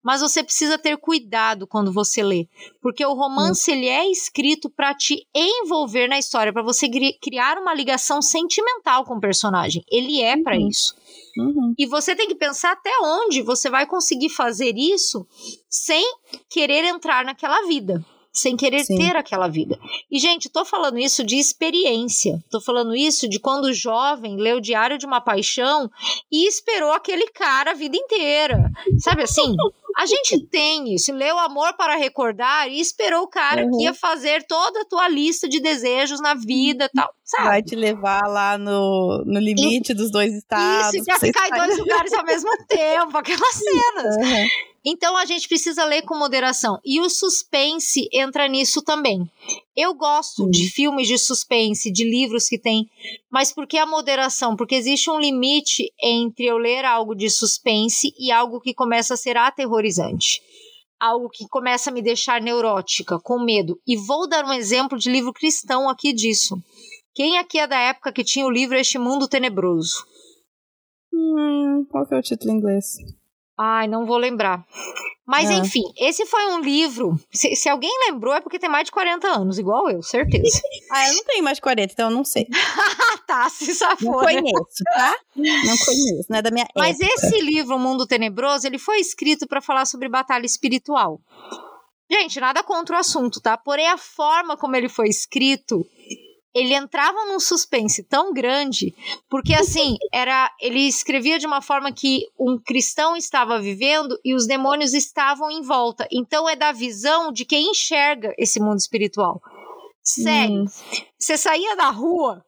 Mas 0.03 0.21
você 0.21 0.43
precisa 0.43 0.77
ter 0.77 0.97
cuidado 0.97 1.67
quando 1.67 1.91
você 1.91 2.23
lê, 2.23 2.47
porque 2.81 3.05
o 3.05 3.13
romance 3.13 3.69
uhum. 3.69 3.77
ele 3.77 3.87
é 3.87 4.09
escrito 4.09 4.69
para 4.69 4.95
te 4.95 5.27
envolver 5.33 6.07
na 6.07 6.17
história, 6.17 6.51
para 6.51 6.63
você 6.63 6.89
criar 7.21 7.57
uma 7.57 7.73
ligação 7.73 8.21
sentimental 8.21 9.05
com 9.05 9.15
o 9.15 9.21
personagem. 9.21 9.83
Ele 9.89 10.21
é 10.21 10.41
para 10.41 10.57
uhum. 10.57 10.67
isso. 10.67 10.95
Uhum. 11.37 11.73
E 11.77 11.85
você 11.85 12.15
tem 12.15 12.27
que 12.27 12.35
pensar 12.35 12.71
até 12.71 12.91
onde 13.03 13.41
você 13.41 13.69
vai 13.69 13.85
conseguir 13.85 14.29
fazer 14.29 14.73
isso 14.75 15.25
sem 15.69 16.03
querer 16.49 16.83
entrar 16.83 17.23
naquela 17.23 17.65
vida 17.67 18.03
sem 18.33 18.55
querer 18.55 18.85
Sim. 18.85 18.95
ter 18.97 19.15
aquela 19.15 19.47
vida. 19.47 19.77
E, 20.09 20.17
gente, 20.17 20.49
tô 20.49 20.63
falando 20.63 20.97
isso 20.97 21.23
de 21.23 21.35
experiência. 21.37 22.41
Tô 22.49 22.61
falando 22.61 22.95
isso 22.95 23.27
de 23.27 23.39
quando 23.39 23.73
jovem 23.73 24.37
leu 24.37 24.57
o 24.57 24.61
Diário 24.61 24.97
de 24.97 25.05
uma 25.05 25.19
Paixão 25.19 25.89
e 26.31 26.47
esperou 26.47 26.93
aquele 26.93 27.27
cara 27.27 27.71
a 27.71 27.75
vida 27.75 27.97
inteira. 27.97 28.71
Sabe 28.99 29.23
assim? 29.23 29.53
A 30.01 30.05
gente 30.07 30.47
tem 30.47 30.95
isso, 30.95 31.13
leu 31.13 31.37
Amor 31.37 31.75
para 31.77 31.95
Recordar 31.95 32.67
e 32.67 32.81
esperou 32.81 33.21
o 33.21 33.27
cara 33.27 33.63
uhum. 33.63 33.69
que 33.69 33.83
ia 33.83 33.93
fazer 33.93 34.43
toda 34.47 34.81
a 34.81 34.85
tua 34.85 35.07
lista 35.07 35.47
de 35.47 35.59
desejos 35.59 36.19
na 36.19 36.33
vida 36.33 36.89
tal. 36.91 37.07
Sabe? 37.23 37.43
Vai 37.43 37.61
te 37.61 37.75
levar 37.75 38.23
lá 38.27 38.57
no, 38.57 39.23
no 39.27 39.39
limite 39.39 39.91
e, 39.91 39.95
dos 39.95 40.11
dois 40.11 40.33
estados. 40.33 40.95
Isso, 40.95 41.05
já 41.05 41.19
ficar 41.19 41.49
em 41.49 41.51
dois 41.51 41.77
lugares 41.77 42.11
ao 42.13 42.25
mesmo 42.25 42.49
tempo, 42.67 43.15
aquelas 43.15 43.53
cenas. 43.53 44.15
Uhum. 44.15 44.47
Então 44.83 45.15
a 45.15 45.25
gente 45.25 45.47
precisa 45.47 45.85
ler 45.85 46.01
com 46.01 46.17
moderação. 46.17 46.79
E 46.83 46.99
o 46.99 47.09
suspense 47.09 48.09
entra 48.11 48.47
nisso 48.47 48.81
também. 48.81 49.29
Eu 49.75 49.93
gosto 49.93 50.49
de 50.49 50.69
filmes 50.69 51.07
de 51.07 51.17
suspense, 51.19 51.91
de 51.91 52.03
livros 52.03 52.47
que 52.47 52.57
tem, 52.57 52.89
mas 53.29 53.53
por 53.53 53.67
que 53.67 53.77
a 53.77 53.85
moderação? 53.85 54.55
Porque 54.55 54.75
existe 54.75 55.09
um 55.09 55.19
limite 55.19 55.93
entre 56.01 56.45
eu 56.45 56.57
ler 56.57 56.83
algo 56.83 57.13
de 57.15 57.29
suspense 57.29 58.11
e 58.17 58.31
algo 58.31 58.59
que 58.59 58.73
começa 58.73 59.13
a 59.13 59.17
ser 59.17 59.37
aterrorizante. 59.37 60.41
Algo 60.99 61.29
que 61.29 61.47
começa 61.47 61.89
a 61.89 61.93
me 61.93 62.01
deixar 62.01 62.41
neurótica, 62.41 63.19
com 63.19 63.39
medo. 63.39 63.79
E 63.87 63.95
vou 63.95 64.27
dar 64.27 64.45
um 64.45 64.53
exemplo 64.53 64.97
de 64.97 65.11
livro 65.11 65.33
cristão 65.33 65.89
aqui 65.89 66.11
disso. 66.13 66.55
Quem 67.13 67.37
aqui 67.37 67.59
é 67.59 67.67
da 67.67 67.79
época 67.79 68.11
que 68.11 68.23
tinha 68.23 68.45
o 68.45 68.51
livro 68.51 68.77
Este 68.77 68.97
Mundo 68.97 69.27
Tenebroso? 69.27 70.05
Hum, 71.13 71.85
qual 71.89 72.07
que 72.07 72.15
é 72.15 72.19
o 72.19 72.21
título 72.21 72.51
em 72.51 72.57
inglês? 72.57 72.97
Ai, 73.63 73.87
não 73.87 74.05
vou 74.07 74.17
lembrar. 74.17 74.65
Mas 75.25 75.49
é. 75.49 75.53
enfim, 75.53 75.83
esse 75.97 76.25
foi 76.25 76.47
um 76.47 76.59
livro. 76.59 77.15
Se, 77.31 77.55
se, 77.55 77.69
alguém 77.69 77.91
lembrou, 78.07 78.33
é 78.33 78.41
porque 78.41 78.57
tem 78.57 78.69
mais 78.69 78.85
de 78.85 78.91
40 78.91 79.27
anos, 79.27 79.59
igual 79.59 79.89
eu, 79.89 80.01
certeza. 80.01 80.61
ah, 80.91 81.07
eu 81.07 81.13
não 81.15 81.23
tenho 81.23 81.43
mais 81.43 81.57
de 81.57 81.61
40, 81.61 81.93
então 81.93 82.09
eu 82.09 82.15
não 82.15 82.25
sei. 82.25 82.47
tá, 83.27 83.47
se 83.49 83.73
safou. 83.75 84.11
Não 84.11 84.19
conheço, 84.19 84.83
tá? 84.93 85.15
Não 85.35 85.77
conheço, 85.77 86.25
não 86.27 86.39
é 86.39 86.41
da 86.41 86.49
minha 86.49 86.67
Mas 86.75 86.99
época. 86.99 87.27
esse 87.27 87.39
livro, 87.39 87.75
O 87.75 87.79
Mundo 87.79 88.07
Tenebroso, 88.07 88.65
ele 88.65 88.79
foi 88.79 88.99
escrito 88.99 89.47
para 89.47 89.61
falar 89.61 89.85
sobre 89.85 90.09
batalha 90.09 90.45
espiritual. 90.45 91.21
Gente, 92.11 92.39
nada 92.39 92.63
contra 92.63 92.97
o 92.97 92.99
assunto, 92.99 93.39
tá? 93.39 93.55
Porém, 93.55 93.87
a 93.87 93.97
forma 93.97 94.57
como 94.57 94.75
ele 94.75 94.89
foi 94.89 95.07
escrito 95.07 95.85
ele 96.53 96.73
entrava 96.73 97.25
num 97.25 97.39
suspense 97.39 98.03
tão 98.03 98.33
grande, 98.33 98.93
porque 99.29 99.53
assim, 99.53 99.95
era, 100.11 100.51
ele 100.59 100.87
escrevia 100.87 101.39
de 101.39 101.47
uma 101.47 101.61
forma 101.61 101.91
que 101.91 102.27
um 102.37 102.57
cristão 102.57 103.15
estava 103.15 103.59
vivendo 103.59 104.19
e 104.23 104.33
os 104.33 104.45
demônios 104.45 104.93
estavam 104.93 105.49
em 105.49 105.61
volta. 105.61 106.07
Então 106.11 106.47
é 106.47 106.55
da 106.55 106.71
visão 106.71 107.31
de 107.31 107.45
quem 107.45 107.71
enxerga 107.71 108.33
esse 108.37 108.59
mundo 108.59 108.79
espiritual. 108.79 109.41
Sério. 110.03 110.63
Hum. 110.63 110.65
Você 111.17 111.37
saía 111.37 111.75
da 111.75 111.89
rua, 111.89 112.43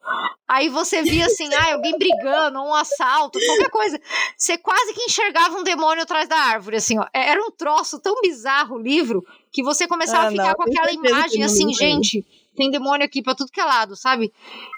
aí 0.48 0.68
você 0.68 1.02
via 1.02 1.26
assim, 1.26 1.48
ah, 1.54 1.74
alguém 1.74 1.96
brigando, 1.96 2.58
um 2.58 2.74
assalto, 2.74 3.38
qualquer 3.38 3.70
coisa. 3.70 4.00
Você 4.36 4.58
quase 4.58 4.92
que 4.92 5.02
enxergava 5.02 5.56
um 5.56 5.62
demônio 5.62 6.02
atrás 6.02 6.28
da 6.28 6.36
árvore, 6.36 6.76
assim, 6.76 6.98
ó. 6.98 7.06
Era 7.12 7.40
um 7.40 7.52
troço 7.52 8.00
tão 8.00 8.20
bizarro 8.20 8.74
o 8.74 8.82
livro 8.82 9.24
que 9.52 9.62
você 9.62 9.86
começava 9.86 10.24
ah, 10.24 10.26
a 10.26 10.30
ficar 10.30 10.48
não, 10.48 10.54
com 10.54 10.62
aquela 10.64 10.92
imagem 10.92 11.44
assim, 11.44 11.72
gente 11.72 12.26
tem 12.54 12.70
demônio 12.70 13.04
aqui 13.04 13.22
pra 13.22 13.34
tudo 13.34 13.50
que 13.50 13.60
é 13.60 13.64
lado, 13.64 13.96
sabe? 13.96 14.32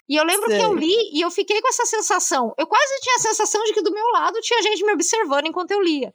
E 0.08 0.16
eu 0.16 0.24
lembro 0.24 0.48
Sei. 0.48 0.58
que 0.58 0.64
eu 0.64 0.74
li 0.74 0.96
e 1.12 1.20
eu 1.20 1.30
fiquei 1.30 1.60
com 1.60 1.68
essa 1.68 1.84
sensação. 1.84 2.54
Eu 2.58 2.66
quase 2.66 3.00
tinha 3.00 3.16
a 3.16 3.20
sensação 3.20 3.62
de 3.64 3.72
que 3.72 3.82
do 3.82 3.92
meu 3.92 4.06
lado 4.12 4.40
tinha 4.40 4.62
gente 4.62 4.84
me 4.84 4.92
observando 4.92 5.46
enquanto 5.46 5.70
eu 5.70 5.82
lia. 5.82 6.12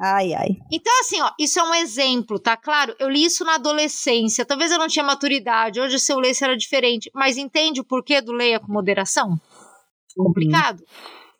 Ai, 0.00 0.34
ai. 0.34 0.48
Então, 0.70 0.92
assim, 1.00 1.20
ó, 1.20 1.30
isso 1.38 1.60
é 1.60 1.62
um 1.62 1.74
exemplo, 1.74 2.38
tá? 2.38 2.56
Claro, 2.56 2.94
eu 2.98 3.08
li 3.08 3.24
isso 3.24 3.44
na 3.44 3.54
adolescência. 3.54 4.44
Talvez 4.44 4.72
eu 4.72 4.78
não 4.78 4.88
tinha 4.88 5.04
maturidade. 5.04 5.80
Hoje, 5.80 5.98
se 6.00 6.12
eu 6.12 6.18
lesse, 6.18 6.42
era 6.42 6.56
diferente. 6.56 7.08
Mas 7.14 7.36
entende 7.36 7.80
o 7.80 7.84
porquê 7.84 8.20
do 8.20 8.32
leia 8.32 8.58
com 8.58 8.72
moderação? 8.72 9.38
Uhum. 10.16 10.82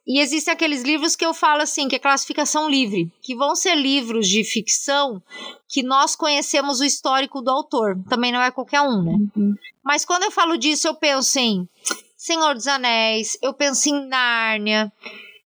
E 0.07 0.21
existem 0.21 0.53
aqueles 0.53 0.83
livros 0.83 1.15
que 1.15 1.25
eu 1.25 1.33
falo 1.33 1.63
assim, 1.63 1.87
que 1.87 1.95
é 1.95 1.99
classificação 1.99 2.69
livre, 2.69 3.13
que 3.23 3.37
vão 3.37 3.55
ser 3.55 3.77
livros 3.77 4.29
de 4.29 4.43
ficção 4.43 5.23
que 5.69 5.83
nós 5.83 6.17
conhecemos 6.17 6.81
o 6.81 6.85
histórico 6.85 7.41
do 7.41 7.51
autor. 7.51 7.97
Também 8.09 8.33
não 8.33 8.43
é 8.43 8.51
qualquer 8.51 8.81
um, 8.81 9.03
né? 9.03 9.17
Uhum. 9.37 9.55
Mas 9.85 10.05
quando 10.05 10.25
eu 10.25 10.31
falo 10.31 10.57
disso, 10.57 10.89
eu 10.89 10.95
penso 10.95 11.39
em 11.39 11.69
Senhor 12.17 12.55
dos 12.55 12.67
Anéis, 12.67 13.39
eu 13.41 13.55
penso 13.55 13.89
em 13.89 14.07
Nárnia, 14.09 14.93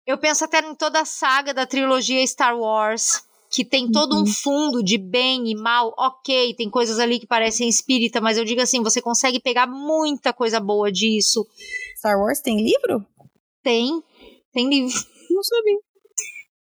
eu 0.08 0.18
penso 0.18 0.46
até 0.46 0.60
em 0.60 0.76
toda 0.76 1.02
a 1.02 1.06
saga 1.06 1.54
da 1.54 1.66
trilogia 1.66 2.26
Star 2.26 2.58
Wars, 2.58 3.24
que 3.50 3.64
tem 3.64 3.92
todo 3.92 4.16
uhum. 4.16 4.24
um 4.24 4.26
fundo 4.26 4.84
de 4.84 4.98
bem 4.98 5.50
e 5.50 5.56
mal, 5.56 5.94
ok, 5.98 6.54
tem 6.56 6.70
coisas 6.70 7.00
ali 7.00 7.20
que 7.20 7.28
parecem 7.28 7.70
espírita, 7.70 8.20
mas 8.20 8.38
eu 8.38 8.46
digo 8.46 8.62
assim, 8.62 8.84
você 8.84 9.02
consegue 9.02 9.40
pegar 9.40 9.68
muita 9.68 10.34
coisa 10.34 10.60
boa 10.60 10.92
disso. 10.92 11.46
Star 11.98 12.20
Wars 12.20 12.42
tem 12.42 12.62
livro? 12.62 13.06
Tem. 13.64 14.04
Tem 14.56 14.70
livro. 14.70 14.98
Não 15.30 15.44
sabia. 15.44 15.78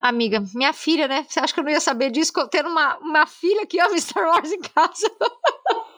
Amiga, 0.01 0.45
minha 0.53 0.73
filha, 0.73 1.07
né? 1.07 1.25
Você 1.27 1.39
acha 1.41 1.55
que 1.55 1.61
eu 1.61 1.65
não 1.65 1.71
ia 1.71 1.81
saber 1.81 2.11
disso? 2.11 2.33
Tendo 2.51 2.69
uma, 2.69 2.99
uma 2.99 3.27
filha 3.27 3.65
que 3.67 3.81
ama 3.81 3.97
Star 3.99 4.29
Wars 4.29 4.53
em 4.53 4.61
casa. 4.61 5.11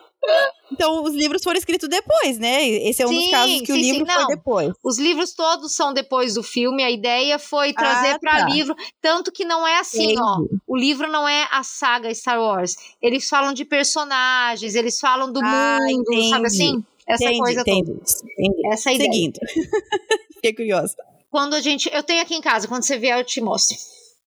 Então, 0.71 1.03
os 1.03 1.13
livros 1.13 1.41
foram 1.41 1.57
escritos 1.57 1.87
depois, 1.87 2.37
né? 2.37 2.67
Esse 2.67 3.01
é 3.01 3.05
um 3.05 3.09
sim, 3.09 3.21
dos 3.21 3.31
casos 3.31 3.59
que 3.61 3.65
sim, 3.67 3.73
o 3.73 3.77
livro 3.77 4.05
sim, 4.05 4.11
foi 4.11 4.27
depois. 4.27 4.73
Os 4.83 4.97
livros 4.99 5.33
todos 5.33 5.73
são 5.73 5.93
depois 5.93 6.33
do 6.33 6.43
filme. 6.43 6.83
A 6.83 6.91
ideia 6.91 7.39
foi 7.39 7.71
trazer 7.71 8.15
ah, 8.15 8.19
para 8.19 8.39
tá. 8.39 8.49
livro. 8.49 8.75
Tanto 8.99 9.31
que 9.31 9.45
não 9.45 9.65
é 9.65 9.79
assim, 9.79 10.13
Entendi. 10.13 10.21
ó. 10.21 10.39
O 10.67 10.75
livro 10.75 11.07
não 11.07 11.29
é 11.29 11.47
a 11.49 11.63
saga 11.63 12.13
Star 12.13 12.41
Wars. 12.41 12.75
Eles 13.01 13.29
falam 13.29 13.53
de 13.53 13.63
personagens, 13.63 14.75
eles 14.75 14.99
falam 14.99 15.31
do 15.31 15.39
ah, 15.41 15.77
mundo, 15.79 16.01
entendi. 16.01 16.29
sabe 16.29 16.47
assim? 16.47 16.83
Essa 17.07 17.23
entendi, 17.23 17.39
coisa 17.39 17.61
entendi, 17.61 17.93
toda. 17.93 18.03
Entendi. 18.37 18.67
Essa 18.67 18.89
é 18.89 18.91
a 18.91 18.95
ideia. 18.95 19.11
Seguindo. 19.13 19.39
Fiquei 20.33 20.53
curiosa 20.53 20.95
quando 21.37 21.53
a 21.53 21.61
gente. 21.61 21.87
Eu 21.93 22.01
tenho 22.01 22.23
aqui 22.23 22.33
em 22.33 22.41
casa, 22.41 22.67
quando 22.67 22.81
você 22.81 22.97
vier, 22.97 23.19
eu 23.19 23.23
te 23.23 23.39
mostro. 23.39 23.77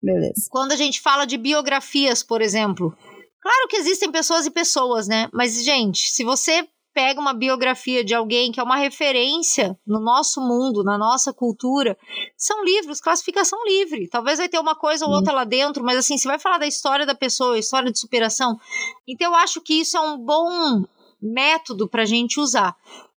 Beleza. 0.01 0.47
Quando 0.49 0.71
a 0.71 0.77
gente 0.77 1.01
fala 1.01 1.25
de 1.25 1.37
biografias, 1.37 2.23
por 2.23 2.41
exemplo. 2.41 2.95
Claro 3.41 3.67
que 3.67 3.75
existem 3.75 4.09
pessoas 4.09 4.45
e 4.45 4.51
pessoas, 4.51 5.05
né? 5.05 5.27
Mas, 5.33 5.65
gente, 5.65 6.09
se 6.09 6.23
você 6.23 6.65
pega 6.93 7.19
uma 7.19 7.33
biografia 7.33 8.05
de 8.05 8.15
alguém 8.15 8.53
que 8.53 8.59
é 8.61 8.63
uma 8.63 8.77
referência 8.77 9.77
no 9.85 9.99
nosso 9.99 10.39
mundo, 10.39 10.81
na 10.81 10.97
nossa 10.97 11.33
cultura, 11.33 11.97
são 12.37 12.63
livros, 12.63 13.01
classificação 13.01 13.59
livre. 13.65 14.07
Talvez 14.07 14.39
vai 14.39 14.47
ter 14.47 14.59
uma 14.59 14.73
coisa 14.75 15.05
ou 15.05 15.11
outra 15.11 15.33
lá 15.33 15.43
dentro, 15.43 15.83
mas 15.83 15.97
assim, 15.97 16.17
você 16.17 16.25
vai 16.29 16.39
falar 16.39 16.57
da 16.57 16.67
história 16.67 17.05
da 17.05 17.15
pessoa, 17.15 17.59
história 17.59 17.91
de 17.91 17.99
superação. 17.99 18.57
Então 19.05 19.31
eu 19.31 19.35
acho 19.35 19.59
que 19.59 19.73
isso 19.73 19.97
é 19.97 19.99
um 19.99 20.17
bom 20.17 20.85
método 21.21 21.89
para 21.89 22.03
a 22.03 22.05
gente 22.05 22.39
usar 22.39 22.73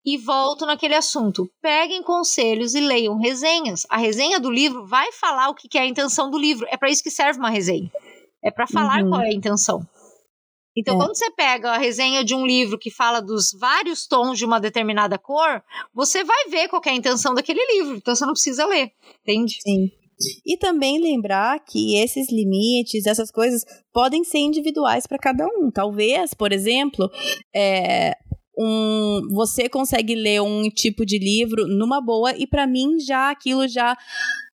e 0.06 0.16
volto 0.16 0.64
naquele 0.64 0.94
assunto. 0.94 1.50
Peguem 1.60 2.00
conselhos 2.00 2.74
e 2.74 2.80
leiam 2.80 3.18
resenhas. 3.18 3.84
A 3.90 3.96
resenha 3.96 4.38
do 4.38 4.48
livro 4.48 4.86
vai 4.86 5.10
falar 5.10 5.48
o 5.48 5.54
que 5.54 5.76
é 5.76 5.80
a 5.80 5.86
intenção 5.86 6.30
do 6.30 6.38
livro. 6.38 6.64
É 6.70 6.76
para 6.76 6.88
isso 6.88 7.02
que 7.02 7.10
serve 7.10 7.40
uma 7.40 7.50
resenha. 7.50 7.90
É 8.44 8.52
para 8.52 8.68
falar 8.68 9.02
uhum. 9.02 9.10
qual 9.10 9.22
é 9.22 9.30
a 9.30 9.34
intenção. 9.34 9.80
Então, 10.78 10.94
é. 10.94 10.98
quando 10.98 11.16
você 11.16 11.30
pega 11.32 11.72
a 11.72 11.78
resenha 11.78 12.22
de 12.22 12.34
um 12.34 12.46
livro 12.46 12.78
que 12.78 12.90
fala 12.90 13.20
dos 13.20 13.50
vários 13.58 14.06
tons 14.06 14.38
de 14.38 14.44
uma 14.44 14.60
determinada 14.60 15.18
cor, 15.18 15.62
você 15.92 16.22
vai 16.22 16.48
ver 16.50 16.68
qual 16.68 16.82
é 16.86 16.90
a 16.90 16.94
intenção 16.94 17.34
daquele 17.34 17.64
livro. 17.74 17.96
Então, 17.96 18.14
você 18.14 18.24
não 18.24 18.34
precisa 18.34 18.64
ler, 18.66 18.92
entende? 19.22 19.58
Sim. 19.60 19.90
E 20.46 20.56
também 20.56 20.98
lembrar 20.98 21.58
que 21.60 21.96
esses 21.96 22.30
limites, 22.30 23.06
essas 23.06 23.30
coisas, 23.30 23.64
podem 23.92 24.22
ser 24.22 24.38
individuais 24.38 25.06
para 25.06 25.18
cada 25.18 25.46
um. 25.46 25.70
Talvez, 25.70 26.32
por 26.32 26.52
exemplo, 26.52 27.10
é, 27.54 28.12
um, 28.58 29.28
você 29.30 29.68
consegue 29.68 30.14
ler 30.14 30.40
um 30.40 30.68
tipo 30.68 31.04
de 31.04 31.18
livro 31.18 31.66
numa 31.66 32.00
boa 32.00 32.34
e 32.36 32.46
para 32.46 32.66
mim 32.66 32.98
já 32.98 33.30
aquilo 33.30 33.68
já 33.68 33.96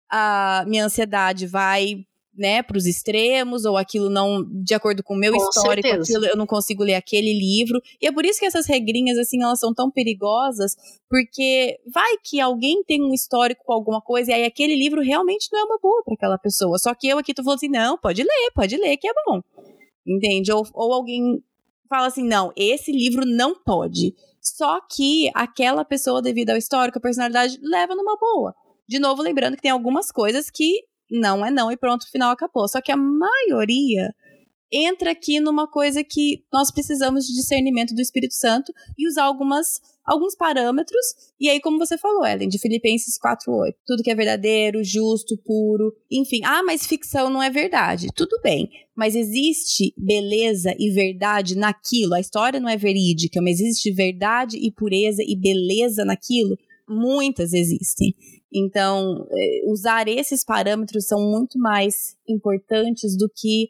a 0.09 0.63
minha 0.67 0.85
ansiedade 0.85 1.45
vai 1.45 2.05
né, 2.39 2.63
para 2.63 2.77
os 2.77 2.85
extremos, 2.85 3.65
ou 3.65 3.75
aquilo 3.75 4.09
não, 4.09 4.45
de 4.63 4.73
acordo 4.73 5.03
com 5.03 5.13
o 5.13 5.17
meu 5.17 5.33
com 5.33 5.49
histórico, 5.49 5.89
aquilo, 5.89 6.25
eu 6.25 6.37
não 6.37 6.47
consigo 6.47 6.83
ler 6.83 6.95
aquele 6.95 7.33
livro. 7.33 7.81
E 8.01 8.07
é 8.07 8.11
por 8.13 8.25
isso 8.25 8.39
que 8.39 8.45
essas 8.45 8.65
regrinhas, 8.65 9.17
assim, 9.17 9.43
elas 9.43 9.59
são 9.59 9.73
tão 9.73 9.91
perigosas, 9.91 10.73
porque 11.09 11.77
vai 11.93 12.15
que 12.23 12.39
alguém 12.39 12.81
tem 12.85 13.03
um 13.03 13.13
histórico 13.13 13.65
com 13.65 13.73
alguma 13.73 13.99
coisa, 14.01 14.31
e 14.31 14.33
aí 14.35 14.45
aquele 14.45 14.73
livro 14.73 15.01
realmente 15.01 15.49
não 15.51 15.59
é 15.59 15.63
uma 15.65 15.79
boa 15.81 16.01
para 16.05 16.13
aquela 16.13 16.37
pessoa. 16.37 16.79
Só 16.79 16.95
que 16.95 17.09
eu 17.09 17.17
aqui 17.17 17.33
tô 17.33 17.43
falando 17.43 17.57
assim, 17.57 17.69
não, 17.69 17.97
pode 17.97 18.23
ler, 18.23 18.51
pode 18.55 18.77
ler, 18.77 18.95
que 18.95 19.09
é 19.09 19.13
bom. 19.25 19.41
Entende? 20.07 20.49
Ou, 20.53 20.65
ou 20.73 20.93
alguém 20.93 21.43
fala 21.89 22.07
assim: 22.07 22.23
não, 22.23 22.53
esse 22.55 22.91
livro 22.91 23.25
não 23.25 23.55
pode. 23.55 24.15
Só 24.39 24.79
que 24.81 25.29
aquela 25.33 25.83
pessoa, 25.83 26.21
devido 26.21 26.51
ao 26.51 26.57
histórico, 26.57 26.97
a 26.97 27.01
personalidade, 27.01 27.59
leva 27.61 27.95
numa 27.95 28.15
boa. 28.15 28.55
De 28.87 28.99
novo, 28.99 29.21
lembrando 29.21 29.55
que 29.55 29.61
tem 29.61 29.71
algumas 29.71 30.11
coisas 30.11 30.49
que 30.49 30.83
não 31.11 31.45
é 31.45 31.51
não 31.51 31.71
e 31.71 31.77
pronto, 31.77 32.03
o 32.03 32.09
final 32.09 32.31
acabou. 32.31 32.67
Só 32.67 32.79
que 32.79 32.91
a 32.91 32.97
maioria 32.97 34.13
entra 34.71 35.11
aqui 35.11 35.39
numa 35.39 35.67
coisa 35.67 36.03
que 36.03 36.43
nós 36.51 36.71
precisamos 36.71 37.25
de 37.25 37.33
discernimento 37.33 37.93
do 37.93 38.01
Espírito 38.01 38.33
Santo 38.33 38.73
e 38.97 39.07
usar 39.07 39.23
algumas 39.23 39.81
alguns 40.09 40.35
parâmetros. 40.35 41.05
E 41.39 41.47
aí, 41.47 41.61
como 41.61 41.77
você 41.77 41.95
falou, 41.95 42.25
Ellen, 42.25 42.49
de 42.49 42.57
Filipenses 42.57 43.17
4:8, 43.19 43.75
tudo 43.85 44.01
que 44.01 44.09
é 44.09 44.15
verdadeiro, 44.15 44.83
justo, 44.83 45.37
puro, 45.37 45.93
enfim. 46.09 46.41
Ah, 46.43 46.63
mas 46.63 46.87
ficção 46.87 47.29
não 47.29 47.43
é 47.43 47.49
verdade. 47.49 48.07
Tudo 48.15 48.39
bem, 48.41 48.69
mas 48.95 49.15
existe 49.15 49.93
beleza 49.95 50.73
e 50.79 50.89
verdade 50.89 51.55
naquilo. 51.55 52.15
A 52.15 52.19
história 52.19 52.59
não 52.59 52.69
é 52.69 52.75
verídica, 52.75 53.39
mas 53.41 53.59
existe 53.59 53.91
verdade 53.91 54.57
e 54.57 54.71
pureza 54.71 55.21
e 55.23 55.35
beleza 55.35 56.03
naquilo. 56.03 56.57
Muitas 56.87 57.53
existem. 57.53 58.15
Então, 58.51 59.27
eh, 59.31 59.61
usar 59.67 60.07
esses 60.07 60.43
parâmetros 60.43 61.05
são 61.05 61.21
muito 61.21 61.59
mais 61.59 62.15
importantes 62.27 63.15
do 63.15 63.29
que 63.29 63.69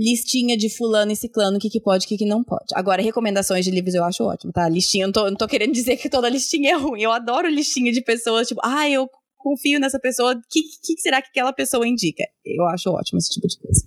listinha 0.00 0.56
de 0.56 0.70
fulano 0.70 1.12
e 1.12 1.16
ciclano, 1.16 1.58
o 1.58 1.60
que, 1.60 1.68
que 1.68 1.78
pode, 1.78 2.06
o 2.06 2.08
que, 2.08 2.16
que 2.16 2.24
não 2.24 2.42
pode. 2.42 2.66
Agora, 2.74 3.02
recomendações 3.02 3.64
de 3.64 3.70
livros 3.70 3.94
eu 3.94 4.02
acho 4.02 4.24
ótimo, 4.24 4.50
tá? 4.50 4.66
Listinha, 4.66 5.06
não 5.06 5.12
tô, 5.12 5.28
não 5.28 5.36
tô 5.36 5.46
querendo 5.46 5.72
dizer 5.72 5.98
que 5.98 6.08
toda 6.08 6.28
listinha 6.28 6.70
é 6.70 6.76
ruim. 6.76 7.02
Eu 7.02 7.12
adoro 7.12 7.46
listinha 7.48 7.92
de 7.92 8.00
pessoas, 8.00 8.48
tipo, 8.48 8.60
ah, 8.64 8.88
eu 8.88 9.06
confio 9.36 9.78
nessa 9.78 9.98
pessoa, 9.98 10.32
o 10.32 10.40
que, 10.50 10.62
que, 10.82 11.00
será 11.00 11.20
que 11.20 11.28
aquela 11.28 11.52
pessoa 11.52 11.86
indica? 11.86 12.24
Eu 12.44 12.64
acho 12.66 12.90
ótimo 12.90 13.18
esse 13.18 13.30
tipo 13.30 13.46
de 13.46 13.58
coisa. 13.58 13.80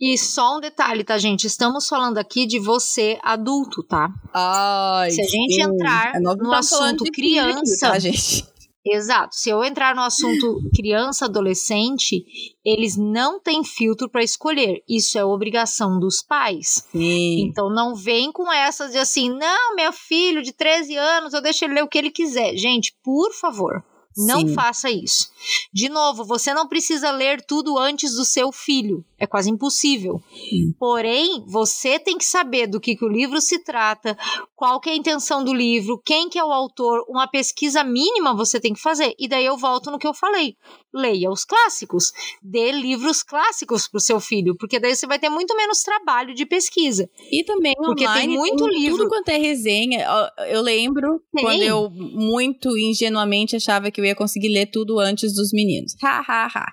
E 0.00 0.18
só 0.18 0.56
um 0.56 0.60
detalhe, 0.60 1.04
tá, 1.04 1.16
gente? 1.18 1.46
Estamos 1.46 1.86
falando 1.86 2.18
aqui 2.18 2.46
de 2.46 2.58
você 2.58 3.16
adulto, 3.22 3.82
tá? 3.84 4.08
Ai, 4.34 5.10
Se 5.12 5.20
a 5.20 5.24
gente 5.24 5.54
sim. 5.54 5.62
entrar 5.62 6.16
é 6.16 6.20
no 6.20 6.52
assunto 6.52 7.04
criança, 7.12 7.86
aqui, 7.86 7.92
tá, 7.92 7.98
gente? 8.00 8.44
Exato. 8.84 9.34
Se 9.34 9.48
eu 9.48 9.64
entrar 9.64 9.94
no 9.94 10.02
assunto 10.02 10.60
criança, 10.74 11.24
adolescente, 11.24 12.24
eles 12.64 12.96
não 12.96 13.40
têm 13.40 13.64
filtro 13.64 14.10
para 14.10 14.22
escolher. 14.22 14.82
Isso 14.86 15.18
é 15.18 15.24
obrigação 15.24 15.98
dos 15.98 16.22
pais. 16.22 16.86
Sim. 16.92 17.46
Então 17.46 17.70
não 17.70 17.94
vem 17.94 18.30
com 18.30 18.52
essas 18.52 18.92
de 18.92 18.98
assim, 18.98 19.30
não, 19.30 19.74
meu 19.74 19.92
filho 19.92 20.42
de 20.42 20.52
13 20.52 20.96
anos, 20.96 21.32
eu 21.32 21.40
deixo 21.40 21.64
ele 21.64 21.74
ler 21.74 21.84
o 21.84 21.88
que 21.88 21.96
ele 21.96 22.10
quiser. 22.10 22.54
Gente, 22.56 22.94
por 23.02 23.32
favor, 23.32 23.82
não 24.16 24.40
Sim. 24.40 24.54
faça 24.54 24.90
isso. 24.90 25.28
De 25.72 25.88
novo, 25.88 26.24
você 26.24 26.54
não 26.54 26.68
precisa 26.68 27.10
ler 27.10 27.44
tudo 27.44 27.78
antes 27.78 28.14
do 28.14 28.24
seu 28.24 28.52
filho. 28.52 29.04
É 29.18 29.26
quase 29.26 29.50
impossível. 29.50 30.20
Sim. 30.30 30.72
Porém, 30.78 31.44
você 31.46 31.98
tem 31.98 32.16
que 32.16 32.24
saber 32.24 32.66
do 32.66 32.80
que, 32.80 32.96
que 32.96 33.04
o 33.04 33.08
livro 33.08 33.40
se 33.40 33.58
trata, 33.62 34.16
qual 34.54 34.80
que 34.80 34.88
é 34.88 34.92
a 34.92 34.96
intenção 34.96 35.44
do 35.44 35.52
livro, 35.52 36.00
quem 36.04 36.28
que 36.28 36.38
é 36.38 36.44
o 36.44 36.52
autor, 36.52 37.04
uma 37.08 37.26
pesquisa 37.26 37.82
mínima 37.82 38.36
você 38.36 38.60
tem 38.60 38.72
que 38.72 38.80
fazer. 38.80 39.14
E 39.18 39.28
daí 39.28 39.44
eu 39.44 39.56
volto 39.56 39.90
no 39.90 39.98
que 39.98 40.06
eu 40.06 40.14
falei. 40.14 40.56
Leia 40.94 41.30
os 41.30 41.44
clássicos. 41.44 42.12
Dê 42.40 42.70
livros 42.70 43.22
clássicos 43.22 43.88
para 43.88 43.98
o 43.98 44.00
seu 44.00 44.20
filho, 44.20 44.56
porque 44.56 44.78
daí 44.78 44.94
você 44.94 45.06
vai 45.06 45.18
ter 45.18 45.28
muito 45.28 45.56
menos 45.56 45.82
trabalho 45.82 46.34
de 46.34 46.46
pesquisa. 46.46 47.10
E 47.30 47.42
também 47.42 47.74
porque 47.74 48.06
online, 48.06 48.28
tem 48.28 48.36
muito 48.36 48.64
tem 48.64 48.80
livro. 48.80 48.98
Tudo 48.98 49.08
quanto 49.08 49.28
é 49.28 49.36
resenha. 49.36 50.06
Eu 50.48 50.62
lembro 50.62 51.20
tem. 51.34 51.44
quando 51.44 51.62
eu 51.62 51.90
muito 51.90 52.78
ingenuamente 52.78 53.56
achava 53.56 53.90
que 53.90 54.00
eu 54.00 54.04
ia 54.04 54.14
conseguir 54.14 54.48
ler 54.48 54.66
tudo 54.66 55.00
antes 55.00 55.34
dos 55.34 55.52
meninos. 55.52 55.96
Ha, 56.02 56.22
ha, 56.26 56.46
ha. 56.46 56.66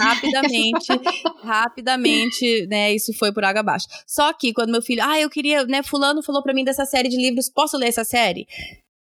Rapidamente, 0.00 0.86
rapidamente, 1.42 2.66
né, 2.68 2.94
isso 2.94 3.12
foi 3.14 3.32
por 3.32 3.44
água 3.44 3.60
abaixo. 3.60 3.86
Só 4.06 4.32
que 4.32 4.52
quando 4.52 4.70
meu 4.70 4.80
filho, 4.80 5.02
ah, 5.04 5.20
eu 5.20 5.28
queria, 5.28 5.64
né, 5.64 5.82
fulano 5.82 6.22
falou 6.22 6.40
para 6.40 6.54
mim 6.54 6.62
dessa 6.62 6.84
série 6.84 7.08
de 7.08 7.16
livros, 7.16 7.50
posso 7.50 7.76
ler 7.76 7.88
essa 7.88 8.04
série? 8.04 8.46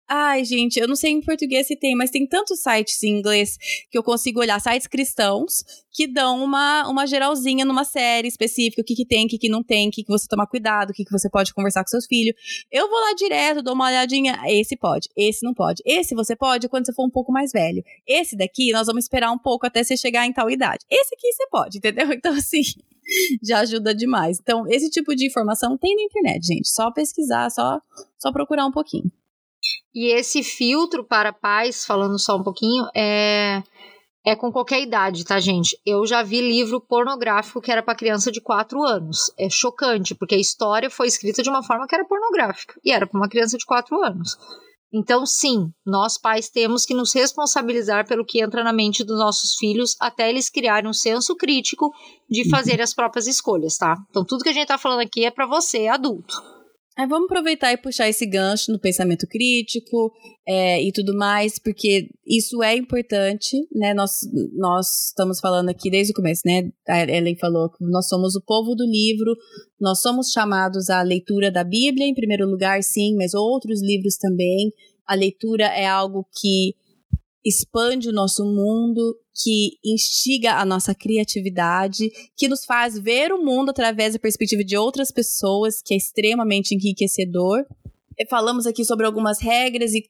Ai, 0.09 0.45
gente, 0.45 0.79
eu 0.79 0.87
não 0.87 0.95
sei 0.95 1.11
em 1.11 1.21
português 1.21 1.67
se 1.67 1.75
tem, 1.75 1.97
mas 1.97 2.11
tem 2.11 2.25
tantos 2.27 2.61
sites 2.61 3.03
em 3.03 3.19
inglês 3.19 3.57
que 3.91 3.99
eu 3.99 4.05
consigo 4.05 4.39
olhar, 4.39 4.61
sites 4.61 4.87
cristãos, 4.87 5.65
que 5.91 6.07
dão 6.07 6.45
uma, 6.45 6.89
uma 6.89 7.07
geralzinha 7.07 7.65
numa 7.65 7.85
série 7.85 8.29
específica, 8.29 8.83
o 8.83 8.85
que, 8.85 8.95
que 8.95 9.05
tem, 9.05 9.27
o 9.27 9.29
que, 9.29 9.37
que 9.37 9.49
não 9.49 9.65
tem, 9.65 9.89
o 9.89 9.91
que, 9.91 10.05
que 10.05 10.09
você 10.13 10.29
toma 10.29 10.47
cuidado, 10.47 10.91
o 10.91 10.93
que, 10.93 11.05
que 11.05 11.11
você 11.11 11.29
pode 11.29 11.53
conversar 11.53 11.83
com 11.83 11.89
seus 11.89 12.07
filhos. 12.07 12.37
Eu 12.71 12.89
vou 12.89 13.01
lá 13.01 13.15
direto, 13.15 13.63
dou 13.63 13.75
uma 13.75 13.87
olhadinha, 13.87 14.39
esse 14.47 14.77
pode, 14.77 15.09
esse 15.17 15.45
não 15.45 15.53
pode. 15.53 15.83
Esse 15.85 16.15
você 16.15 16.37
pode 16.37 16.69
quando 16.69 16.87
você 16.87 16.93
for 16.93 17.05
um 17.05 17.11
pouco 17.11 17.33
mais 17.33 17.51
velho. 17.51 17.83
Esse 18.07 18.37
daqui, 18.37 18.71
nós 18.71 18.87
vamos 18.87 19.05
esperar 19.05 19.33
um 19.33 19.39
pouco 19.39 19.67
até 19.67 19.83
você 19.83 19.97
chegar 19.97 20.25
em 20.25 20.33
tal 20.33 20.49
idade. 20.49 20.85
Esse 20.89 21.15
aqui 21.17 21.33
você 21.33 21.49
pode, 21.51 21.79
entendeu? 21.79 22.07
Então, 22.17 22.33
assim 22.33 22.63
já 23.43 23.61
ajuda 23.61 23.95
demais. 23.95 24.39
Então, 24.41 24.67
esse 24.69 24.91
tipo 24.91 25.15
de 25.15 25.27
informação 25.27 25.77
tem 25.79 25.95
na 25.95 26.03
internet, 26.03 26.47
gente. 26.47 26.69
Só 26.69 26.91
pesquisar, 26.91 27.51
só, 27.51 27.81
só 28.19 28.33
procurar 28.33 28.67
um 28.67 28.73
pouquinho. 28.73 29.11
E 29.95 30.13
esse 30.13 30.43
filtro 30.43 31.05
para 31.05 31.33
pais, 31.33 31.85
falando 31.85 32.19
só 32.19 32.37
um 32.37 32.43
pouquinho, 32.43 32.87
é, 32.95 33.63
é 34.27 34.37
com 34.37 34.53
qualquer 34.53 34.83
idade, 34.83 35.25
tá, 35.25 35.39
gente? 35.39 35.81
Eu 35.87 36.05
já 36.07 36.23
vi 36.23 36.41
livro 36.41 36.81
pornográfico 36.81 37.61
que 37.61 37.71
era 37.71 37.83
para 37.83 37.95
criança 37.95 38.31
de 38.31 38.41
4 38.41 38.83
anos. 38.85 39.33
É 39.39 39.49
chocante, 39.49 40.15
porque 40.15 40.35
a 40.35 40.39
história 40.39 40.91
foi 40.91 41.07
escrita 41.07 41.43
de 41.43 41.49
uma 41.49 41.63
forma 41.63 41.87
que 41.87 41.95
era 41.95 42.05
pornográfica 42.05 42.75
e 42.85 42.91
era 42.93 43.07
para 43.07 43.19
uma 43.19 43.29
criança 43.29 43.57
de 43.57 43.65
4 43.65 44.03
anos. 44.05 44.37
Então, 44.93 45.27
sim, 45.27 45.71
nós 45.85 46.19
pais 46.19 46.49
temos 46.49 46.85
que 46.85 46.95
nos 46.95 47.15
responsabilizar 47.15 48.07
pelo 48.07 48.25
que 48.25 48.41
entra 48.41 48.65
na 48.65 48.73
mente 48.73 49.05
dos 49.05 49.19
nossos 49.19 49.55
filhos 49.57 49.97
até 50.01 50.29
eles 50.29 50.49
criarem 50.49 50.89
um 50.89 50.93
senso 50.95 51.37
crítico 51.37 51.91
de 52.29 52.49
fazer 52.49 52.81
as 52.81 52.95
próprias 52.95 53.27
escolhas, 53.27 53.77
tá? 53.77 53.97
Então, 54.11 54.25
tudo 54.25 54.43
que 54.43 54.49
a 54.49 54.53
gente 54.53 54.69
tá 54.69 54.79
falando 54.79 55.01
aqui 55.01 55.25
é 55.25 55.31
para 55.31 55.47
você, 55.47 55.87
adulto. 55.87 56.35
Aí 56.99 57.07
vamos 57.07 57.27
aproveitar 57.27 57.73
e 57.73 57.77
puxar 57.77 58.09
esse 58.09 58.25
gancho 58.25 58.73
no 58.73 58.79
pensamento 58.79 59.27
crítico 59.27 60.11
é, 60.49 60.83
e 60.83 60.91
tudo 60.91 61.15
mais, 61.15 61.59
porque 61.59 62.09
isso 62.27 62.63
é 62.63 62.75
importante, 62.75 63.55
né? 63.71 63.93
Nós, 63.93 64.21
nós 64.55 65.09
estamos 65.09 65.39
falando 65.39 65.69
aqui 65.69 65.91
desde 65.91 66.13
o 66.13 66.17
começo, 66.17 66.41
né? 66.47 66.71
A 66.89 67.03
Ellen 67.03 67.37
falou 67.37 67.69
que 67.69 67.85
nós 67.85 68.09
somos 68.09 68.35
o 68.35 68.41
povo 68.41 68.75
do 68.75 68.87
livro, 68.87 69.37
nós 69.79 70.01
somos 70.01 70.31
chamados 70.31 70.89
à 70.89 71.03
leitura 71.03 71.51
da 71.51 71.63
Bíblia, 71.63 72.07
em 72.07 72.15
primeiro 72.15 72.49
lugar, 72.49 72.83
sim, 72.83 73.15
mas 73.15 73.35
outros 73.35 73.83
livros 73.83 74.17
também. 74.17 74.73
A 75.07 75.15
leitura 75.15 75.67
é 75.67 75.87
algo 75.87 76.27
que 76.41 76.75
expande 77.47 78.09
o 78.09 78.13
nosso 78.13 78.45
mundo, 78.45 79.17
que 79.43 79.79
instiga 79.85 80.55
a 80.55 80.65
nossa 80.65 80.95
criatividade, 80.95 82.11
que 82.37 82.49
nos 82.49 82.65
faz 82.65 82.99
ver 82.99 83.33
o 83.33 83.43
mundo 83.43 83.71
através 83.71 84.15
da 84.15 84.19
perspectiva 84.19 84.65
de 84.65 84.77
outras 84.77 85.13
pessoas, 85.13 85.81
que 85.81 85.95
é 85.95 85.97
extremamente 85.97 86.75
enriquecedor. 86.75 87.65
Falamos 88.29 88.67
aqui 88.67 88.85
sobre 88.85 89.07
algumas 89.07 89.41
regras 89.41 89.93
e 89.95 90.03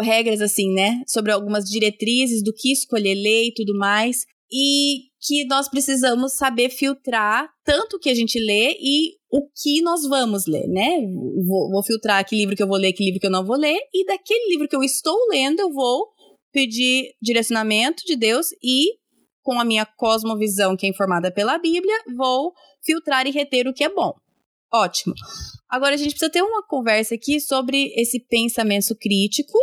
regras 0.00 0.40
assim, 0.40 0.72
né? 0.72 1.02
Sobre 1.06 1.32
algumas 1.32 1.64
diretrizes 1.64 2.42
do 2.42 2.54
que 2.54 2.72
escolher 2.72 3.14
ler 3.14 3.48
e 3.48 3.54
tudo 3.54 3.76
mais. 3.76 4.24
E 4.50 5.08
que 5.20 5.44
nós 5.46 5.68
precisamos 5.68 6.34
saber 6.34 6.70
filtrar 6.70 7.50
tanto 7.64 7.96
o 7.96 7.98
que 7.98 8.08
a 8.08 8.14
gente 8.14 8.38
lê 8.38 8.76
e 8.80 9.16
o 9.30 9.42
que 9.42 9.82
nós 9.82 10.02
vamos 10.08 10.46
ler, 10.46 10.66
né? 10.68 11.00
Vou, 11.46 11.70
vou 11.70 11.82
filtrar 11.82 12.24
que 12.26 12.36
livro 12.36 12.56
que 12.56 12.62
eu 12.62 12.68
vou 12.68 12.78
ler, 12.78 12.92
que 12.92 13.04
livro 13.04 13.20
que 13.20 13.26
eu 13.26 13.30
não 13.30 13.44
vou 13.44 13.56
ler, 13.56 13.78
e 13.92 14.06
daquele 14.06 14.50
livro 14.50 14.68
que 14.68 14.76
eu 14.76 14.82
estou 14.82 15.16
lendo, 15.28 15.60
eu 15.60 15.72
vou 15.72 16.06
pedir 16.52 17.14
direcionamento 17.20 18.04
de 18.04 18.16
Deus 18.16 18.48
e, 18.62 18.98
com 19.42 19.60
a 19.60 19.64
minha 19.64 19.86
cosmovisão, 19.86 20.76
que 20.76 20.86
é 20.86 20.90
informada 20.90 21.30
pela 21.32 21.58
Bíblia, 21.58 21.96
vou 22.16 22.52
filtrar 22.84 23.26
e 23.26 23.30
reter 23.30 23.66
o 23.66 23.74
que 23.74 23.84
é 23.84 23.88
bom. 23.88 24.14
Ótimo. 24.72 25.14
Agora 25.68 25.94
a 25.94 25.98
gente 25.98 26.10
precisa 26.10 26.30
ter 26.30 26.42
uma 26.42 26.62
conversa 26.66 27.14
aqui 27.14 27.40
sobre 27.40 27.92
esse 27.96 28.20
pensamento 28.20 28.94
crítico 28.94 29.58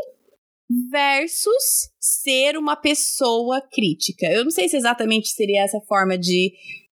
versus 0.92 1.92
ser 2.00 2.58
uma 2.58 2.76
pessoa 2.76 3.62
crítica. 3.72 4.26
Eu 4.28 4.44
não 4.44 4.52
sei 4.52 4.68
se 4.68 4.76
exatamente 4.76 5.30
seria 5.30 5.64
essa 5.64 5.80
forma 5.82 6.18
de, 6.18 6.52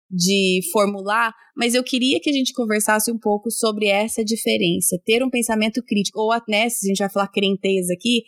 de 0.10 0.62
formular, 0.72 1.34
mas 1.56 1.74
eu 1.74 1.84
queria 1.84 2.20
que 2.20 2.30
a 2.30 2.34
gente 2.34 2.54
conversasse 2.54 3.12
um 3.12 3.18
pouco 3.18 3.50
sobre 3.50 3.88
essa 3.88 4.24
diferença. 4.24 5.00
Ter 5.04 5.24
um 5.24 5.30
pensamento 5.30 5.82
crítico, 5.84 6.20
ou 6.20 6.32
até, 6.32 6.70
se 6.70 6.86
a 6.86 6.90
gente 6.90 7.00
vai 7.00 7.10
falar 7.10 7.28
crenteza 7.30 7.94
aqui, 7.94 8.24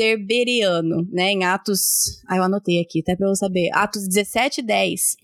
ser 0.00 0.16
bereano, 0.16 1.06
né? 1.10 1.32
Em 1.32 1.44
Atos. 1.44 2.22
Ah, 2.26 2.38
eu 2.38 2.42
anotei 2.42 2.80
aqui, 2.80 3.00
até 3.00 3.14
para 3.14 3.28
eu 3.28 3.36
saber. 3.36 3.68
Atos 3.74 4.08
17, 4.08 4.62
10. 4.62 5.16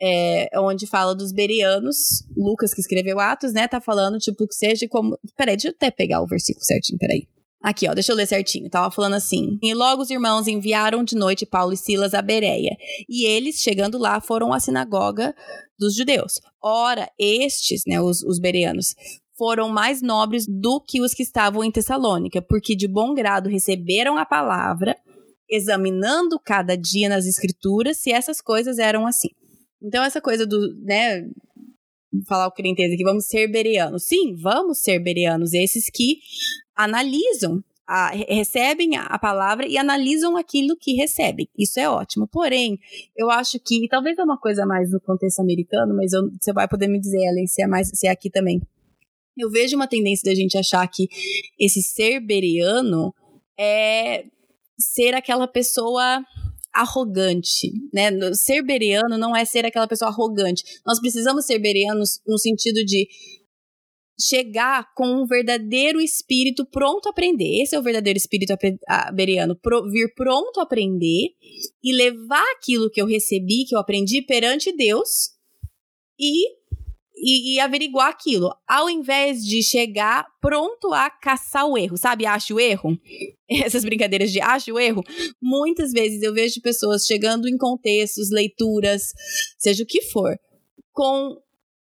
É, 0.00 0.48
onde 0.60 0.86
fala 0.86 1.14
dos 1.14 1.32
bereanos, 1.32 2.24
Lucas 2.36 2.72
que 2.74 2.80
escreveu 2.80 3.18
Atos, 3.18 3.54
né, 3.54 3.66
tá 3.66 3.80
falando, 3.80 4.18
tipo, 4.18 4.46
que 4.46 4.54
seja 4.54 4.86
como... 4.90 5.18
Peraí, 5.34 5.56
deixa 5.56 5.68
eu 5.68 5.72
até 5.72 5.90
pegar 5.90 6.20
o 6.20 6.26
versículo 6.26 6.62
certinho, 6.62 6.98
peraí. 6.98 7.26
Aqui, 7.62 7.88
ó, 7.88 7.94
deixa 7.94 8.12
eu 8.12 8.16
ler 8.16 8.26
certinho. 8.26 8.68
Tava 8.68 8.90
falando 8.90 9.14
assim. 9.14 9.58
E 9.62 9.74
logo 9.74 10.02
os 10.02 10.10
irmãos 10.10 10.46
enviaram 10.46 11.02
de 11.02 11.16
noite 11.16 11.46
Paulo 11.46 11.72
e 11.72 11.76
Silas 11.76 12.14
a 12.14 12.20
Bereia. 12.20 12.76
E 13.08 13.24
eles, 13.24 13.56
chegando 13.56 13.98
lá, 13.98 14.20
foram 14.20 14.52
à 14.52 14.60
sinagoga 14.60 15.34
dos 15.78 15.96
judeus. 15.96 16.34
Ora, 16.62 17.10
estes, 17.18 17.82
né, 17.86 18.00
os, 18.00 18.22
os 18.22 18.38
bereanos, 18.38 18.94
foram 19.36 19.68
mais 19.68 20.02
nobres 20.02 20.46
do 20.46 20.80
que 20.80 21.00
os 21.00 21.12
que 21.12 21.22
estavam 21.22 21.62
em 21.62 21.70
Tessalônica, 21.70 22.40
porque 22.42 22.74
de 22.74 22.88
bom 22.88 23.14
grado 23.14 23.48
receberam 23.48 24.16
a 24.16 24.24
palavra, 24.24 24.96
examinando 25.48 26.40
cada 26.40 26.76
dia 26.76 27.08
nas 27.08 27.26
escrituras 27.26 27.98
se 27.98 28.10
essas 28.10 28.40
coisas 28.40 28.78
eram 28.78 29.06
assim. 29.06 29.28
Então, 29.82 30.02
essa 30.02 30.20
coisa 30.20 30.46
do, 30.46 30.74
né, 30.82 31.28
falar 32.26 32.46
o 32.46 32.52
crenteza 32.52 32.94
aqui, 32.94 33.04
vamos 33.04 33.26
ser 33.26 33.46
bereanos. 33.48 34.04
Sim, 34.04 34.34
vamos 34.34 34.80
ser 34.80 34.98
bereanos, 34.98 35.52
esses 35.52 35.90
que 35.90 36.18
analisam, 36.74 37.62
a, 37.86 38.10
recebem 38.10 38.96
a 38.96 39.18
palavra 39.18 39.66
e 39.66 39.78
analisam 39.78 40.36
aquilo 40.36 40.76
que 40.76 40.94
recebem. 40.94 41.48
Isso 41.56 41.78
é 41.78 41.88
ótimo. 41.88 42.26
Porém, 42.26 42.78
eu 43.16 43.30
acho 43.30 43.60
que, 43.60 43.86
talvez 43.88 44.18
é 44.18 44.24
uma 44.24 44.38
coisa 44.38 44.66
mais 44.66 44.90
no 44.90 45.00
contexto 45.00 45.40
americano, 45.40 45.94
mas 45.94 46.12
eu, 46.12 46.22
você 46.40 46.52
vai 46.52 46.66
poder 46.66 46.88
me 46.88 46.98
dizer, 46.98 47.18
Ellen, 47.28 47.46
se 47.46 47.62
é, 47.62 47.66
mais, 47.66 47.90
se 47.94 48.06
é 48.06 48.10
aqui 48.10 48.28
também. 48.28 48.60
Eu 49.36 49.50
vejo 49.50 49.76
uma 49.76 49.86
tendência 49.86 50.30
da 50.30 50.34
gente 50.34 50.56
achar 50.56 50.86
que 50.88 51.08
esse 51.58 51.82
ser 51.82 52.20
beriano 52.20 53.12
é 53.58 54.24
ser 54.78 55.14
aquela 55.14 55.46
pessoa 55.46 56.24
arrogante, 56.72 57.72
né? 57.92 58.10
Ser 58.34 58.62
beriano 58.62 59.16
não 59.16 59.34
é 59.34 59.44
ser 59.44 59.64
aquela 59.64 59.88
pessoa 59.88 60.10
arrogante. 60.10 60.62
Nós 60.86 61.00
precisamos 61.00 61.46
ser 61.46 61.58
berianos 61.58 62.20
no 62.26 62.38
sentido 62.38 62.84
de 62.84 63.08
chegar 64.18 64.94
com 64.94 65.06
um 65.06 65.26
verdadeiro 65.26 66.00
espírito 66.00 66.64
pronto 66.66 67.06
a 67.06 67.10
aprender. 67.10 67.62
Esse 67.62 67.74
é 67.76 67.78
o 67.78 67.82
verdadeiro 67.82 68.16
espírito 68.16 68.54
beriano, 69.14 69.58
vir 69.90 70.14
pronto 70.14 70.60
a 70.60 70.62
aprender 70.62 71.28
e 71.82 71.94
levar 71.94 72.44
aquilo 72.56 72.90
que 72.90 73.00
eu 73.00 73.06
recebi, 73.06 73.64
que 73.66 73.74
eu 73.74 73.78
aprendi 73.78 74.22
perante 74.22 74.74
Deus 74.74 75.30
e 76.18 76.55
e, 77.16 77.54
e, 77.54 77.60
averiguar 77.60 78.08
aquilo, 78.08 78.54
ao 78.68 78.90
invés 78.90 79.42
de 79.42 79.62
chegar 79.62 80.26
pronto 80.40 80.92
a 80.92 81.08
caçar 81.08 81.66
o 81.66 81.78
erro, 81.78 81.96
sabe? 81.96 82.26
Acha 82.26 82.54
o 82.54 82.60
erro? 82.60 82.98
Essas 83.48 83.84
brincadeiras 83.84 84.30
de 84.30 84.40
acha 84.40 84.72
o 84.72 84.78
erro. 84.78 85.02
Muitas 85.40 85.92
vezes 85.92 86.22
eu 86.22 86.34
vejo 86.34 86.60
pessoas 86.60 87.06
chegando 87.06 87.48
em 87.48 87.56
contextos, 87.56 88.30
leituras, 88.30 89.12
seja 89.58 89.82
o 89.82 89.86
que 89.86 90.02
for, 90.02 90.38
com 90.92 91.38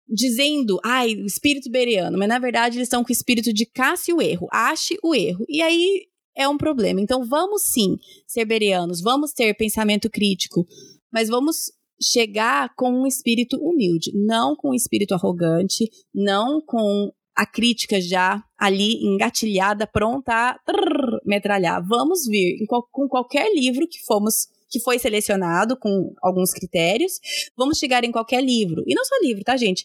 dizendo, 0.08 0.80
ai, 0.82 1.10
espírito 1.10 1.70
beriano, 1.70 2.16
mas 2.16 2.28
na 2.28 2.38
verdade 2.38 2.78
eles 2.78 2.86
estão 2.86 3.04
com 3.04 3.10
o 3.10 3.12
espírito 3.12 3.52
de 3.52 3.66
caça 3.66 4.10
o 4.14 4.22
erro, 4.22 4.48
ache 4.50 4.96
o 5.02 5.14
erro. 5.14 5.44
E 5.46 5.60
aí 5.60 6.06
é 6.34 6.48
um 6.48 6.56
problema. 6.56 7.00
Então 7.00 7.26
vamos 7.26 7.64
sim 7.70 7.98
ser 8.26 8.46
berianos, 8.46 9.02
vamos 9.02 9.32
ter 9.32 9.52
pensamento 9.54 10.08
crítico, 10.08 10.66
mas 11.12 11.28
vamos 11.28 11.70
chegar 12.00 12.72
com 12.76 12.90
um 12.90 13.06
espírito 13.06 13.56
humilde, 13.56 14.12
não 14.14 14.54
com 14.56 14.70
um 14.70 14.74
espírito 14.74 15.14
arrogante, 15.14 15.88
não 16.14 16.60
com 16.60 17.10
a 17.36 17.46
crítica 17.46 18.00
já 18.00 18.42
ali 18.58 19.04
engatilhada, 19.04 19.86
pronta 19.86 20.32
a 20.32 20.58
trrr, 20.58 21.20
metralhar. 21.24 21.80
Vamos 21.86 22.26
vir 22.26 22.66
com 22.66 23.08
qualquer 23.08 23.54
livro 23.54 23.86
que 23.88 24.04
fomos 24.04 24.48
que 24.70 24.80
foi 24.80 24.98
selecionado 24.98 25.78
com 25.78 26.12
alguns 26.22 26.52
critérios, 26.52 27.12
vamos 27.56 27.78
chegar 27.78 28.04
em 28.04 28.12
qualquer 28.12 28.42
livro. 28.42 28.82
E 28.86 28.94
não 28.94 29.04
só 29.04 29.14
livro, 29.22 29.42
tá, 29.42 29.56
gente? 29.56 29.84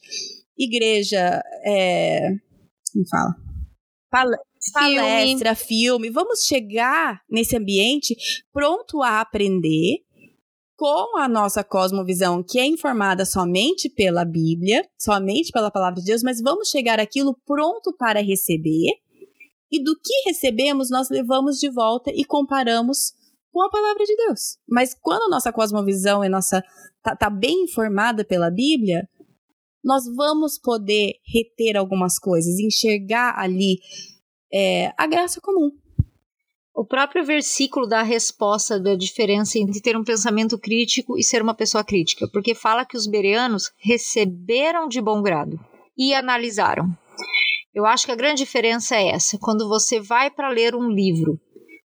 Igreja, 0.57 1.41
é... 1.65 2.19
como 2.91 3.07
fala? 3.09 3.35
Palestra, 4.73 5.55
filme. 5.55 6.07
filme. 6.07 6.09
Vamos 6.09 6.45
chegar 6.45 7.21
nesse 7.29 7.57
ambiente 7.57 8.15
pronto 8.51 9.01
a 9.01 9.21
aprender, 9.21 9.99
com 10.83 11.17
a 11.17 11.29
nossa 11.29 11.63
cosmovisão, 11.63 12.43
que 12.43 12.59
é 12.59 12.65
informada 12.65 13.25
somente 13.25 13.89
pela 13.89 14.25
Bíblia, 14.25 14.85
somente 14.99 15.49
pela 15.49 15.71
palavra 15.71 16.01
de 16.01 16.07
Deus, 16.07 16.21
mas 16.21 16.41
vamos 16.41 16.67
chegar 16.67 16.99
aquilo 16.99 17.39
pronto 17.45 17.93
para 17.93 18.21
receber. 18.21 18.91
E 19.71 19.81
do 19.81 19.95
que 19.95 20.27
recebemos, 20.27 20.89
nós 20.89 21.09
levamos 21.09 21.57
de 21.57 21.71
volta 21.71 22.11
e 22.13 22.25
comparamos 22.25 23.13
com 23.49 23.61
a 23.61 23.69
palavra 23.69 24.03
de 24.03 24.13
Deus. 24.13 24.57
Mas 24.67 24.93
quando 24.93 25.23
a 25.23 25.29
nossa 25.29 25.53
cosmovisão 25.53 26.21
é 26.21 26.27
nossa 26.27 26.61
tá, 27.01 27.15
tá 27.15 27.29
bem 27.29 27.63
informada 27.63 28.25
pela 28.25 28.51
Bíblia, 28.51 29.07
nós 29.81 30.03
vamos 30.13 30.57
poder 30.57 31.13
reter 31.33 31.77
algumas 31.77 32.19
coisas, 32.19 32.59
enxergar 32.59 33.39
ali 33.39 33.79
é, 34.53 34.91
a 34.97 35.07
graça 35.07 35.39
comum. 35.39 35.71
O 36.75 36.83
próprio 36.83 37.23
versículo 37.23 37.87
dá 37.87 37.99
a 37.99 38.03
resposta 38.03 38.79
da 38.79 38.95
diferença 38.95 39.59
entre 39.59 39.79
ter 39.79 39.95
um 39.95 40.03
pensamento 40.03 40.57
crítico 40.57 41.17
e 41.17 41.23
ser 41.23 41.41
uma 41.41 41.53
pessoa 41.53 41.83
crítica, 41.83 42.27
porque 42.33 42.55
fala 42.55 42.83
que 42.83 42.97
os 42.97 43.05
bereanos 43.05 43.71
receberam 43.77 44.87
de 44.87 44.99
bom 44.99 45.21
grado 45.21 45.59
e 45.95 46.15
analisaram. 46.15 46.89
Eu 47.75 47.85
acho 47.85 48.07
que 48.07 48.11
a 48.11 48.15
grande 48.15 48.43
diferença 48.43 48.95
é 48.95 49.09
essa. 49.09 49.37
Quando 49.39 49.69
você 49.69 49.99
vai 49.99 50.31
para 50.31 50.49
ler 50.49 50.75
um 50.75 50.89
livro, 50.89 51.39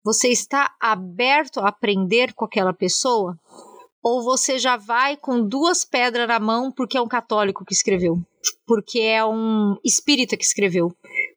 você 0.04 0.28
está 0.28 0.74
aberto 0.82 1.62
a 1.62 1.70
aprender 1.70 2.34
com 2.34 2.44
aquela 2.44 2.74
pessoa? 2.74 3.38
Ou 4.04 4.22
você 4.22 4.60
já 4.60 4.76
vai 4.76 5.16
com 5.16 5.48
duas 5.48 5.86
pedras 5.86 6.28
na 6.28 6.42
mão 6.42 6.70
porque 6.70 6.98
é 6.98 7.02
um 7.02 7.08
católico 7.08 7.64
que 7.64 7.74
escreveu? 7.74 8.18
Porque 8.68 9.00
é 9.00 9.26
um 9.26 9.78
espírita 9.84 10.36
que 10.36 10.44
escreveu? 10.44 10.94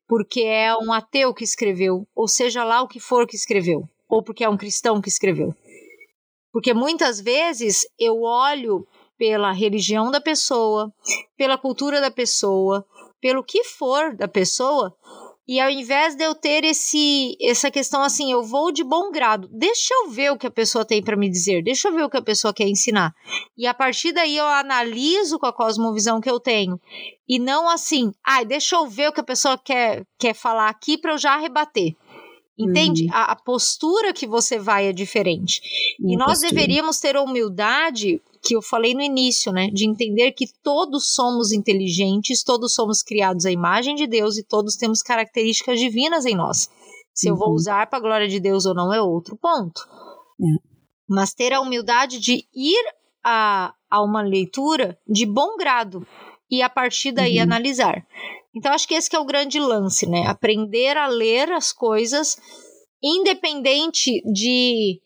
Porque 0.08 0.42
é 0.42 0.74
um 0.76 0.92
ateu 0.92 1.34
que 1.34 1.44
escreveu, 1.44 2.06
ou 2.14 2.28
seja 2.28 2.64
lá 2.64 2.82
o 2.82 2.88
que 2.88 3.00
for 3.00 3.26
que 3.26 3.36
escreveu, 3.36 3.88
ou 4.08 4.22
porque 4.22 4.44
é 4.44 4.48
um 4.48 4.56
cristão 4.56 5.00
que 5.00 5.08
escreveu. 5.08 5.54
Porque 6.52 6.72
muitas 6.72 7.20
vezes 7.20 7.86
eu 7.98 8.22
olho 8.22 8.86
pela 9.18 9.52
religião 9.52 10.10
da 10.10 10.20
pessoa, 10.20 10.92
pela 11.36 11.58
cultura 11.58 12.00
da 12.00 12.10
pessoa, 12.10 12.86
pelo 13.20 13.42
que 13.42 13.64
for 13.64 14.14
da 14.14 14.28
pessoa, 14.28 14.94
e 15.48 15.60
ao 15.60 15.70
invés 15.70 16.16
de 16.16 16.24
eu 16.24 16.34
ter 16.34 16.64
esse 16.64 17.36
essa 17.40 17.70
questão 17.70 18.02
assim, 18.02 18.32
eu 18.32 18.42
vou 18.42 18.72
de 18.72 18.82
bom 18.82 19.12
grado, 19.12 19.48
deixa 19.52 19.94
eu 19.94 20.10
ver 20.10 20.32
o 20.32 20.36
que 20.36 20.46
a 20.46 20.50
pessoa 20.50 20.84
tem 20.84 21.02
para 21.02 21.16
me 21.16 21.30
dizer, 21.30 21.62
deixa 21.62 21.88
eu 21.88 21.94
ver 21.94 22.02
o 22.02 22.10
que 22.10 22.16
a 22.16 22.22
pessoa 22.22 22.52
quer 22.52 22.66
ensinar. 22.66 23.14
E 23.56 23.66
a 23.66 23.72
partir 23.72 24.12
daí 24.12 24.36
eu 24.36 24.46
analiso 24.46 25.38
com 25.38 25.46
a 25.46 25.52
cosmovisão 25.52 26.20
que 26.20 26.30
eu 26.30 26.40
tenho. 26.40 26.80
E 27.28 27.38
não 27.38 27.68
assim, 27.68 28.12
ai, 28.24 28.42
ah, 28.42 28.44
deixa 28.44 28.76
eu 28.76 28.86
ver 28.86 29.08
o 29.08 29.12
que 29.12 29.20
a 29.20 29.24
pessoa 29.24 29.56
quer, 29.56 30.04
quer 30.18 30.34
falar 30.34 30.68
aqui 30.68 30.98
para 30.98 31.12
eu 31.12 31.18
já 31.18 31.36
rebater. 31.36 31.94
Entende? 32.58 33.04
Uhum. 33.04 33.12
A, 33.12 33.32
a, 33.32 33.36
postura 33.36 34.14
que 34.14 34.26
você 34.26 34.58
vai 34.58 34.86
é 34.86 34.92
diferente. 34.92 35.60
E 36.00 36.16
nós 36.16 36.40
postura. 36.40 36.50
deveríamos 36.50 36.98
ter 36.98 37.14
a 37.14 37.22
humildade 37.22 38.20
que 38.46 38.54
eu 38.54 38.62
falei 38.62 38.94
no 38.94 39.02
início, 39.02 39.52
né? 39.52 39.68
De 39.68 39.88
entender 39.88 40.32
que 40.32 40.46
todos 40.62 41.12
somos 41.14 41.52
inteligentes, 41.52 42.44
todos 42.44 42.74
somos 42.74 43.02
criados 43.02 43.44
à 43.44 43.50
imagem 43.50 43.94
de 43.94 44.06
Deus 44.06 44.38
e 44.38 44.44
todos 44.44 44.76
temos 44.76 45.02
características 45.02 45.80
divinas 45.80 46.24
em 46.24 46.36
nós. 46.36 46.70
Se 47.12 47.28
uhum. 47.28 47.34
eu 47.34 47.38
vou 47.38 47.48
uhum. 47.48 47.54
usar 47.54 47.88
para 47.88 47.98
a 47.98 48.02
glória 48.02 48.28
de 48.28 48.38
Deus 48.38 48.64
ou 48.66 48.74
não 48.74 48.92
é 48.92 49.00
outro 49.00 49.36
ponto. 49.36 49.80
Uhum. 50.38 50.58
Mas 51.08 51.34
ter 51.34 51.52
a 51.52 51.60
humildade 51.60 52.20
de 52.20 52.44
ir 52.54 52.84
a, 53.24 53.74
a 53.90 54.02
uma 54.02 54.22
leitura 54.22 54.98
de 55.06 55.26
bom 55.26 55.56
grado 55.56 56.06
e 56.50 56.62
a 56.62 56.70
partir 56.70 57.12
daí 57.12 57.38
uhum. 57.38 57.42
analisar. 57.42 58.06
Então 58.54 58.72
acho 58.72 58.86
que 58.86 58.94
esse 58.94 59.10
que 59.10 59.16
é 59.16 59.18
o 59.18 59.24
grande 59.24 59.58
lance, 59.58 60.06
né? 60.08 60.26
Aprender 60.26 60.96
a 60.96 61.08
ler 61.08 61.50
as 61.52 61.72
coisas 61.72 62.36
independente 63.02 64.22
de 64.32 65.00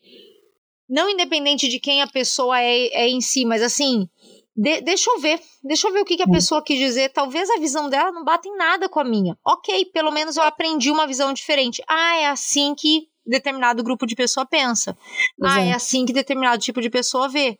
não 0.91 1.09
independente 1.09 1.69
de 1.69 1.79
quem 1.79 2.01
a 2.01 2.07
pessoa 2.07 2.59
é, 2.59 2.87
é 2.87 3.07
em 3.07 3.21
si, 3.21 3.45
mas 3.45 3.61
assim, 3.61 4.09
de, 4.53 4.81
deixa 4.81 5.09
eu 5.09 5.19
ver, 5.19 5.41
deixa 5.63 5.87
eu 5.87 5.93
ver 5.93 6.01
o 6.01 6.05
que, 6.05 6.17
que 6.17 6.23
a 6.23 6.27
hum. 6.27 6.31
pessoa 6.31 6.61
quis 6.61 6.77
dizer. 6.77 7.09
Talvez 7.13 7.49
a 7.49 7.57
visão 7.57 7.89
dela 7.89 8.11
não 8.11 8.25
bata 8.25 8.47
em 8.49 8.57
nada 8.57 8.89
com 8.89 8.99
a 8.99 9.03
minha. 9.03 9.37
Ok, 9.45 9.85
pelo 9.85 10.11
menos 10.11 10.35
eu 10.35 10.43
aprendi 10.43 10.91
uma 10.91 11.07
visão 11.07 11.31
diferente. 11.31 11.81
Ah, 11.87 12.17
é 12.17 12.27
assim 12.27 12.75
que 12.75 13.07
determinado 13.25 13.81
grupo 13.83 14.05
de 14.05 14.15
pessoa 14.15 14.45
pensa. 14.45 14.97
Exato. 15.39 15.59
Ah, 15.59 15.61
é 15.61 15.71
assim 15.71 16.05
que 16.05 16.11
determinado 16.11 16.61
tipo 16.61 16.81
de 16.81 16.89
pessoa 16.89 17.29
vê. 17.29 17.57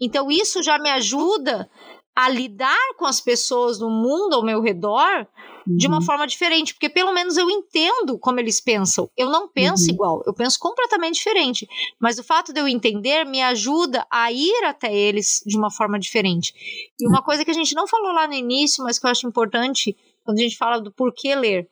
Então 0.00 0.28
isso 0.28 0.62
já 0.64 0.78
me 0.80 0.90
ajuda 0.90 1.70
a 2.14 2.28
lidar 2.28 2.94
com 2.98 3.06
as 3.06 3.20
pessoas 3.20 3.78
no 3.78 3.88
mundo 3.88 4.34
ao 4.34 4.44
meu 4.44 4.60
redor. 4.60 5.28
De 5.66 5.86
uma 5.86 5.96
uhum. 5.96 6.02
forma 6.02 6.26
diferente, 6.26 6.74
porque 6.74 6.88
pelo 6.88 7.12
menos 7.12 7.36
eu 7.36 7.50
entendo 7.50 8.18
como 8.18 8.38
eles 8.38 8.60
pensam. 8.60 9.10
Eu 9.16 9.30
não 9.30 9.48
penso 9.48 9.84
uhum. 9.84 9.94
igual, 9.94 10.22
eu 10.26 10.32
penso 10.32 10.58
completamente 10.58 11.14
diferente. 11.14 11.66
Mas 11.98 12.18
o 12.18 12.24
fato 12.24 12.52
de 12.52 12.60
eu 12.60 12.68
entender 12.68 13.24
me 13.26 13.42
ajuda 13.42 14.06
a 14.10 14.30
ir 14.30 14.64
até 14.64 14.94
eles 14.94 15.42
de 15.44 15.56
uma 15.56 15.70
forma 15.70 15.98
diferente. 15.98 16.54
E 17.00 17.08
uma 17.08 17.22
coisa 17.22 17.44
que 17.44 17.50
a 17.50 17.54
gente 17.54 17.74
não 17.74 17.86
falou 17.86 18.12
lá 18.12 18.28
no 18.28 18.34
início, 18.34 18.84
mas 18.84 18.98
que 18.98 19.06
eu 19.06 19.10
acho 19.10 19.26
importante 19.26 19.96
quando 20.24 20.38
a 20.38 20.42
gente 20.42 20.56
fala 20.56 20.80
do 20.80 20.92
porquê 20.92 21.34
ler. 21.34 21.68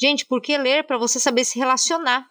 Gente, 0.00 0.26
por 0.26 0.40
que 0.40 0.58
ler? 0.58 0.84
Para 0.84 0.98
você 0.98 1.20
saber 1.20 1.44
se 1.44 1.58
relacionar. 1.58 2.28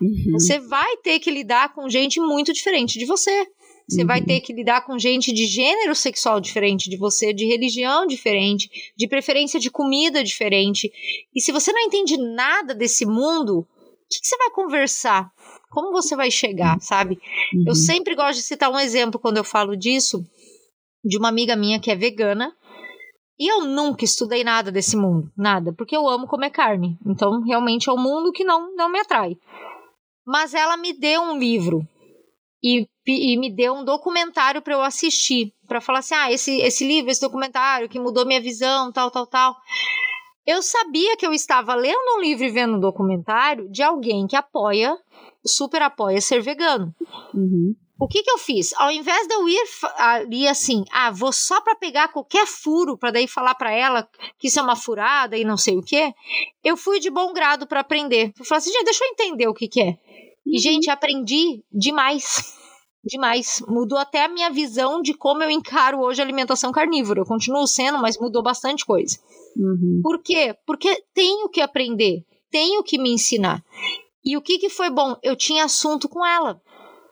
Uhum. 0.00 0.32
Você 0.32 0.58
vai 0.58 0.96
ter 0.98 1.18
que 1.20 1.30
lidar 1.30 1.72
com 1.72 1.88
gente 1.88 2.20
muito 2.20 2.52
diferente 2.52 2.98
de 2.98 3.06
você. 3.06 3.46
Você 3.88 4.00
uhum. 4.00 4.06
vai 4.06 4.20
ter 4.20 4.40
que 4.40 4.52
lidar 4.52 4.84
com 4.84 4.98
gente 4.98 5.32
de 5.32 5.46
gênero 5.46 5.94
sexual 5.94 6.40
diferente 6.40 6.90
de 6.90 6.96
você, 6.96 7.32
de 7.32 7.46
religião 7.46 8.04
diferente, 8.04 8.68
de 8.96 9.06
preferência 9.06 9.60
de 9.60 9.70
comida 9.70 10.24
diferente. 10.24 10.90
E 11.34 11.40
se 11.40 11.52
você 11.52 11.72
não 11.72 11.80
entende 11.80 12.16
nada 12.16 12.74
desse 12.74 13.06
mundo, 13.06 13.60
o 13.60 13.66
que, 14.10 14.20
que 14.20 14.26
você 14.26 14.36
vai 14.38 14.50
conversar? 14.50 15.30
Como 15.70 15.92
você 15.92 16.16
vai 16.16 16.30
chegar, 16.30 16.80
sabe? 16.80 17.18
Uhum. 17.54 17.64
Eu 17.68 17.74
sempre 17.74 18.16
gosto 18.16 18.38
de 18.38 18.44
citar 18.44 18.70
um 18.70 18.78
exemplo 18.78 19.20
quando 19.20 19.36
eu 19.36 19.44
falo 19.44 19.76
disso, 19.76 20.24
de 21.04 21.16
uma 21.16 21.28
amiga 21.28 21.54
minha 21.54 21.78
que 21.78 21.90
é 21.90 21.94
vegana. 21.94 22.52
E 23.38 23.52
eu 23.52 23.66
nunca 23.66 24.04
estudei 24.04 24.42
nada 24.42 24.72
desse 24.72 24.96
mundo, 24.96 25.30
nada, 25.36 25.72
porque 25.72 25.94
eu 25.94 26.08
amo 26.08 26.26
comer 26.26 26.50
carne. 26.50 26.98
Então, 27.06 27.42
realmente 27.42 27.88
é 27.88 27.92
um 27.92 28.02
mundo 28.02 28.32
que 28.32 28.42
não, 28.42 28.74
não 28.74 28.90
me 28.90 28.98
atrai. 28.98 29.36
Mas 30.26 30.54
ela 30.54 30.76
me 30.76 30.92
deu 30.92 31.20
um 31.20 31.38
livro 31.38 31.86
e, 32.64 32.88
e 33.12 33.36
me 33.36 33.50
deu 33.50 33.74
um 33.74 33.84
documentário 33.84 34.62
para 34.62 34.74
eu 34.74 34.82
assistir, 34.82 35.52
para 35.66 35.80
falar 35.80 36.00
assim: 36.00 36.14
ah, 36.14 36.32
esse, 36.32 36.60
esse 36.60 36.86
livro, 36.86 37.10
esse 37.10 37.20
documentário 37.20 37.88
que 37.88 38.00
mudou 38.00 38.26
minha 38.26 38.40
visão, 38.40 38.92
tal, 38.92 39.10
tal, 39.10 39.26
tal. 39.26 39.56
Eu 40.46 40.62
sabia 40.62 41.16
que 41.16 41.26
eu 41.26 41.32
estava 41.32 41.74
lendo 41.74 42.16
um 42.16 42.20
livro 42.20 42.44
e 42.44 42.50
vendo 42.50 42.76
um 42.76 42.80
documentário 42.80 43.68
de 43.68 43.82
alguém 43.82 44.26
que 44.26 44.36
apoia, 44.36 44.96
super 45.44 45.82
apoia 45.82 46.20
ser 46.20 46.40
vegano. 46.40 46.94
Uhum. 47.34 47.74
O 47.98 48.06
que 48.06 48.22
que 48.22 48.30
eu 48.30 48.36
fiz? 48.36 48.74
Ao 48.74 48.90
invés 48.90 49.26
de 49.26 49.34
eu 49.34 49.48
ir 49.48 49.62
ali 49.96 50.46
assim, 50.46 50.84
ah, 50.92 51.10
vou 51.10 51.32
só 51.32 51.60
para 51.62 51.74
pegar 51.74 52.08
qualquer 52.08 52.46
furo 52.46 52.96
para 52.96 53.10
daí 53.10 53.26
falar 53.26 53.54
para 53.54 53.72
ela 53.72 54.06
que 54.38 54.48
isso 54.48 54.60
é 54.60 54.62
uma 54.62 54.76
furada 54.76 55.36
e 55.36 55.44
não 55.44 55.56
sei 55.56 55.78
o 55.78 55.82
que, 55.82 56.12
eu 56.62 56.76
fui 56.76 57.00
de 57.00 57.10
bom 57.10 57.32
grado 57.32 57.66
para 57.66 57.80
aprender. 57.80 58.32
Eu 58.38 58.44
falei 58.44 58.58
assim, 58.58 58.70
gente, 58.70 58.84
deixa 58.84 59.02
eu 59.02 59.08
entender 59.08 59.48
o 59.48 59.54
que 59.54 59.66
que 59.66 59.80
é. 59.80 59.96
E, 60.46 60.58
gente, 60.58 60.90
aprendi 60.90 61.64
demais. 61.72 62.55
Demais. 63.06 63.62
Mudou 63.68 63.98
até 63.98 64.24
a 64.24 64.28
minha 64.28 64.50
visão 64.50 65.00
de 65.00 65.14
como 65.14 65.42
eu 65.42 65.50
encaro 65.50 66.00
hoje 66.00 66.20
a 66.20 66.24
alimentação 66.24 66.72
carnívora. 66.72 67.20
Eu 67.20 67.26
continuo 67.26 67.66
sendo, 67.66 67.98
mas 67.98 68.18
mudou 68.18 68.42
bastante 68.42 68.84
coisa. 68.84 69.18
Uhum. 69.56 70.00
Por 70.02 70.22
quê? 70.22 70.56
Porque 70.66 71.02
tenho 71.14 71.48
que 71.48 71.60
aprender, 71.60 72.24
tenho 72.50 72.82
que 72.82 72.98
me 72.98 73.10
ensinar. 73.10 73.62
E 74.24 74.36
o 74.36 74.42
que, 74.42 74.58
que 74.58 74.68
foi 74.68 74.90
bom? 74.90 75.16
Eu 75.22 75.36
tinha 75.36 75.64
assunto 75.64 76.08
com 76.08 76.26
ela. 76.26 76.60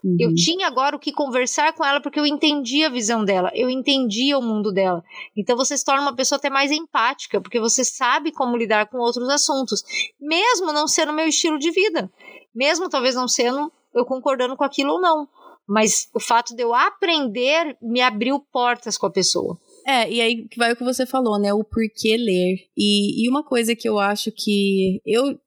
Uhum. 0.03 0.17
Eu 0.19 0.35
tinha 0.35 0.67
agora 0.67 0.97
o 0.97 0.99
que 0.99 1.13
conversar 1.13 1.73
com 1.73 1.85
ela 1.85 2.01
porque 2.01 2.21
eu 2.21 2.27
entendia 2.27 2.89
a 2.89 2.91
visão 2.91 3.25
dela, 3.25 3.51
eu 3.55 3.71
entendia 3.71 4.37
o 4.37 4.43
mundo 4.43 4.73
dela. 4.73 5.03
Então 5.37 5.57
você 5.57 5.79
se 5.79 5.85
torna 5.85 6.03
uma 6.03 6.15
pessoa 6.15 6.39
até 6.39 6.51
mais 6.51 6.71
empática, 6.71 7.41
porque 7.41 7.59
você 7.59 7.85
sabe 7.85 8.33
como 8.33 8.57
lidar 8.57 8.91
com 8.91 8.99
outros 8.99 9.29
assuntos, 9.31 9.83
mesmo 10.21 10.73
não 10.73 10.87
sendo 10.87 11.13
o 11.13 11.15
meu 11.15 11.27
estilo 11.27 11.59
de 11.59 11.71
vida 11.71 12.11
mesmo 12.55 12.89
talvez 12.89 13.15
não 13.15 13.27
sendo 13.27 13.73
eu 13.93 14.05
concordando 14.05 14.57
com 14.57 14.65
aquilo 14.65 14.95
ou 14.95 15.01
não. 15.01 15.29
Mas 15.67 16.09
o 16.15 16.21
fato 16.21 16.55
de 16.55 16.63
eu 16.63 16.75
aprender 16.75 17.77
me 17.81 18.01
abriu 18.01 18.39
portas 18.39 18.99
com 18.99 19.07
a 19.07 19.11
pessoa. 19.11 19.59
É, 19.87 20.11
e 20.11 20.21
aí 20.21 20.47
vai 20.57 20.73
o 20.73 20.77
que 20.77 20.85
você 20.85 21.07
falou, 21.07 21.39
né? 21.39 21.53
O 21.53 21.65
porquê 21.65 22.17
ler. 22.17 22.67
E, 22.77 23.25
e 23.25 23.29
uma 23.29 23.43
coisa 23.43 23.75
que 23.75 23.89
eu 23.89 23.99
acho 23.99 24.31
que 24.31 25.01
eu 25.07 25.39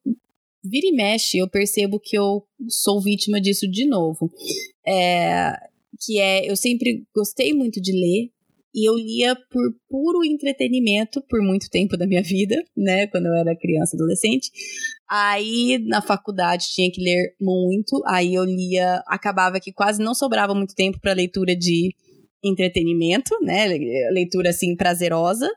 vira 0.64 0.86
e 0.86 0.92
mexe, 0.92 1.38
eu 1.38 1.48
percebo 1.48 2.00
que 2.00 2.18
eu 2.18 2.44
sou 2.68 3.00
vítima 3.00 3.40
disso 3.40 3.68
de 3.68 3.86
novo. 3.86 4.30
É, 4.86 5.52
que 6.00 6.18
é, 6.20 6.50
eu 6.50 6.56
sempre 6.56 7.04
gostei 7.14 7.52
muito 7.52 7.80
de 7.80 7.92
ler, 7.92 8.30
e 8.78 8.88
eu 8.88 8.94
lia 8.94 9.34
por 9.34 9.74
puro 9.88 10.24
entretenimento 10.24 11.20
por 11.28 11.42
muito 11.42 11.68
tempo 11.68 11.96
da 11.96 12.06
minha 12.06 12.22
vida, 12.22 12.54
né, 12.76 13.08
quando 13.08 13.26
eu 13.26 13.34
era 13.34 13.56
criança, 13.56 13.96
adolescente. 13.96 14.52
Aí 15.10 15.78
na 15.88 16.00
faculdade 16.00 16.66
tinha 16.72 16.88
que 16.90 17.02
ler 17.02 17.34
muito, 17.40 18.00
aí 18.06 18.34
eu 18.34 18.44
lia, 18.44 19.02
acabava 19.08 19.58
que 19.58 19.72
quase 19.72 20.00
não 20.00 20.14
sobrava 20.14 20.54
muito 20.54 20.76
tempo 20.76 21.00
para 21.00 21.12
leitura 21.12 21.56
de 21.56 21.92
entretenimento, 22.44 23.34
né, 23.42 23.66
leitura 24.12 24.50
assim 24.50 24.76
prazerosa. 24.76 25.50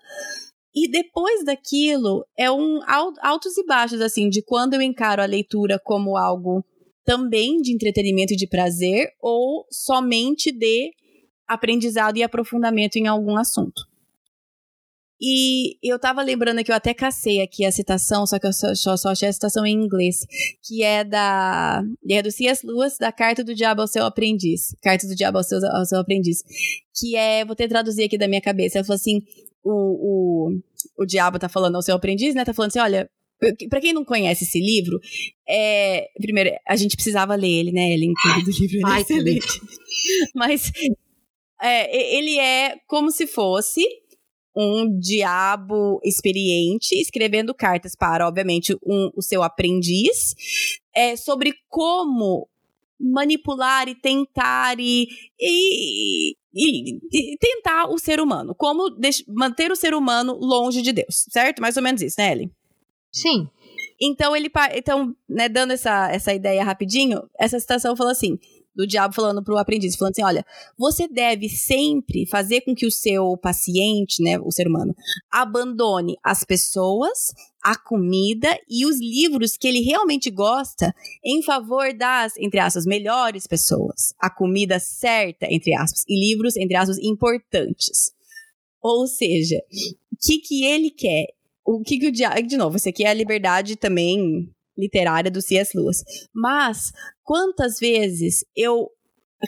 E 0.74 0.90
depois 0.90 1.46
daquilo, 1.46 2.26
é 2.36 2.50
um 2.50 2.80
altos 3.22 3.56
e 3.58 3.66
baixos, 3.66 4.02
assim, 4.02 4.30
de 4.30 4.42
quando 4.42 4.74
eu 4.74 4.82
encaro 4.82 5.22
a 5.22 5.26
leitura 5.26 5.80
como 5.84 6.18
algo 6.18 6.66
também 7.04 7.62
de 7.62 7.74
entretenimento 7.74 8.34
e 8.34 8.38
de 8.38 8.48
prazer, 8.48 9.10
ou 9.22 9.66
somente 9.70 10.52
de 10.52 10.92
aprendizado 11.54 12.18
e 12.18 12.24
aprofundamento 12.24 12.96
em 12.96 13.08
algum 13.08 13.38
assunto. 13.38 13.82
E 15.24 15.78
eu 15.84 16.00
tava 16.00 16.24
lembrando 16.24 16.64
que 16.64 16.72
eu 16.72 16.76
até 16.76 16.96
cacei 16.96 17.44
aqui 17.44 17.64
a 17.64 17.72
citação, 17.72 18.26
só 18.26 18.40
que 18.40 18.48
eu 18.48 18.52
só, 18.52 18.74
só, 18.74 18.98
só 18.98 19.10
achei 19.10 19.30
a 19.30 19.34
citação 19.34 19.64
em 19.64 19.76
inglês, 19.76 20.26
que 20.64 20.82
é 20.82 21.04
da 21.04 21.84
é 22.10 22.24
do 22.24 22.32
C.S. 22.32 22.66
Lewis, 22.66 22.98
da 22.98 23.12
Carta 23.12 23.44
do 23.44 23.54
Diabo 23.54 23.82
ao 23.82 23.88
Seu 23.88 24.04
Aprendiz. 24.04 24.76
Carta 24.82 25.06
do 25.08 25.16
Diabo 25.16 25.38
ao 25.38 25.44
Seu, 25.44 25.60
ao 25.64 25.86
seu 25.86 26.00
Aprendiz. 26.00 26.44
Que 27.00 27.16
é, 27.16 27.46
vou 27.46 27.56
ter 27.56 27.68
traduzir 27.68 28.06
aqui 28.06 28.18
da 28.18 28.28
minha 28.28 28.42
cabeça, 28.42 28.80
ela 28.80 28.86
falou 28.86 28.96
assim, 28.96 29.22
o, 29.64 30.50
o, 30.50 30.60
o 30.98 31.06
diabo 31.06 31.38
tá 31.38 31.48
falando 31.48 31.76
ao 31.76 31.82
seu 31.82 31.96
aprendiz, 31.96 32.34
né, 32.34 32.44
tá 32.44 32.54
falando 32.54 32.70
assim, 32.70 32.80
olha, 32.80 33.10
para 33.70 33.82
quem 33.82 33.94
não 33.94 34.06
conhece 34.06 34.44
esse 34.44 34.60
livro, 34.60 35.00
é, 35.48 36.08
primeiro, 36.20 36.52
a 36.68 36.76
gente 36.76 36.96
precisava 36.96 37.36
ler 37.36 37.50
ele, 37.50 37.72
né, 37.72 37.92
ele 37.92 38.06
é 38.12 38.44
do 38.44 38.52
livro, 38.52 38.88
é 38.88 39.02
excelente. 39.02 39.62
Mas 40.36 40.72
é, 41.62 42.16
ele 42.18 42.38
é 42.40 42.78
como 42.88 43.12
se 43.12 43.28
fosse 43.28 43.86
um 44.56 44.98
diabo 45.00 46.02
experiente 46.04 46.96
escrevendo 46.96 47.54
cartas 47.54 47.96
para, 47.96 48.28
obviamente, 48.28 48.76
um, 48.86 49.10
o 49.16 49.22
seu 49.22 49.44
aprendiz 49.44 50.36
é, 50.94 51.16
sobre 51.16 51.54
como 51.70 52.50
manipular 53.00 53.88
e 53.88 53.96
tentar 53.96 54.80
e, 54.80 55.08
e, 55.40 56.36
e, 56.54 56.98
e 57.12 57.38
tentar 57.38 57.88
o 57.90 57.98
ser 57.98 58.20
humano, 58.20 58.54
como 58.54 58.90
manter 59.28 59.72
o 59.72 59.76
ser 59.76 59.94
humano 59.94 60.38
longe 60.40 60.82
de 60.82 60.92
Deus, 60.92 61.26
certo? 61.30 61.62
Mais 61.62 61.78
ou 61.78 61.84
menos 61.84 62.02
isso, 62.02 62.16
né, 62.20 62.32
Ellen? 62.34 62.52
Sim. 63.12 63.48
Então 64.00 64.36
ele 64.36 64.50
então, 64.76 65.16
né, 65.28 65.50
dando 65.50 65.74
essa, 65.74 66.12
essa 66.12 66.34
ideia 66.34 66.64
rapidinho, 66.64 67.22
essa 67.40 67.60
citação 67.60 67.96
falou 67.96 68.12
assim: 68.12 68.38
do 68.76 68.88
diabo 68.88 69.14
falando 69.14 69.44
para 69.44 69.54
o 69.54 69.58
aprendiz, 69.58 69.96
falando 69.96 70.14
assim: 70.14 70.24
olha, 70.24 70.46
você 70.78 71.08
deve 71.08 71.50
sempre 71.50 72.26
fazer 72.26 72.62
com 72.62 72.74
que 72.74 72.86
o 72.86 72.92
seu 72.92 73.38
paciente, 73.38 74.24
né, 74.24 74.40
o 74.40 74.52
ser 74.52 74.68
humano, 74.68 74.96
abandone 75.32 76.16
as 76.24 76.44
pessoas, 76.44 77.34
a 77.62 77.78
comida 77.78 78.48
e 78.70 78.86
os 78.86 79.00
livros 79.00 79.58
que 79.58 79.68
ele 79.68 79.82
realmente 79.82 80.30
gosta 80.30 80.94
em 81.24 81.44
favor 81.44 81.94
das, 81.94 82.34
entre 82.38 82.60
aspas, 82.60 82.86
melhores 82.86 83.46
pessoas, 83.46 84.14
a 84.20 84.30
comida 84.30 84.80
certa, 84.80 85.48
entre 85.50 85.76
aspas, 85.76 86.04
e 86.08 86.30
livros, 86.30 86.56
entre 86.56 86.76
aspas, 86.76 86.98
importantes. 87.00 88.12
Ou 88.82 89.06
seja, 89.06 89.58
o 90.12 90.16
que, 90.20 90.40
que 90.40 90.66
ele 90.66 90.90
quer? 90.90 91.28
O 91.64 91.82
que, 91.82 92.00
que 92.00 92.08
o 92.08 92.12
diabo. 92.12 92.42
De 92.42 92.58
novo, 92.58 92.78
isso 92.78 92.90
aqui 92.90 93.04
é 93.06 93.10
a 93.10 93.14
liberdade 93.14 93.76
também 93.76 94.50
literária 94.78 95.32
do 95.32 95.42
C.S. 95.42 95.78
Lewis. 95.78 96.04
Mas 96.34 96.92
quantas 97.24 97.80
vezes 97.80 98.46
eu 98.56 98.90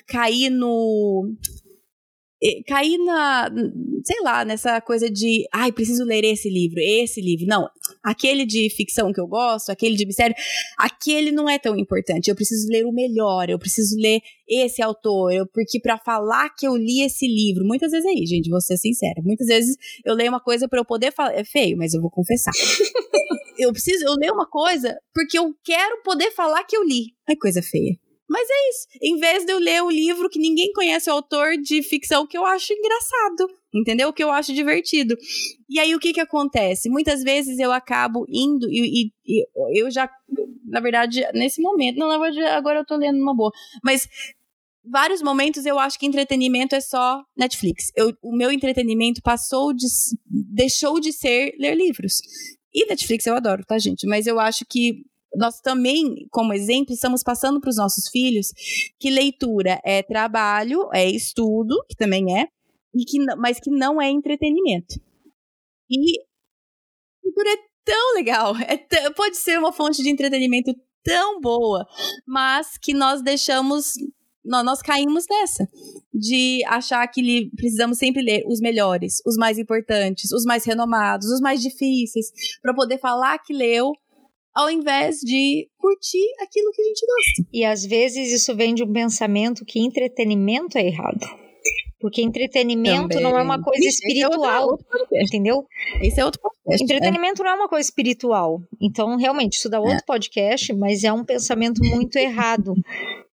caí 0.08 0.50
no 0.50 1.36
caí 2.68 2.98
na, 2.98 3.50
sei 4.04 4.22
lá, 4.22 4.44
nessa 4.44 4.82
coisa 4.82 5.10
de, 5.10 5.46
ai, 5.54 5.72
preciso 5.72 6.04
ler 6.04 6.26
esse 6.26 6.50
livro, 6.50 6.80
esse 6.80 7.22
livro. 7.22 7.46
Não, 7.48 7.70
aquele 8.04 8.46
de 8.46 8.70
ficção 8.70 9.14
que 9.14 9.20
eu 9.20 9.28
gosto, 9.28 9.70
aquele 9.70 9.96
de 9.96 10.06
mistério, 10.06 10.36
aquele 10.78 11.32
não 11.32 11.50
é 11.50 11.58
tão 11.58 11.78
importante. 11.78 12.28
Eu 12.28 12.36
preciso 12.36 12.68
ler 12.70 12.86
o 12.86 12.92
melhor, 12.92 13.50
eu 13.50 13.58
preciso 13.58 13.96
ler 13.98 14.20
esse 14.48 14.82
autor, 14.82 15.32
eu, 15.32 15.48
porque 15.48 15.80
para 15.80 15.98
falar 15.98 16.50
que 16.50 16.68
eu 16.68 16.76
li 16.76 17.02
esse 17.02 17.26
livro, 17.26 17.66
muitas 17.66 17.92
vezes 17.92 18.06
é 18.06 18.10
aí, 18.10 18.26
gente, 18.26 18.50
vou 18.50 18.60
ser 18.60 18.78
sincera. 18.78 19.22
Muitas 19.24 19.48
vezes 19.48 19.78
eu 20.06 20.14
leio 20.14 20.30
uma 20.30 20.42
coisa 20.42 20.68
para 20.68 20.80
eu 20.80 20.86
poder 20.86 21.14
falar, 21.14 21.34
é 21.34 21.46
feio, 21.46 21.78
mas 21.78 21.94
eu 21.94 22.02
vou 22.02 22.12
confessar. 22.12 22.52
eu 23.58 23.72
preciso, 23.72 24.06
eu 24.06 24.14
leio 24.16 24.34
uma 24.34 24.48
coisa 24.48 24.98
porque 25.14 25.38
eu 25.38 25.54
quero 25.64 26.02
poder 26.04 26.32
falar 26.32 26.64
que 26.64 26.76
eu 26.76 26.84
li. 26.84 27.14
Ai, 27.28 27.36
coisa 27.36 27.62
feia. 27.62 27.98
Mas 28.30 28.48
é 28.50 28.70
isso. 28.70 28.88
Em 29.02 29.20
vez 29.20 29.46
de 29.46 29.52
eu 29.52 29.60
ler 29.60 29.84
o 29.84 29.92
livro 29.92 30.30
que 30.30 30.40
ninguém 30.40 30.72
conhece 30.74 31.10
o 31.10 31.14
autor 31.14 31.58
de 31.58 31.84
ficção 31.84 32.26
que 32.26 32.38
eu 32.38 32.46
acho 32.46 32.74
engraçado, 32.74 33.48
entendeu? 33.74 34.12
Que 34.14 34.24
eu 34.24 34.32
acho 34.32 34.54
divertido. 34.54 35.16
E 35.70 35.80
aí 35.80 35.94
o 35.94 36.00
que 36.00 36.14
que 36.14 36.22
acontece? 36.22 36.90
Muitas 36.90 37.22
vezes 37.22 37.60
eu 37.60 37.72
acabo 37.72 38.26
indo 38.30 38.68
e, 38.72 39.06
e, 39.06 39.12
e 39.26 39.82
eu 39.82 39.92
já, 39.92 40.10
na 40.66 40.80
verdade, 40.80 41.22
nesse 41.34 41.62
momento, 41.62 41.98
não, 41.98 42.08
na 42.08 42.18
verdade, 42.18 42.44
agora 42.46 42.80
eu 42.80 42.86
tô 42.86 42.96
lendo 42.96 43.22
uma 43.22 43.36
boa, 43.36 43.52
mas 43.84 44.08
vários 44.84 45.22
momentos 45.22 45.66
eu 45.66 45.80
acho 45.80 45.98
que 45.98 46.06
entretenimento 46.06 46.76
é 46.76 46.82
só 46.82 47.24
Netflix. 47.38 47.92
Eu, 47.96 48.14
o 48.22 48.36
meu 48.36 48.52
entretenimento 48.52 49.22
passou 49.22 49.74
de. 49.74 49.86
deixou 50.28 51.00
de 51.00 51.14
ser 51.14 51.54
ler 51.60 51.76
livros. 51.76 52.22
E 52.74 52.86
Netflix 52.88 53.26
eu 53.26 53.36
adoro, 53.36 53.64
tá, 53.66 53.78
gente? 53.78 54.08
Mas 54.08 54.26
eu 54.26 54.40
acho 54.40 54.66
que 54.66 55.06
nós 55.36 55.60
também, 55.60 56.28
como 56.30 56.54
exemplo, 56.54 56.94
estamos 56.94 57.24
passando 57.24 57.60
para 57.60 57.70
os 57.70 57.78
nossos 57.78 58.08
filhos 58.10 58.52
que 59.00 59.10
leitura 59.10 59.80
é 59.84 60.04
trabalho, 60.04 60.90
é 60.94 61.10
estudo, 61.10 61.84
que 61.90 61.96
também 61.96 62.40
é, 62.40 62.48
e 62.96 63.04
que, 63.06 63.20
mas 63.38 63.60
que 63.60 63.70
não 63.70 64.02
é 64.02 64.10
entretenimento. 64.10 65.00
E 65.90 66.20
leitura 67.24 67.50
é 67.50 67.58
tão 67.84 68.14
legal, 68.16 68.56
é 68.68 69.10
pode 69.12 69.38
ser 69.38 69.58
uma 69.60 69.74
fonte 69.74 70.02
de 70.02 70.10
entretenimento 70.10 70.74
tão 71.04 71.42
boa, 71.42 71.86
mas 72.26 72.78
que 72.78 72.94
nós 72.94 73.22
deixamos 73.22 73.94
nós 74.46 74.82
caímos 74.82 75.26
nessa 75.30 75.68
de 76.14 76.62
achar 76.68 77.08
que 77.08 77.50
precisamos 77.56 77.98
sempre 77.98 78.22
ler 78.22 78.44
os 78.46 78.60
melhores, 78.60 79.22
os 79.26 79.38
mais 79.38 79.58
importantes, 79.58 80.32
os 80.32 80.44
mais 80.44 80.66
renomados, 80.66 81.28
os 81.28 81.40
mais 81.40 81.62
difíceis, 81.62 82.28
para 82.62 82.74
poder 82.74 83.00
falar 83.00 83.40
que 83.40 83.54
leu 83.54 83.94
ao 84.54 84.70
invés 84.70 85.18
de 85.20 85.68
curtir 85.78 86.26
aquilo 86.40 86.72
que 86.72 86.82
a 86.82 86.86
gente 86.86 87.06
gosta. 87.06 87.50
E 87.52 87.66
às 87.66 87.84
vezes 87.86 88.32
isso 88.32 88.56
vem 88.56 88.74
de 88.76 88.84
um 88.84 88.92
pensamento 88.92 89.66
que 89.66 89.80
entretenimento 89.80 90.78
é 90.78 90.86
errado. 90.86 91.26
Porque 92.00 92.22
entretenimento 92.22 93.08
Também. 93.08 93.24
não 93.24 93.40
é 93.40 93.42
uma 93.42 93.62
coisa 93.62 93.88
espiritual, 93.88 94.44
é 94.44 94.66
outro, 94.66 94.86
outro 94.92 95.08
entendeu? 95.14 95.66
Esse 96.02 96.20
é 96.20 96.26
outro 96.26 96.42
podcast. 96.42 96.84
Entretenimento 96.84 97.42
é. 97.42 97.46
não 97.46 97.52
é 97.52 97.56
uma 97.56 97.70
coisa 97.70 97.88
espiritual. 97.88 98.62
Então, 98.82 99.16
realmente, 99.16 99.54
isso 99.54 99.70
dá 99.70 99.80
outro 99.80 99.96
é. 99.96 100.06
podcast, 100.06 100.74
mas 100.74 101.06
é 101.06 101.14
um 101.14 101.24
pensamento 101.24 101.82
muito 101.82 102.18
errado. 102.18 102.74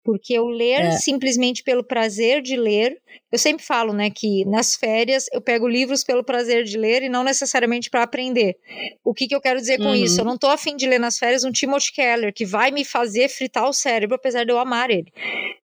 Porque 0.08 0.32
eu 0.32 0.46
ler 0.46 0.80
é. 0.80 0.92
simplesmente 0.92 1.62
pelo 1.62 1.84
prazer 1.84 2.40
de 2.40 2.56
ler, 2.56 2.96
eu 3.30 3.38
sempre 3.38 3.62
falo, 3.62 3.92
né, 3.92 4.08
que 4.08 4.42
nas 4.46 4.74
férias 4.74 5.26
eu 5.30 5.38
pego 5.38 5.68
livros 5.68 6.02
pelo 6.02 6.24
prazer 6.24 6.64
de 6.64 6.78
ler 6.78 7.02
e 7.02 7.10
não 7.10 7.22
necessariamente 7.22 7.90
para 7.90 8.04
aprender. 8.04 8.56
O 9.04 9.12
que, 9.12 9.28
que 9.28 9.34
eu 9.34 9.40
quero 9.40 9.60
dizer 9.60 9.76
com 9.76 9.88
uhum. 9.88 9.94
isso? 9.94 10.18
Eu 10.18 10.24
não 10.24 10.38
tô 10.38 10.46
afim 10.46 10.76
de 10.76 10.86
ler 10.86 10.98
nas 10.98 11.18
férias 11.18 11.44
um 11.44 11.52
Timothy 11.52 11.92
Keller 11.92 12.32
que 12.32 12.46
vai 12.46 12.70
me 12.70 12.86
fazer 12.86 13.28
fritar 13.28 13.68
o 13.68 13.72
cérebro, 13.74 14.16
apesar 14.16 14.44
de 14.44 14.50
eu 14.50 14.58
amar 14.58 14.88
ele. 14.88 15.12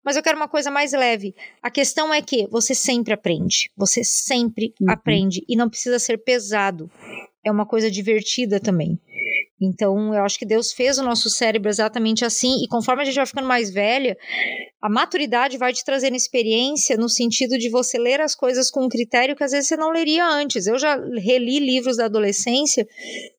Mas 0.03 0.17
eu 0.17 0.21
quero 0.21 0.35
uma 0.35 0.49
coisa 0.49 0.69
mais 0.69 0.91
leve. 0.91 1.33
A 1.61 1.71
questão 1.71 2.13
é 2.13 2.21
que 2.21 2.45
você 2.47 2.75
sempre 2.75 3.13
aprende. 3.13 3.71
Você 3.77 4.03
sempre 4.03 4.73
uhum. 4.81 4.91
aprende 4.91 5.41
e 5.47 5.55
não 5.55 5.69
precisa 5.69 5.99
ser 5.99 6.17
pesado. 6.17 6.91
É 7.45 7.49
uma 7.49 7.65
coisa 7.65 7.89
divertida 7.89 8.59
também. 8.59 8.99
Então, 9.61 10.13
eu 10.13 10.23
acho 10.23 10.37
que 10.37 10.45
Deus 10.45 10.73
fez 10.73 10.97
o 10.97 11.03
nosso 11.03 11.29
cérebro 11.29 11.69
exatamente 11.69 12.25
assim, 12.25 12.63
e 12.63 12.67
conforme 12.67 13.01
a 13.01 13.05
gente 13.05 13.15
vai 13.15 13.25
ficando 13.25 13.47
mais 13.47 13.71
velha, 13.71 14.17
a 14.81 14.89
maturidade 14.89 15.57
vai 15.57 15.71
te 15.71 15.85
trazendo 15.85 16.15
experiência 16.15 16.97
no 16.97 17.07
sentido 17.07 17.57
de 17.57 17.69
você 17.69 17.97
ler 17.97 18.19
as 18.19 18.35
coisas 18.35 18.69
com 18.69 18.85
um 18.85 18.89
critério 18.89 19.35
que 19.35 19.43
às 19.43 19.51
vezes 19.51 19.67
você 19.67 19.77
não 19.77 19.91
leria 19.91 20.27
antes. 20.27 20.67
Eu 20.67 20.77
já 20.77 20.95
reli 20.95 21.59
livros 21.59 21.97
da 21.97 22.05
adolescência 22.05 22.85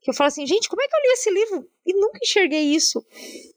que 0.00 0.10
eu 0.10 0.14
falo 0.14 0.28
assim, 0.28 0.46
gente, 0.46 0.68
como 0.68 0.82
é 0.82 0.88
que 0.88 0.96
eu 0.96 1.00
li 1.00 1.12
esse 1.12 1.30
livro 1.30 1.68
e 1.86 1.94
nunca 1.94 2.18
enxerguei 2.22 2.62
isso? 2.62 3.04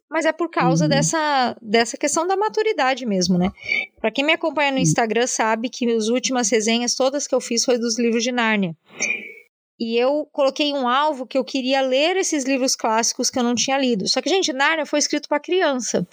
Mas 0.09 0.25
é 0.25 0.31
por 0.31 0.49
causa 0.49 0.85
uhum. 0.85 0.89
dessa, 0.89 1.57
dessa 1.61 1.97
questão 1.97 2.25
da 2.25 2.37
maturidade 2.37 3.05
mesmo, 3.05 3.37
né? 3.37 3.51
Para 3.99 4.11
quem 4.11 4.25
me 4.25 4.33
acompanha 4.33 4.71
no 4.71 4.79
Instagram 4.79 5.27
sabe 5.27 5.69
que 5.69 5.89
as 5.91 6.07
últimas 6.07 6.49
resenhas 6.49 6.95
todas 6.95 7.27
que 7.27 7.35
eu 7.35 7.41
fiz 7.41 7.65
foi 7.65 7.77
dos 7.77 7.99
livros 7.99 8.23
de 8.23 8.31
Nárnia. 8.31 8.75
E 9.79 9.95
eu 9.95 10.27
coloquei 10.31 10.73
um 10.73 10.87
alvo 10.87 11.27
que 11.27 11.37
eu 11.37 11.43
queria 11.43 11.81
ler 11.81 12.17
esses 12.17 12.43
livros 12.43 12.75
clássicos 12.75 13.29
que 13.29 13.37
eu 13.37 13.43
não 13.43 13.53
tinha 13.53 13.77
lido. 13.77 14.07
Só 14.07 14.21
que, 14.21 14.29
gente, 14.29 14.51
Narnia 14.51 14.87
foi 14.87 14.97
escrito 14.97 15.29
para 15.29 15.39
criança. 15.39 16.07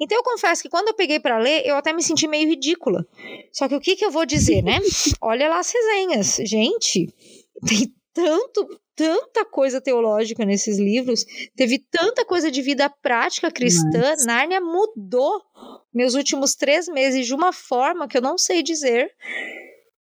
Então 0.00 0.16
eu 0.16 0.22
confesso 0.22 0.62
que 0.62 0.68
quando 0.68 0.88
eu 0.88 0.94
peguei 0.94 1.18
para 1.18 1.38
ler, 1.38 1.66
eu 1.66 1.76
até 1.76 1.92
me 1.92 2.02
senti 2.02 2.28
meio 2.28 2.48
ridícula. 2.48 3.04
Só 3.52 3.68
que 3.68 3.74
o 3.74 3.80
que, 3.80 3.96
que 3.96 4.04
eu 4.04 4.10
vou 4.12 4.24
dizer, 4.24 4.62
né? 4.62 4.78
Olha 5.20 5.48
lá 5.48 5.58
as 5.58 5.72
resenhas. 5.72 6.36
Gente, 6.44 7.12
tem 7.66 7.92
tanto, 8.14 8.80
tanta 8.94 9.44
coisa 9.44 9.80
teológica 9.80 10.44
nesses 10.44 10.78
livros, 10.78 11.24
teve 11.56 11.78
tanta 11.78 12.24
coisa 12.24 12.52
de 12.52 12.62
vida 12.62 12.88
prática 12.88 13.50
cristã. 13.50 14.10
Nossa. 14.10 14.26
Nárnia 14.26 14.60
mudou 14.60 15.42
meus 15.92 16.14
últimos 16.14 16.54
três 16.54 16.86
meses 16.86 17.26
de 17.26 17.34
uma 17.34 17.52
forma 17.52 18.06
que 18.06 18.16
eu 18.16 18.22
não 18.22 18.38
sei 18.38 18.62
dizer 18.62 19.10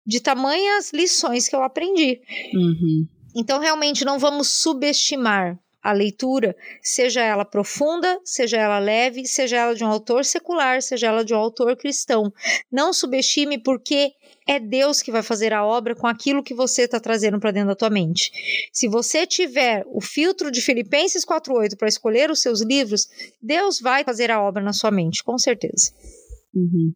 de 0.08 0.22
tamanhas 0.22 0.94
lições 0.94 1.50
que 1.50 1.56
eu 1.56 1.62
aprendi. 1.62 2.22
Uhum. 2.54 3.06
Então, 3.36 3.60
realmente, 3.60 4.06
não 4.06 4.18
vamos 4.18 4.48
subestimar 4.48 5.60
a 5.84 5.94
leitura, 5.94 6.56
seja 6.82 7.22
ela 7.22 7.46
profunda, 7.46 8.20
seja 8.26 8.58
ela 8.58 8.80
leve, 8.80 9.26
seja 9.26 9.58
ela 9.58 9.76
de 9.76 9.84
um 9.84 9.88
autor 9.88 10.26
secular, 10.26 10.82
seja 10.82 11.08
ela 11.08 11.24
de 11.24 11.34
um 11.34 11.38
autor 11.38 11.78
cristão. 11.78 12.32
Não 12.72 12.92
subestime 12.92 13.58
porque 13.58 14.12
é 14.48 14.60
Deus 14.60 15.02
que 15.02 15.12
vai 15.12 15.22
fazer 15.22 15.54
a 15.54 15.66
obra 15.66 15.96
com 15.96 16.08
aquilo 16.08 16.44
que 16.44 16.54
você 16.54 16.84
está 16.84 17.00
trazendo 17.00 17.40
para 17.40 17.52
dentro 17.52 17.70
da 17.70 17.76
tua 17.76 17.90
mente. 17.90 18.32
Se 18.74 18.88
você 18.88 19.28
tiver 19.28 19.84
o 19.88 20.02
filtro 20.02 20.50
de 20.50 20.62
Filipenses 20.62 21.24
4:8 21.26 21.78
para 21.78 21.88
escolher 21.88 22.32
os 22.32 22.42
seus 22.42 22.62
livros, 22.62 23.08
Deus 23.42 23.80
vai 23.80 24.04
fazer 24.04 24.32
a 24.32 24.42
obra 24.42 24.64
na 24.64 24.74
sua 24.74 24.92
mente, 24.92 25.24
com 25.24 25.38
certeza. 25.38 25.94
Uhum. 26.54 26.92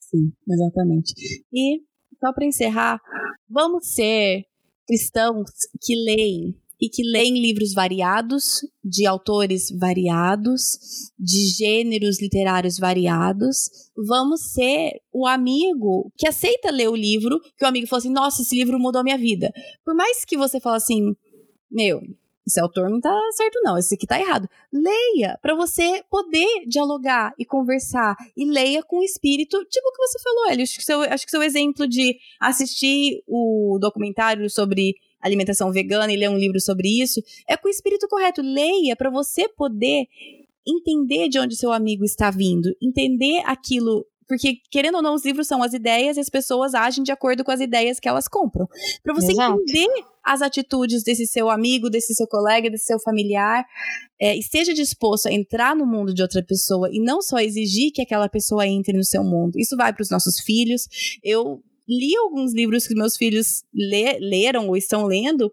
Sim, 0.00 0.32
exatamente. 0.48 1.14
E 1.52 1.80
só 2.20 2.32
para 2.32 2.46
encerrar, 2.46 3.00
vamos 3.48 3.94
ser 3.94 4.44
cristãos 4.86 5.50
que 5.80 5.94
leem 5.94 6.54
e 6.80 6.88
que 6.88 7.02
leem 7.02 7.40
livros 7.40 7.72
variados, 7.72 8.60
de 8.84 9.06
autores 9.06 9.70
variados, 9.70 11.10
de 11.18 11.48
gêneros 11.56 12.20
literários 12.20 12.78
variados. 12.78 13.70
Vamos 14.06 14.52
ser 14.52 15.00
o 15.12 15.26
amigo 15.26 16.12
que 16.16 16.28
aceita 16.28 16.70
ler 16.70 16.88
o 16.88 16.96
livro, 16.96 17.40
que 17.56 17.64
o 17.64 17.68
amigo 17.68 17.86
falou 17.86 18.00
assim: 18.00 18.12
nossa, 18.12 18.42
esse 18.42 18.54
livro 18.54 18.78
mudou 18.78 19.00
a 19.00 19.04
minha 19.04 19.18
vida. 19.18 19.50
Por 19.84 19.94
mais 19.94 20.24
que 20.24 20.36
você 20.36 20.60
fale 20.60 20.76
assim, 20.76 21.16
meu, 21.70 22.00
esse 22.46 22.60
autor 22.60 22.88
não 22.88 23.00
tá 23.00 23.12
certo, 23.32 23.60
não. 23.62 23.76
Esse 23.76 23.96
aqui 23.96 24.06
tá 24.06 24.20
errado. 24.20 24.48
Leia 24.72 25.36
para 25.42 25.54
você 25.54 26.04
poder 26.08 26.64
dialogar 26.66 27.34
e 27.36 27.44
conversar. 27.44 28.14
E 28.36 28.44
leia 28.44 28.82
com 28.84 28.98
o 29.00 29.02
espírito, 29.02 29.64
tipo 29.64 29.88
o 29.88 29.92
que 29.92 30.06
você 30.06 30.18
falou, 30.22 30.50
Eli. 30.50 30.62
Acho 30.62 30.76
que, 30.76 30.84
seu, 30.84 31.00
acho 31.02 31.24
que 31.24 31.30
seu 31.30 31.42
exemplo 31.42 31.88
de 31.88 32.16
assistir 32.40 33.22
o 33.26 33.78
documentário 33.80 34.48
sobre 34.48 34.94
alimentação 35.20 35.72
vegana 35.72 36.12
e 36.12 36.16
ler 36.16 36.30
um 36.30 36.38
livro 36.38 36.60
sobre 36.60 37.02
isso 37.02 37.20
é 37.48 37.56
com 37.56 37.66
o 37.66 37.70
espírito 37.70 38.06
correto. 38.06 38.40
Leia 38.42 38.94
para 38.94 39.10
você 39.10 39.48
poder 39.48 40.06
entender 40.64 41.28
de 41.28 41.40
onde 41.40 41.56
seu 41.56 41.72
amigo 41.72 42.04
está 42.04 42.30
vindo, 42.30 42.74
entender 42.80 43.42
aquilo 43.44 44.06
porque, 44.28 44.58
querendo 44.70 44.96
ou 44.96 45.02
não, 45.02 45.14
os 45.14 45.24
livros 45.24 45.46
são 45.46 45.62
as 45.62 45.72
ideias 45.72 46.16
e 46.16 46.20
as 46.20 46.28
pessoas 46.28 46.74
agem 46.74 47.04
de 47.04 47.12
acordo 47.12 47.44
com 47.44 47.50
as 47.50 47.60
ideias 47.60 48.00
que 48.00 48.08
elas 48.08 48.26
compram. 48.26 48.66
Para 49.02 49.14
você 49.14 49.32
Exato. 49.32 49.60
entender 49.60 49.88
as 50.24 50.42
atitudes 50.42 51.04
desse 51.04 51.26
seu 51.26 51.48
amigo, 51.48 51.88
desse 51.88 52.14
seu 52.14 52.26
colega, 52.26 52.68
desse 52.68 52.86
seu 52.86 52.98
familiar, 52.98 53.64
é, 54.20 54.36
esteja 54.36 54.74
disposto 54.74 55.26
a 55.26 55.32
entrar 55.32 55.76
no 55.76 55.86
mundo 55.86 56.12
de 56.12 56.22
outra 56.22 56.42
pessoa 56.42 56.88
e 56.92 56.98
não 57.00 57.22
só 57.22 57.38
exigir 57.38 57.92
que 57.92 58.02
aquela 58.02 58.28
pessoa 58.28 58.66
entre 58.66 58.96
no 58.96 59.04
seu 59.04 59.22
mundo. 59.22 59.58
Isso 59.58 59.76
vai 59.76 59.92
para 59.92 60.02
os 60.02 60.10
nossos 60.10 60.40
filhos. 60.40 60.88
Eu 61.22 61.62
li 61.88 62.16
alguns 62.16 62.52
livros 62.52 62.86
que 62.86 62.94
meus 62.94 63.16
filhos 63.16 63.62
le 63.72 64.18
leram 64.18 64.68
ou 64.68 64.76
estão 64.76 65.06
lendo. 65.06 65.52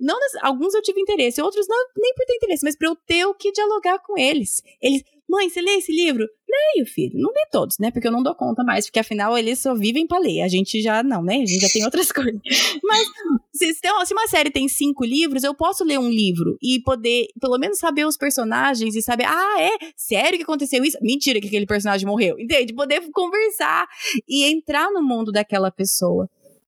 Não, 0.00 0.16
alguns 0.42 0.74
eu 0.74 0.82
tive 0.82 1.00
interesse, 1.00 1.40
outros 1.42 1.66
não, 1.68 1.76
nem 1.96 2.14
por 2.14 2.24
ter 2.24 2.34
interesse, 2.34 2.64
mas 2.64 2.76
para 2.76 2.88
eu 2.88 2.96
ter 2.96 3.24
o 3.24 3.34
que 3.34 3.52
dialogar 3.52 3.98
com 4.00 4.16
eles. 4.18 4.62
Eles, 4.80 5.02
Mãe, 5.28 5.50
você 5.50 5.60
lê 5.60 5.72
esse 5.72 5.92
livro? 5.92 6.26
Leio, 6.48 6.86
filho. 6.86 7.12
Não 7.20 7.28
lê 7.28 7.46
todos, 7.52 7.76
né? 7.78 7.90
Porque 7.90 8.08
eu 8.08 8.12
não 8.12 8.22
dou 8.22 8.34
conta 8.34 8.64
mais, 8.64 8.86
porque 8.86 8.98
afinal 8.98 9.36
eles 9.36 9.58
só 9.58 9.74
vivem 9.74 10.06
pra 10.06 10.18
ler. 10.18 10.40
A 10.40 10.48
gente 10.48 10.80
já 10.80 11.02
não, 11.02 11.22
né? 11.22 11.34
A 11.34 11.46
gente 11.46 11.60
já 11.60 11.68
tem 11.68 11.84
outras 11.84 12.10
coisas. 12.12 12.40
Mas 12.82 13.06
se, 13.52 13.74
se 13.74 14.14
uma 14.14 14.26
série 14.26 14.50
tem 14.50 14.66
cinco 14.68 15.04
livros, 15.04 15.44
eu 15.44 15.54
posso 15.54 15.84
ler 15.84 15.98
um 15.98 16.08
livro 16.08 16.56
e 16.62 16.80
poder, 16.82 17.26
pelo 17.38 17.58
menos, 17.58 17.78
saber 17.78 18.06
os 18.06 18.16
personagens 18.16 18.96
e 18.96 19.02
saber, 19.02 19.24
ah, 19.24 19.56
é? 19.60 19.90
Sério 19.96 20.38
que 20.38 20.44
aconteceu 20.44 20.82
isso? 20.82 20.96
Mentira 21.02 21.40
que 21.40 21.48
aquele 21.48 21.66
personagem 21.66 22.06
morreu. 22.06 22.38
Entende? 22.38 22.72
Poder 22.72 23.02
conversar 23.12 23.86
e 24.26 24.44
entrar 24.44 24.90
no 24.90 25.02
mundo 25.02 25.30
daquela 25.30 25.70
pessoa. 25.70 26.26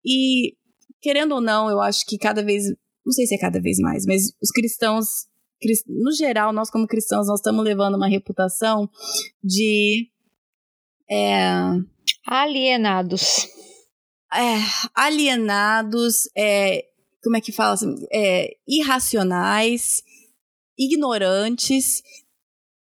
E, 0.05 0.55
querendo 1.01 1.37
ou 1.37 1.41
não, 1.41 1.71
eu 1.71 1.81
acho 1.81 2.05
que 2.05 2.19
cada 2.19 2.43
vez. 2.43 2.65
Não 3.07 3.13
sei 3.13 3.27
se 3.27 3.35
é 3.35 3.39
cada 3.39 3.61
vez 3.61 3.79
mais, 3.79 4.05
mas 4.07 4.33
os 4.43 4.51
cristãos 4.51 5.30
no 5.87 6.13
geral, 6.13 6.53
nós 6.53 6.71
como 6.71 6.87
cristãos, 6.87 7.27
nós 7.27 7.41
estamos 7.41 7.65
levando 7.65 7.97
uma 7.97 8.09
reputação 8.09 8.89
de 9.43 10.11
é, 11.11 11.53
alienados. 12.27 13.49
É, 14.33 14.57
alienados, 14.95 16.29
é, 16.37 16.87
como 17.23 17.37
é 17.37 17.41
que 17.41 17.53
fala 17.53 17.73
assim, 17.73 17.95
é, 18.13 18.57
irracionais, 18.67 20.03
ignorantes. 20.79 22.03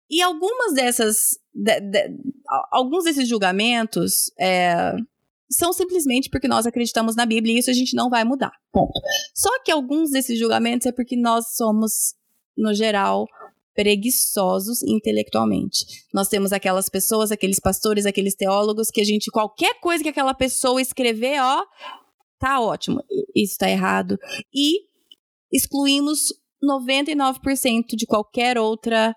E 0.08 0.22
algumas 0.22 0.74
dessas, 0.74 1.38
de, 1.52 1.80
de, 1.80 2.16
alguns 2.70 3.04
desses 3.04 3.28
julgamentos 3.28 4.30
é, 4.38 4.94
são 5.50 5.72
simplesmente 5.72 6.30
porque 6.30 6.48
nós 6.48 6.66
acreditamos 6.66 7.16
na 7.16 7.26
Bíblia 7.26 7.54
e 7.54 7.58
isso 7.58 7.70
a 7.70 7.74
gente 7.74 7.96
não 7.96 8.08
vai 8.08 8.24
mudar. 8.24 8.52
Ponto. 8.72 9.00
Só 9.34 9.50
que 9.62 9.72
alguns 9.72 10.10
desses 10.10 10.38
julgamentos 10.38 10.86
é 10.86 10.92
porque 10.92 11.16
nós 11.16 11.54
somos 11.56 12.14
no 12.56 12.74
geral, 12.74 13.26
preguiçosos 13.74 14.82
intelectualmente. 14.82 15.84
Nós 16.12 16.28
temos 16.28 16.52
aquelas 16.52 16.88
pessoas, 16.88 17.32
aqueles 17.32 17.58
pastores, 17.58 18.06
aqueles 18.06 18.34
teólogos 18.34 18.90
que 18.90 19.00
a 19.00 19.04
gente, 19.04 19.30
qualquer 19.30 19.80
coisa 19.80 20.02
que 20.02 20.08
aquela 20.08 20.34
pessoa 20.34 20.80
escrever, 20.80 21.40
ó, 21.40 21.64
tá 22.38 22.60
ótimo, 22.60 23.02
isso 23.34 23.56
tá 23.58 23.68
errado. 23.68 24.16
E 24.54 24.80
excluímos 25.52 26.32
99% 26.62 27.96
de 27.96 28.06
qualquer 28.06 28.58
outra 28.58 29.14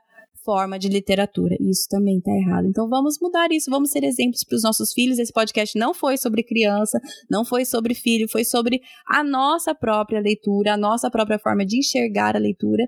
forma 0.48 0.80
de 0.80 0.88
literatura. 0.88 1.58
Isso 1.60 1.86
também 1.90 2.20
está 2.20 2.32
errado. 2.32 2.68
Então 2.68 2.88
vamos 2.88 3.18
mudar 3.22 3.52
isso, 3.52 3.70
vamos 3.70 3.92
ser 3.92 4.06
exemplos 4.06 4.46
para 4.46 4.56
os 4.56 4.64
nossos 4.64 4.94
filhos. 4.94 5.20
Esse 5.20 5.34
podcast 5.34 5.78
não 5.78 5.94
foi 5.94 6.16
sobre 6.18 6.42
criança, 6.42 7.02
não 7.30 7.44
foi 7.44 7.66
sobre 7.66 7.94
filho, 7.94 8.30
foi 8.30 8.46
sobre 8.46 8.80
a 9.06 9.26
nossa 9.26 9.76
própria 9.76 10.22
leitura, 10.22 10.76
a 10.76 10.78
nossa 10.78 11.12
própria 11.12 11.38
forma 11.38 11.66
de 11.66 11.80
enxergar 11.80 12.38
a 12.38 12.40
leitura 12.40 12.88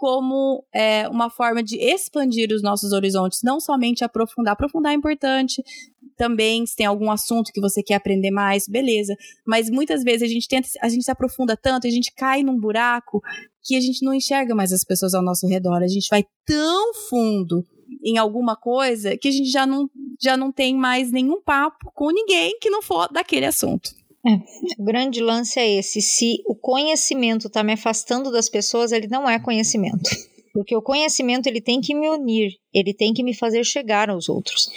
como 0.00 0.64
é, 0.74 1.06
uma 1.08 1.28
forma 1.28 1.62
de 1.62 1.76
expandir 1.76 2.50
os 2.54 2.62
nossos 2.62 2.90
horizontes, 2.90 3.42
não 3.44 3.60
somente 3.60 4.02
aprofundar. 4.02 4.54
Aprofundar 4.54 4.92
é 4.92 4.94
importante 4.94 5.62
também, 6.16 6.64
se 6.64 6.74
tem 6.74 6.86
algum 6.86 7.10
assunto 7.10 7.52
que 7.52 7.60
você 7.60 7.82
quer 7.82 7.96
aprender 7.96 8.30
mais, 8.30 8.66
beleza. 8.66 9.14
Mas 9.46 9.68
muitas 9.68 10.02
vezes 10.02 10.22
a 10.22 10.32
gente 10.32 10.48
tenta, 10.48 10.66
a 10.80 10.88
gente 10.88 11.04
se 11.04 11.10
aprofunda 11.10 11.54
tanto, 11.54 11.86
a 11.86 11.90
gente 11.90 12.14
cai 12.14 12.42
num 12.42 12.58
buraco 12.58 13.20
que 13.62 13.76
a 13.76 13.80
gente 13.80 14.02
não 14.02 14.14
enxerga 14.14 14.54
mais 14.54 14.72
as 14.72 14.84
pessoas 14.84 15.12
ao 15.12 15.22
nosso 15.22 15.46
redor. 15.46 15.82
A 15.82 15.86
gente 15.86 16.08
vai 16.08 16.24
tão 16.46 16.94
fundo 17.10 17.62
em 18.02 18.16
alguma 18.16 18.56
coisa 18.56 19.18
que 19.18 19.28
a 19.28 19.32
gente 19.32 19.50
já 19.50 19.66
não, 19.66 19.86
já 20.18 20.34
não 20.34 20.50
tem 20.50 20.74
mais 20.74 21.12
nenhum 21.12 21.42
papo 21.42 21.92
com 21.94 22.10
ninguém 22.10 22.58
que 22.58 22.70
não 22.70 22.80
for 22.80 23.06
daquele 23.12 23.44
assunto. 23.44 23.90
É, 24.26 24.30
o 24.78 24.84
grande 24.84 25.20
lance 25.20 25.58
é 25.58 25.78
esse: 25.78 26.00
se 26.00 26.42
o 26.46 26.54
conhecimento 26.54 27.46
está 27.46 27.62
me 27.62 27.72
afastando 27.72 28.30
das 28.30 28.48
pessoas, 28.48 28.92
ele 28.92 29.08
não 29.08 29.28
é 29.28 29.38
conhecimento. 29.38 30.10
Porque 30.52 30.74
o 30.74 30.82
conhecimento 30.82 31.46
ele 31.46 31.60
tem 31.60 31.80
que 31.80 31.94
me 31.94 32.08
unir, 32.08 32.56
ele 32.74 32.92
tem 32.92 33.14
que 33.14 33.22
me 33.22 33.32
fazer 33.32 33.64
chegar 33.64 34.10
aos 34.10 34.28
outros. 34.28 34.68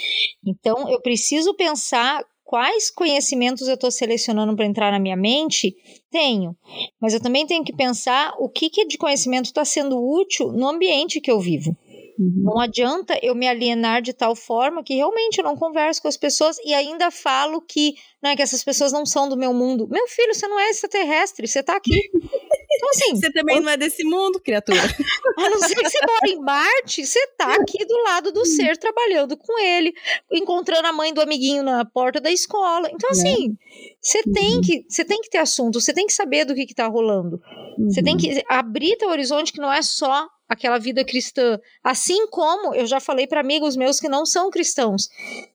Então 0.46 0.88
eu 0.88 1.00
preciso 1.00 1.52
pensar 1.54 2.24
quais 2.44 2.90
conhecimentos 2.90 3.66
eu 3.66 3.74
estou 3.74 3.90
selecionando 3.90 4.54
para 4.54 4.66
entrar 4.66 4.92
na 4.92 5.00
minha 5.00 5.16
mente? 5.16 5.74
Tenho. 6.10 6.56
Mas 7.00 7.12
eu 7.12 7.20
também 7.20 7.46
tenho 7.46 7.64
que 7.64 7.74
pensar 7.74 8.32
o 8.38 8.48
que, 8.48 8.70
que 8.70 8.86
de 8.86 8.96
conhecimento 8.96 9.46
está 9.46 9.64
sendo 9.64 9.98
útil 9.98 10.52
no 10.52 10.68
ambiente 10.68 11.20
que 11.20 11.30
eu 11.30 11.40
vivo. 11.40 11.76
Uhum. 12.18 12.44
Não 12.44 12.60
adianta 12.60 13.18
eu 13.22 13.34
me 13.34 13.48
alienar 13.48 14.00
de 14.00 14.12
tal 14.12 14.36
forma 14.36 14.84
que 14.84 14.94
realmente 14.94 15.38
eu 15.38 15.44
não 15.44 15.56
converso 15.56 16.00
com 16.00 16.08
as 16.08 16.16
pessoas 16.16 16.56
e 16.64 16.72
ainda 16.72 17.10
falo 17.10 17.60
que, 17.60 17.94
não 18.22 18.30
é 18.30 18.36
que 18.36 18.42
essas 18.42 18.62
pessoas 18.62 18.92
não 18.92 19.04
são 19.04 19.28
do 19.28 19.36
meu 19.36 19.52
mundo. 19.52 19.88
Meu 19.90 20.06
filho, 20.06 20.32
você 20.32 20.46
não 20.46 20.58
é 20.58 20.70
extraterrestre, 20.70 21.48
você 21.48 21.60
está 21.60 21.76
aqui. 21.76 22.10
Então, 22.76 22.88
assim. 22.90 23.14
Você 23.14 23.32
também 23.32 23.60
não 23.60 23.70
é 23.70 23.76
desse 23.76 24.02
mundo, 24.02 24.40
criatura. 24.40 24.80
A 25.38 25.48
não 25.48 25.60
ser 25.60 25.76
que 25.76 25.88
você 25.88 25.98
mora 26.00 26.28
em 26.28 26.40
Marte, 26.40 27.06
você 27.06 27.24
tá 27.38 27.54
aqui 27.54 27.84
do 27.84 27.96
lado 28.02 28.32
do 28.32 28.44
ser, 28.44 28.76
trabalhando 28.76 29.36
com 29.36 29.58
ele, 29.60 29.92
encontrando 30.32 30.88
a 30.88 30.92
mãe 30.92 31.14
do 31.14 31.20
amiguinho 31.20 31.62
na 31.62 31.84
porta 31.84 32.20
da 32.20 32.32
escola. 32.32 32.88
Então, 32.92 33.10
né? 33.10 33.30
assim, 33.30 33.56
você 34.00 34.22
uhum. 34.26 34.32
tem 34.32 34.60
que, 34.60 34.84
você 34.88 35.04
tem 35.04 35.20
que 35.20 35.30
ter 35.30 35.38
assunto, 35.38 35.80
você 35.80 35.92
tem 35.92 36.06
que 36.06 36.12
saber 36.12 36.44
do 36.44 36.54
que, 36.54 36.66
que 36.66 36.74
tá 36.74 36.88
rolando. 36.88 37.40
Você 37.88 38.02
tem 38.02 38.14
uhum. 38.14 38.18
que 38.18 38.42
abrir 38.48 38.96
teu 38.96 39.08
horizonte 39.08 39.52
que 39.52 39.60
não 39.60 39.72
é 39.72 39.80
só 39.80 40.28
aquela 40.54 40.78
vida 40.78 41.04
cristã. 41.04 41.58
Assim 41.82 42.26
como 42.28 42.74
eu 42.74 42.86
já 42.86 43.00
falei 43.00 43.26
para 43.26 43.40
amigos 43.40 43.76
meus 43.76 44.00
que 44.00 44.08
não 44.08 44.24
são 44.24 44.50
cristãos. 44.50 45.08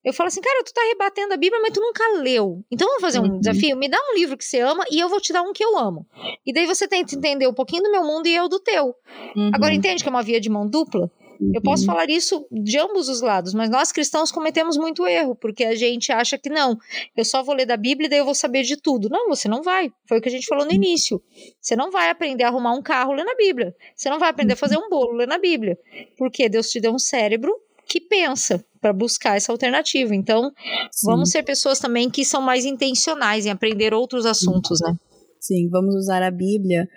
Eu 0.03 0.13
falo 0.13 0.27
assim, 0.27 0.41
cara, 0.41 0.63
tu 0.63 0.73
tá 0.73 0.81
rebatendo 0.89 1.33
a 1.33 1.37
Bíblia, 1.37 1.61
mas 1.61 1.73
tu 1.73 1.81
nunca 1.81 2.03
leu. 2.21 2.63
Então 2.71 2.87
vamos 2.87 3.01
fazer 3.01 3.19
um 3.19 3.23
uhum. 3.23 3.39
desafio? 3.39 3.75
Me 3.75 3.89
dá 3.89 3.97
um 4.11 4.15
livro 4.15 4.37
que 4.37 4.45
você 4.45 4.59
ama 4.59 4.83
e 4.91 4.99
eu 4.99 5.09
vou 5.09 5.19
te 5.19 5.33
dar 5.33 5.41
um 5.41 5.53
que 5.53 5.63
eu 5.63 5.77
amo. 5.77 6.05
E 6.45 6.53
daí 6.53 6.65
você 6.65 6.87
tenta 6.87 7.15
entender 7.15 7.47
um 7.47 7.53
pouquinho 7.53 7.83
do 7.83 7.91
meu 7.91 8.03
mundo 8.03 8.27
e 8.27 8.35
eu 8.35 8.47
do 8.47 8.59
teu. 8.59 8.95
Uhum. 9.35 9.51
Agora 9.53 9.73
entende 9.73 10.03
que 10.03 10.09
é 10.09 10.11
uma 10.11 10.23
via 10.23 10.39
de 10.39 10.49
mão 10.49 10.67
dupla? 10.67 11.09
Eu 11.53 11.61
posso 11.61 11.83
uhum. 11.83 11.87
falar 11.87 12.09
isso 12.09 12.45
de 12.51 12.77
ambos 12.77 13.07
os 13.07 13.21
lados, 13.21 13.53
mas 13.53 13.69
nós 13.69 13.91
cristãos 13.91 14.31
cometemos 14.31 14.77
muito 14.77 15.07
erro, 15.07 15.35
porque 15.35 15.63
a 15.63 15.75
gente 15.75 16.11
acha 16.11 16.37
que 16.37 16.49
não, 16.49 16.77
eu 17.15 17.23
só 17.23 17.41
vou 17.41 17.55
ler 17.55 17.65
da 17.65 17.77
Bíblia 17.77 18.07
e 18.07 18.09
daí 18.09 18.19
eu 18.19 18.25
vou 18.25 18.35
saber 18.35 18.63
de 18.63 18.75
tudo. 18.75 19.07
Não, 19.09 19.29
você 19.29 19.47
não 19.47 19.63
vai. 19.63 19.91
Foi 20.07 20.17
o 20.17 20.21
que 20.21 20.27
a 20.27 20.31
gente 20.31 20.45
falou 20.45 20.65
no 20.65 20.73
início. 20.73 21.21
Você 21.61 21.75
não 21.75 21.91
vai 21.91 22.09
aprender 22.09 22.43
a 22.43 22.49
arrumar 22.49 22.73
um 22.73 22.81
carro 22.81 23.13
lendo 23.13 23.29
a 23.29 23.35
Bíblia. 23.35 23.73
Você 23.95 24.09
não 24.09 24.19
vai 24.19 24.29
aprender 24.29 24.53
a 24.53 24.57
fazer 24.57 24.77
um 24.77 24.89
bolo 24.89 25.13
lendo 25.13 25.31
a 25.31 25.37
Bíblia. 25.37 25.77
Porque 26.17 26.49
Deus 26.49 26.69
te 26.69 26.81
deu 26.81 26.93
um 26.93 26.99
cérebro 26.99 27.55
que 27.87 28.01
pensa 28.01 28.63
para 28.81 28.93
buscar 28.93 29.35
essa 29.37 29.51
alternativa. 29.51 30.13
Então, 30.13 30.51
Sim. 30.91 31.07
vamos 31.07 31.31
ser 31.31 31.43
pessoas 31.43 31.79
também 31.79 32.09
que 32.09 32.23
são 32.23 32.41
mais 32.41 32.65
intencionais 32.65 33.45
em 33.45 33.49
aprender 33.49 33.93
outros 33.93 34.25
assuntos, 34.25 34.79
né? 34.81 34.95
Sim, 35.39 35.69
vamos 35.69 35.95
usar 35.95 36.21
a 36.21 36.29
Bíblia 36.29 36.87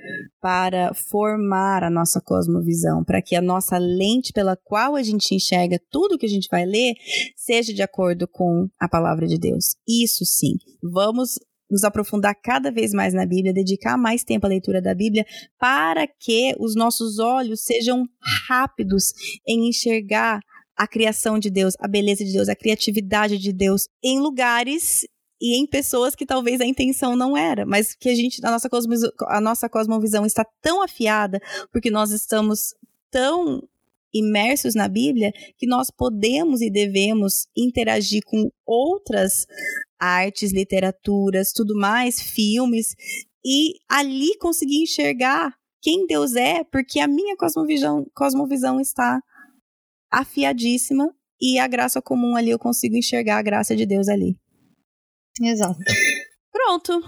para 0.40 0.92
formar 0.94 1.84
a 1.84 1.90
nossa 1.90 2.20
cosmovisão, 2.20 3.04
para 3.04 3.22
que 3.22 3.36
a 3.36 3.40
nossa 3.40 3.78
lente 3.78 4.32
pela 4.32 4.56
qual 4.56 4.96
a 4.96 5.02
gente 5.02 5.34
enxerga 5.34 5.80
tudo 5.90 6.18
que 6.18 6.26
a 6.26 6.28
gente 6.28 6.48
vai 6.50 6.66
ler 6.66 6.94
seja 7.36 7.72
de 7.72 7.82
acordo 7.82 8.26
com 8.26 8.68
a 8.80 8.88
palavra 8.88 9.28
de 9.28 9.38
Deus. 9.38 9.76
Isso 9.88 10.24
sim. 10.24 10.54
Vamos 10.82 11.38
nos 11.70 11.84
aprofundar 11.84 12.34
cada 12.34 12.70
vez 12.70 12.92
mais 12.92 13.14
na 13.14 13.24
Bíblia, 13.24 13.54
dedicar 13.54 13.96
mais 13.96 14.24
tempo 14.24 14.44
à 14.44 14.48
leitura 14.48 14.82
da 14.82 14.94
Bíblia, 14.94 15.24
para 15.58 16.06
que 16.06 16.54
os 16.58 16.74
nossos 16.74 17.18
olhos 17.18 17.62
sejam 17.62 18.04
rápidos 18.48 19.12
em 19.46 19.68
enxergar 19.68 20.40
a 20.76 20.86
criação 20.86 21.38
de 21.38 21.50
Deus, 21.50 21.74
a 21.78 21.88
beleza 21.88 22.24
de 22.24 22.32
Deus, 22.32 22.48
a 22.48 22.56
criatividade 22.56 23.38
de 23.38 23.52
Deus 23.52 23.86
em 24.02 24.20
lugares 24.20 25.06
e 25.42 25.60
em 25.60 25.66
pessoas 25.66 26.14
que 26.14 26.24
talvez 26.24 26.60
a 26.60 26.64
intenção 26.64 27.16
não 27.16 27.36
era, 27.36 27.66
mas 27.66 27.96
que 27.96 28.08
a 28.08 28.14
gente, 28.14 28.40
a 28.46 28.50
nossa, 28.52 28.70
cosmovisão, 28.70 29.10
a 29.22 29.40
nossa 29.40 29.68
cosmovisão 29.68 30.24
está 30.24 30.46
tão 30.62 30.80
afiada, 30.80 31.40
porque 31.72 31.90
nós 31.90 32.12
estamos 32.12 32.76
tão 33.10 33.60
imersos 34.14 34.76
na 34.76 34.86
Bíblia, 34.86 35.32
que 35.58 35.66
nós 35.66 35.90
podemos 35.90 36.60
e 36.60 36.70
devemos 36.70 37.48
interagir 37.56 38.22
com 38.24 38.52
outras 38.64 39.44
artes, 39.98 40.52
literaturas, 40.52 41.52
tudo 41.52 41.74
mais, 41.74 42.22
filmes, 42.22 42.94
e 43.44 43.80
ali 43.88 44.38
conseguir 44.38 44.80
enxergar 44.80 45.56
quem 45.80 46.06
Deus 46.06 46.36
é, 46.36 46.62
porque 46.62 47.00
a 47.00 47.08
minha 47.08 47.36
cosmovisão, 47.36 48.06
cosmovisão 48.14 48.80
está 48.80 49.20
afiadíssima 50.08 51.12
e 51.40 51.58
a 51.58 51.66
graça 51.66 52.00
comum 52.00 52.36
ali 52.36 52.50
eu 52.50 52.60
consigo 52.60 52.94
enxergar 52.94 53.38
a 53.38 53.42
graça 53.42 53.74
de 53.74 53.84
Deus 53.84 54.06
ali. 54.06 54.36
Exato. 55.40 55.78
Pronto. 56.50 57.00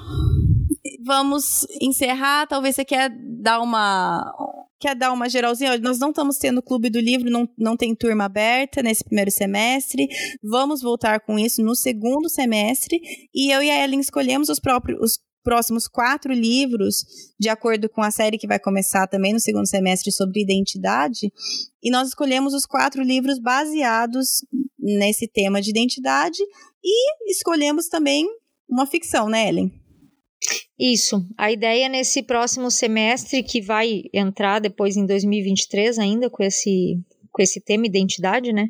Vamos 1.04 1.66
encerrar. 1.80 2.46
Talvez 2.46 2.74
você 2.74 2.84
quer 2.84 3.10
dar 3.40 3.60
uma 3.60 4.32
quer 4.80 4.94
dar 4.94 5.12
uma 5.12 5.28
geralzinha? 5.28 5.78
Nós 5.78 5.98
não 5.98 6.10
estamos 6.10 6.36
tendo 6.36 6.62
clube 6.62 6.90
do 6.90 7.00
livro, 7.00 7.30
não, 7.30 7.48
não 7.56 7.76
tem 7.76 7.94
turma 7.94 8.24
aberta 8.24 8.82
nesse 8.82 9.02
primeiro 9.02 9.30
semestre. 9.30 10.06
Vamos 10.42 10.82
voltar 10.82 11.20
com 11.20 11.38
isso 11.38 11.62
no 11.62 11.74
segundo 11.74 12.28
semestre. 12.28 13.00
E 13.34 13.50
eu 13.50 13.62
e 13.62 13.70
a 13.70 13.82
Ellen 13.82 14.00
escolhemos 14.00 14.48
os 14.48 14.60
próprios 14.60 14.98
os 15.00 15.18
próximos 15.42 15.86
quatro 15.86 16.32
livros, 16.32 17.04
de 17.38 17.50
acordo 17.50 17.86
com 17.86 18.02
a 18.02 18.10
série 18.10 18.38
que 18.38 18.46
vai 18.46 18.58
começar 18.58 19.06
também 19.06 19.34
no 19.34 19.38
segundo 19.38 19.68
semestre 19.68 20.10
sobre 20.10 20.40
identidade. 20.40 21.30
E 21.82 21.90
nós 21.90 22.08
escolhemos 22.08 22.54
os 22.54 22.64
quatro 22.64 23.02
livros 23.02 23.38
baseados 23.38 24.38
nesse 24.78 25.28
tema 25.28 25.60
de 25.60 25.68
identidade 25.68 26.42
e 26.84 27.30
escolhemos 27.30 27.88
também 27.88 28.26
uma 28.68 28.86
ficção, 28.86 29.28
né, 29.28 29.48
Ellen? 29.48 29.72
Isso. 30.78 31.24
A 31.38 31.50
ideia 31.50 31.88
nesse 31.88 32.22
próximo 32.22 32.70
semestre, 32.70 33.42
que 33.42 33.60
vai 33.60 34.02
entrar 34.12 34.58
depois 34.58 34.96
em 34.96 35.06
2023 35.06 35.98
ainda 35.98 36.28
com 36.28 36.42
esse, 36.42 36.98
com 37.32 37.40
esse 37.40 37.60
tema 37.60 37.86
identidade, 37.86 38.52
né? 38.52 38.68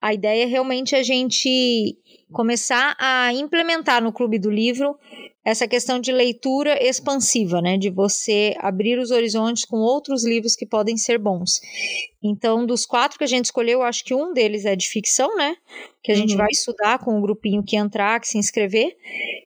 A 0.00 0.14
ideia 0.14 0.44
é 0.44 0.46
realmente 0.46 0.94
a 0.94 1.02
gente 1.02 1.96
começar 2.32 2.96
a 2.98 3.32
implementar 3.32 4.02
no 4.02 4.12
Clube 4.12 4.38
do 4.38 4.50
Livro 4.50 4.96
essa 5.44 5.66
questão 5.66 5.98
de 5.98 6.12
leitura 6.12 6.78
expansiva, 6.82 7.62
né? 7.62 7.78
De 7.78 7.88
você 7.88 8.54
abrir 8.58 8.98
os 8.98 9.10
horizontes 9.10 9.64
com 9.64 9.78
outros 9.78 10.22
livros 10.22 10.54
que 10.54 10.66
podem 10.66 10.98
ser 10.98 11.18
bons. 11.18 11.60
Então, 12.22 12.66
dos 12.66 12.84
quatro 12.84 13.16
que 13.16 13.24
a 13.24 13.28
gente 13.28 13.46
escolheu, 13.46 13.82
acho 13.82 14.04
que 14.04 14.14
um 14.14 14.34
deles 14.34 14.66
é 14.66 14.76
de 14.76 14.86
ficção, 14.86 15.34
né? 15.36 15.56
Que 16.02 16.12
a 16.12 16.14
gente 16.14 16.32
uhum. 16.32 16.38
vai 16.38 16.48
estudar 16.50 16.98
com 16.98 17.16
o 17.16 17.22
grupinho 17.22 17.64
que 17.64 17.76
entrar, 17.76 18.20
que 18.20 18.28
se 18.28 18.36
inscrever. 18.36 18.94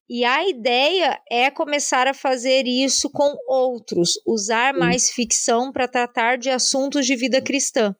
E 0.08 0.24
a 0.24 0.48
ideia 0.48 1.20
é 1.30 1.50
começar 1.50 2.08
a 2.08 2.14
fazer 2.14 2.66
isso 2.66 3.08
com 3.08 3.36
outros, 3.46 4.20
usar 4.26 4.74
mais 4.74 5.10
ficção 5.10 5.70
para 5.70 5.86
tratar 5.86 6.36
de 6.36 6.50
assuntos 6.50 7.06
de 7.06 7.14
vida 7.14 7.40
cristã. 7.40 7.94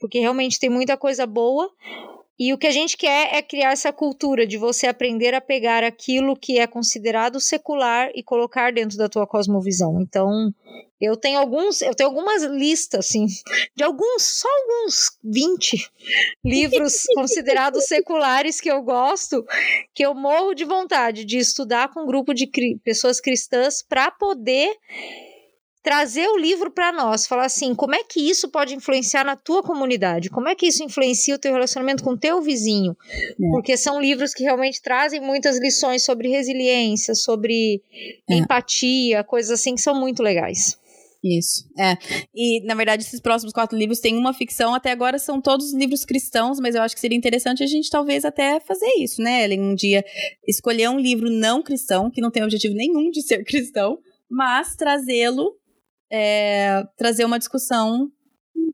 Porque 0.00 0.18
realmente 0.18 0.58
tem 0.58 0.70
muita 0.70 0.96
coisa 0.96 1.26
boa, 1.26 1.70
e 2.38 2.52
o 2.52 2.58
que 2.58 2.66
a 2.66 2.72
gente 2.72 2.96
quer 2.96 3.34
é 3.34 3.40
criar 3.40 3.72
essa 3.72 3.92
cultura 3.92 4.46
de 4.46 4.56
você 4.56 4.86
aprender 4.86 5.34
a 5.34 5.40
pegar 5.40 5.84
aquilo 5.84 6.36
que 6.36 6.58
é 6.58 6.66
considerado 6.66 7.38
secular 7.40 8.10
e 8.14 8.22
colocar 8.22 8.72
dentro 8.72 8.98
da 8.98 9.08
tua 9.08 9.26
cosmovisão. 9.26 10.00
Então, 10.00 10.52
eu 11.00 11.16
tenho 11.16 11.38
alguns, 11.38 11.80
eu 11.80 11.94
tenho 11.94 12.08
algumas 12.08 12.42
listas 12.42 13.06
assim, 13.06 13.26
de 13.76 13.84
alguns, 13.84 14.22
só 14.22 14.48
alguns 14.48 15.18
20 15.22 15.90
livros 16.44 17.04
considerados 17.14 17.84
seculares 17.84 18.60
que 18.60 18.70
eu 18.70 18.82
gosto, 18.82 19.44
que 19.94 20.04
eu 20.04 20.14
morro 20.14 20.54
de 20.54 20.64
vontade 20.64 21.24
de 21.24 21.38
estudar 21.38 21.92
com 21.92 22.02
um 22.02 22.06
grupo 22.06 22.34
de 22.34 22.46
cri 22.46 22.80
pessoas 22.82 23.20
cristãs 23.20 23.82
para 23.82 24.10
poder 24.10 24.76
trazer 25.84 26.26
o 26.28 26.38
livro 26.38 26.70
para 26.70 26.90
nós, 26.90 27.26
falar 27.26 27.44
assim, 27.44 27.74
como 27.74 27.94
é 27.94 28.02
que 28.02 28.18
isso 28.18 28.48
pode 28.48 28.74
influenciar 28.74 29.22
na 29.22 29.36
tua 29.36 29.62
comunidade? 29.62 30.30
Como 30.30 30.48
é 30.48 30.54
que 30.54 30.66
isso 30.66 30.82
influencia 30.82 31.34
o 31.34 31.38
teu 31.38 31.52
relacionamento 31.52 32.02
com 32.02 32.12
o 32.12 32.18
teu 32.18 32.40
vizinho? 32.40 32.96
É. 33.12 33.50
Porque 33.50 33.76
são 33.76 34.00
livros 34.00 34.32
que 34.32 34.42
realmente 34.42 34.80
trazem 34.80 35.20
muitas 35.20 35.60
lições 35.60 36.02
sobre 36.02 36.30
resiliência, 36.30 37.14
sobre 37.14 37.82
é. 38.30 38.34
empatia, 38.34 39.22
coisas 39.22 39.60
assim 39.60 39.74
que 39.74 39.82
são 39.82 39.94
muito 39.94 40.22
legais. 40.22 40.78
Isso, 41.22 41.66
é. 41.78 41.96
E, 42.34 42.64
na 42.64 42.74
verdade, 42.74 43.02
esses 43.02 43.20
próximos 43.20 43.52
quatro 43.52 43.76
livros 43.76 44.00
têm 44.00 44.16
uma 44.16 44.32
ficção. 44.32 44.74
Até 44.74 44.90
agora 44.90 45.18
são 45.18 45.38
todos 45.38 45.74
livros 45.74 46.04
cristãos, 46.06 46.58
mas 46.60 46.74
eu 46.74 46.80
acho 46.82 46.94
que 46.94 47.00
seria 47.00 47.16
interessante 47.16 47.62
a 47.62 47.66
gente 47.66 47.90
talvez 47.90 48.24
até 48.24 48.58
fazer 48.58 48.90
isso, 48.98 49.20
né, 49.22 49.44
Ellen? 49.44 49.60
Um 49.60 49.74
dia 49.74 50.02
escolher 50.46 50.88
um 50.88 50.98
livro 50.98 51.30
não 51.30 51.62
cristão, 51.62 52.10
que 52.10 52.22
não 52.22 52.30
tem 52.30 52.42
objetivo 52.42 52.74
nenhum 52.74 53.10
de 53.10 53.20
ser 53.20 53.44
cristão, 53.44 53.98
mas 54.30 54.76
trazê-lo 54.76 55.52
é, 56.14 56.84
trazer 56.96 57.24
uma 57.24 57.38
discussão 57.40 58.08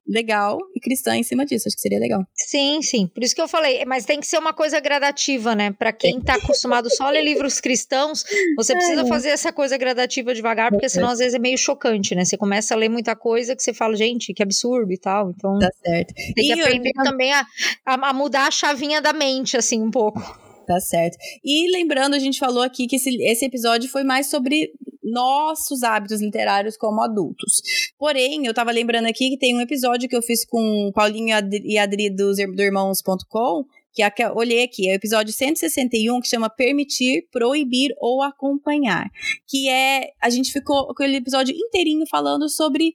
legal 0.06 0.58
e 0.74 0.80
cristã 0.80 1.16
em 1.16 1.22
cima 1.22 1.46
disso. 1.46 1.68
Acho 1.68 1.76
que 1.76 1.80
seria 1.80 1.98
legal. 1.98 2.22
Sim, 2.34 2.82
sim. 2.82 3.06
Por 3.06 3.22
isso 3.22 3.34
que 3.34 3.40
eu 3.40 3.48
falei, 3.48 3.84
mas 3.86 4.04
tem 4.04 4.20
que 4.20 4.26
ser 4.26 4.38
uma 4.38 4.52
coisa 4.52 4.78
gradativa, 4.78 5.54
né? 5.54 5.72
Para 5.72 5.92
quem 5.92 6.18
está 6.18 6.34
acostumado 6.34 6.90
só 6.94 7.04
a 7.04 7.10
ler 7.10 7.24
livros 7.24 7.60
cristãos, 7.60 8.24
você 8.56 8.74
precisa 8.74 9.02
é. 9.02 9.06
fazer 9.06 9.28
essa 9.30 9.52
coisa 9.52 9.78
gradativa 9.78 10.34
devagar, 10.34 10.70
porque 10.70 10.88
senão 10.88 11.08
às 11.08 11.18
vezes 11.20 11.34
é 11.34 11.38
meio 11.38 11.56
chocante, 11.56 12.14
né? 12.14 12.24
Você 12.24 12.36
começa 12.36 12.74
a 12.74 12.76
ler 12.76 12.90
muita 12.90 13.16
coisa 13.16 13.56
que 13.56 13.62
você 13.62 13.72
fala, 13.72 13.96
gente, 13.96 14.34
que 14.34 14.42
absurdo 14.42 14.92
e 14.92 14.98
tal. 14.98 15.30
Então, 15.30 15.58
tá 15.58 15.70
certo. 15.82 16.12
Tem 16.14 16.34
que 16.34 16.54
e 16.54 16.60
aprender 16.60 16.90
eu... 16.94 17.04
também 17.04 17.32
a, 17.32 17.46
a 17.86 18.12
mudar 18.12 18.48
a 18.48 18.50
chavinha 18.50 19.00
da 19.00 19.12
mente, 19.12 19.56
assim, 19.56 19.80
um 19.80 19.90
pouco. 19.90 20.20
Tá 20.66 20.78
certo. 20.78 21.16
E 21.44 21.70
lembrando, 21.72 22.14
a 22.14 22.18
gente 22.18 22.38
falou 22.38 22.62
aqui 22.62 22.86
que 22.86 22.96
esse, 22.96 23.10
esse 23.22 23.44
episódio 23.44 23.88
foi 23.88 24.04
mais 24.04 24.28
sobre 24.28 24.70
nossos 25.02 25.82
hábitos 25.82 26.20
literários 26.20 26.76
como 26.76 27.00
adultos. 27.00 27.62
Porém, 27.98 28.46
eu 28.46 28.54
tava 28.54 28.70
lembrando 28.70 29.06
aqui 29.06 29.30
que 29.30 29.38
tem 29.38 29.56
um 29.56 29.60
episódio 29.60 30.08
que 30.08 30.16
eu 30.16 30.22
fiz 30.22 30.44
com 30.44 30.90
Paulinho 30.94 31.34
e 31.64 31.78
Adri 31.78 32.10
do, 32.10 32.32
do 32.32 32.62
Irmãos.com, 32.62 33.64
que 33.92 34.02
é, 34.02 34.12
olhei 34.34 34.62
aqui, 34.62 34.88
é 34.88 34.92
o 34.92 34.96
episódio 34.96 35.32
161 35.32 36.20
que 36.20 36.28
chama 36.28 36.48
Permitir, 36.48 37.26
Proibir 37.30 37.90
ou 37.98 38.22
Acompanhar. 38.22 39.10
Que 39.48 39.68
é. 39.68 40.10
A 40.20 40.30
gente 40.30 40.52
ficou 40.52 40.86
com 40.86 40.92
aquele 40.92 41.16
episódio 41.16 41.54
inteirinho 41.54 42.06
falando 42.08 42.48
sobre 42.48 42.94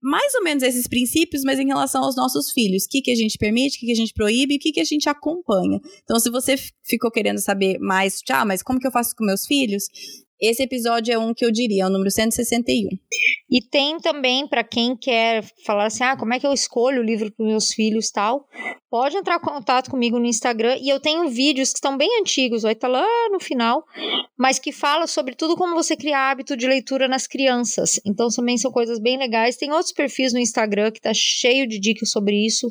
mais 0.00 0.34
ou 0.34 0.42
menos 0.42 0.64
esses 0.64 0.88
princípios, 0.88 1.42
mas 1.44 1.60
em 1.60 1.66
relação 1.66 2.02
aos 2.02 2.16
nossos 2.16 2.50
filhos. 2.50 2.84
O 2.84 2.88
que, 2.88 3.00
que 3.00 3.10
a 3.12 3.14
gente 3.14 3.38
permite, 3.38 3.76
o 3.76 3.80
que, 3.80 3.86
que 3.86 3.92
a 3.92 3.96
gente 3.96 4.12
proíbe 4.12 4.56
o 4.56 4.58
que, 4.58 4.72
que 4.72 4.80
a 4.80 4.84
gente 4.84 5.08
acompanha. 5.08 5.80
Então, 6.02 6.18
se 6.18 6.28
você 6.28 6.56
ficou 6.84 7.10
querendo 7.10 7.38
saber 7.38 7.78
mais, 7.78 8.20
ah, 8.30 8.44
mas 8.44 8.62
como 8.62 8.80
que 8.80 8.86
eu 8.86 8.90
faço 8.90 9.14
com 9.14 9.24
meus 9.24 9.46
filhos? 9.46 9.84
Esse 10.42 10.64
episódio 10.64 11.14
é 11.14 11.18
um 11.18 11.32
que 11.32 11.44
eu 11.44 11.52
diria, 11.52 11.84
é 11.84 11.86
o 11.86 11.88
número 11.88 12.10
161. 12.10 12.88
E 13.48 13.60
tem 13.62 13.98
também, 13.98 14.44
para 14.48 14.64
quem 14.64 14.96
quer 14.96 15.44
falar 15.64 15.86
assim, 15.86 16.02
ah, 16.02 16.16
como 16.16 16.34
é 16.34 16.40
que 16.40 16.46
eu 16.46 16.52
escolho 16.52 17.00
o 17.00 17.04
livro 17.04 17.30
para 17.30 17.46
meus 17.46 17.72
filhos 17.72 18.10
tal, 18.10 18.48
pode 18.90 19.16
entrar 19.16 19.36
em 19.36 19.40
contato 19.40 19.88
comigo 19.88 20.18
no 20.18 20.26
Instagram 20.26 20.78
e 20.82 20.88
eu 20.88 20.98
tenho 20.98 21.28
vídeos 21.28 21.70
que 21.70 21.76
estão 21.76 21.96
bem 21.96 22.08
antigos, 22.20 22.62
vai 22.62 22.72
estar 22.72 22.88
tá 22.88 22.92
lá 22.92 23.06
no 23.30 23.38
final, 23.38 23.84
mas 24.36 24.58
que 24.58 24.72
fala 24.72 25.06
sobre 25.06 25.36
tudo 25.36 25.54
como 25.54 25.76
você 25.76 25.96
criar 25.96 26.32
hábito 26.32 26.56
de 26.56 26.66
leitura 26.66 27.06
nas 27.06 27.28
crianças. 27.28 28.00
Então 28.04 28.26
também 28.28 28.58
são 28.58 28.72
coisas 28.72 28.98
bem 28.98 29.16
legais. 29.16 29.56
Tem 29.56 29.70
outros 29.70 29.92
perfis 29.92 30.32
no 30.32 30.40
Instagram 30.40 30.90
que 30.90 31.00
tá 31.00 31.12
cheio 31.14 31.68
de 31.68 31.78
dicas 31.78 32.10
sobre 32.10 32.44
isso. 32.44 32.68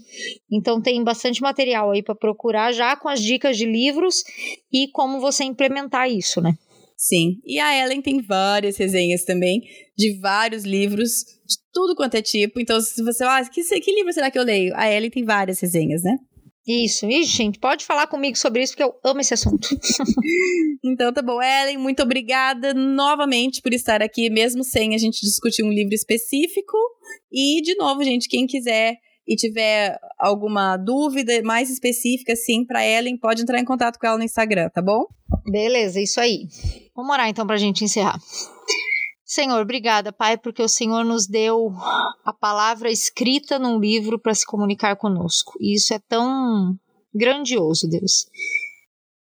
Então 0.52 0.82
tem 0.82 1.02
bastante 1.06 1.42
material 1.42 1.92
aí 1.92 2.04
para 2.04 2.16
procurar 2.16 2.74
já 2.74 2.98
com 2.98 3.08
as 3.08 3.22
dicas 3.22 3.56
de 3.56 3.66
livros 3.66 4.26
e 4.74 4.90
como 4.90 5.22
você 5.22 5.46
implementar 5.46 6.12
isso, 6.12 6.42
né? 6.42 6.58
Sim. 7.02 7.40
E 7.44 7.58
a 7.58 7.76
Ellen 7.76 8.00
tem 8.00 8.22
várias 8.22 8.78
resenhas 8.78 9.26
também, 9.26 9.64
de 9.98 10.20
vários 10.20 10.64
livros, 10.64 11.10
de 11.44 11.58
tudo 11.74 11.96
quanto 11.96 12.14
é 12.14 12.22
tipo. 12.22 12.60
Então, 12.60 12.80
se 12.80 13.02
você 13.04 13.24
ah, 13.24 13.44
que, 13.44 13.64
que 13.64 13.92
livro 13.92 14.14
será 14.14 14.30
que 14.30 14.38
eu 14.38 14.44
leio? 14.44 14.72
A 14.76 14.88
Ellen 14.88 15.10
tem 15.10 15.26
várias 15.26 15.60
resenhas, 15.60 16.04
né? 16.04 16.16
Isso, 16.68 17.08
e 17.08 17.24
gente, 17.24 17.58
pode 17.58 17.86
falar 17.86 18.06
comigo 18.06 18.38
sobre 18.38 18.62
isso 18.62 18.74
porque 18.74 18.84
eu 18.84 18.94
amo 19.04 19.20
esse 19.20 19.34
assunto. 19.34 19.68
então 20.86 21.12
tá 21.12 21.24
bom, 21.24 21.42
Ellen, 21.42 21.80
muito 21.80 22.04
obrigada 22.04 22.72
novamente 22.72 23.64
por 23.64 23.74
estar 23.74 24.04
aqui, 24.04 24.30
mesmo 24.30 24.64
sem 24.64 24.94
a 24.94 24.98
gente 25.00 25.22
discutir 25.22 25.64
um 25.64 25.72
livro 25.72 25.96
específico. 25.96 26.78
E, 27.32 27.64
de 27.64 27.74
novo, 27.78 28.04
gente, 28.04 28.30
quem 28.30 28.46
quiser 28.46 28.96
e 29.32 29.36
tiver 29.38 29.98
alguma 30.20 30.76
dúvida 30.76 31.42
mais 31.42 31.70
específica, 31.70 32.36
sim, 32.36 32.66
para 32.66 32.86
Ellen, 32.86 33.18
pode 33.18 33.42
entrar 33.42 33.60
em 33.60 33.64
contato 33.64 33.98
com 33.98 34.06
ela 34.06 34.18
no 34.18 34.26
Instagram, 34.26 34.70
tá 34.70 34.82
bom? 34.82 35.06
Beleza, 35.50 36.02
isso 36.02 36.20
aí. 36.20 36.50
Vamos 36.94 37.14
orar 37.14 37.30
então 37.30 37.48
para 37.48 37.56
a 37.56 37.58
gente 37.60 37.82
encerrar. 37.82 38.20
Senhor, 39.24 39.62
obrigada, 39.62 40.12
Pai, 40.12 40.38
porque 40.38 40.62
o 40.62 40.68
Senhor 40.68 41.06
nos 41.06 41.26
deu 41.28 41.72
a 42.26 42.34
palavra 42.34 42.92
escrita 42.92 43.58
num 43.58 43.80
livro 43.80 44.20
para 44.20 44.36
se 44.36 44.46
comunicar 44.46 44.98
conosco. 44.98 45.54
E 45.62 45.76
isso 45.78 45.94
é 45.94 46.00
tão 46.00 46.78
grandioso, 47.16 47.88
Deus. 47.88 48.26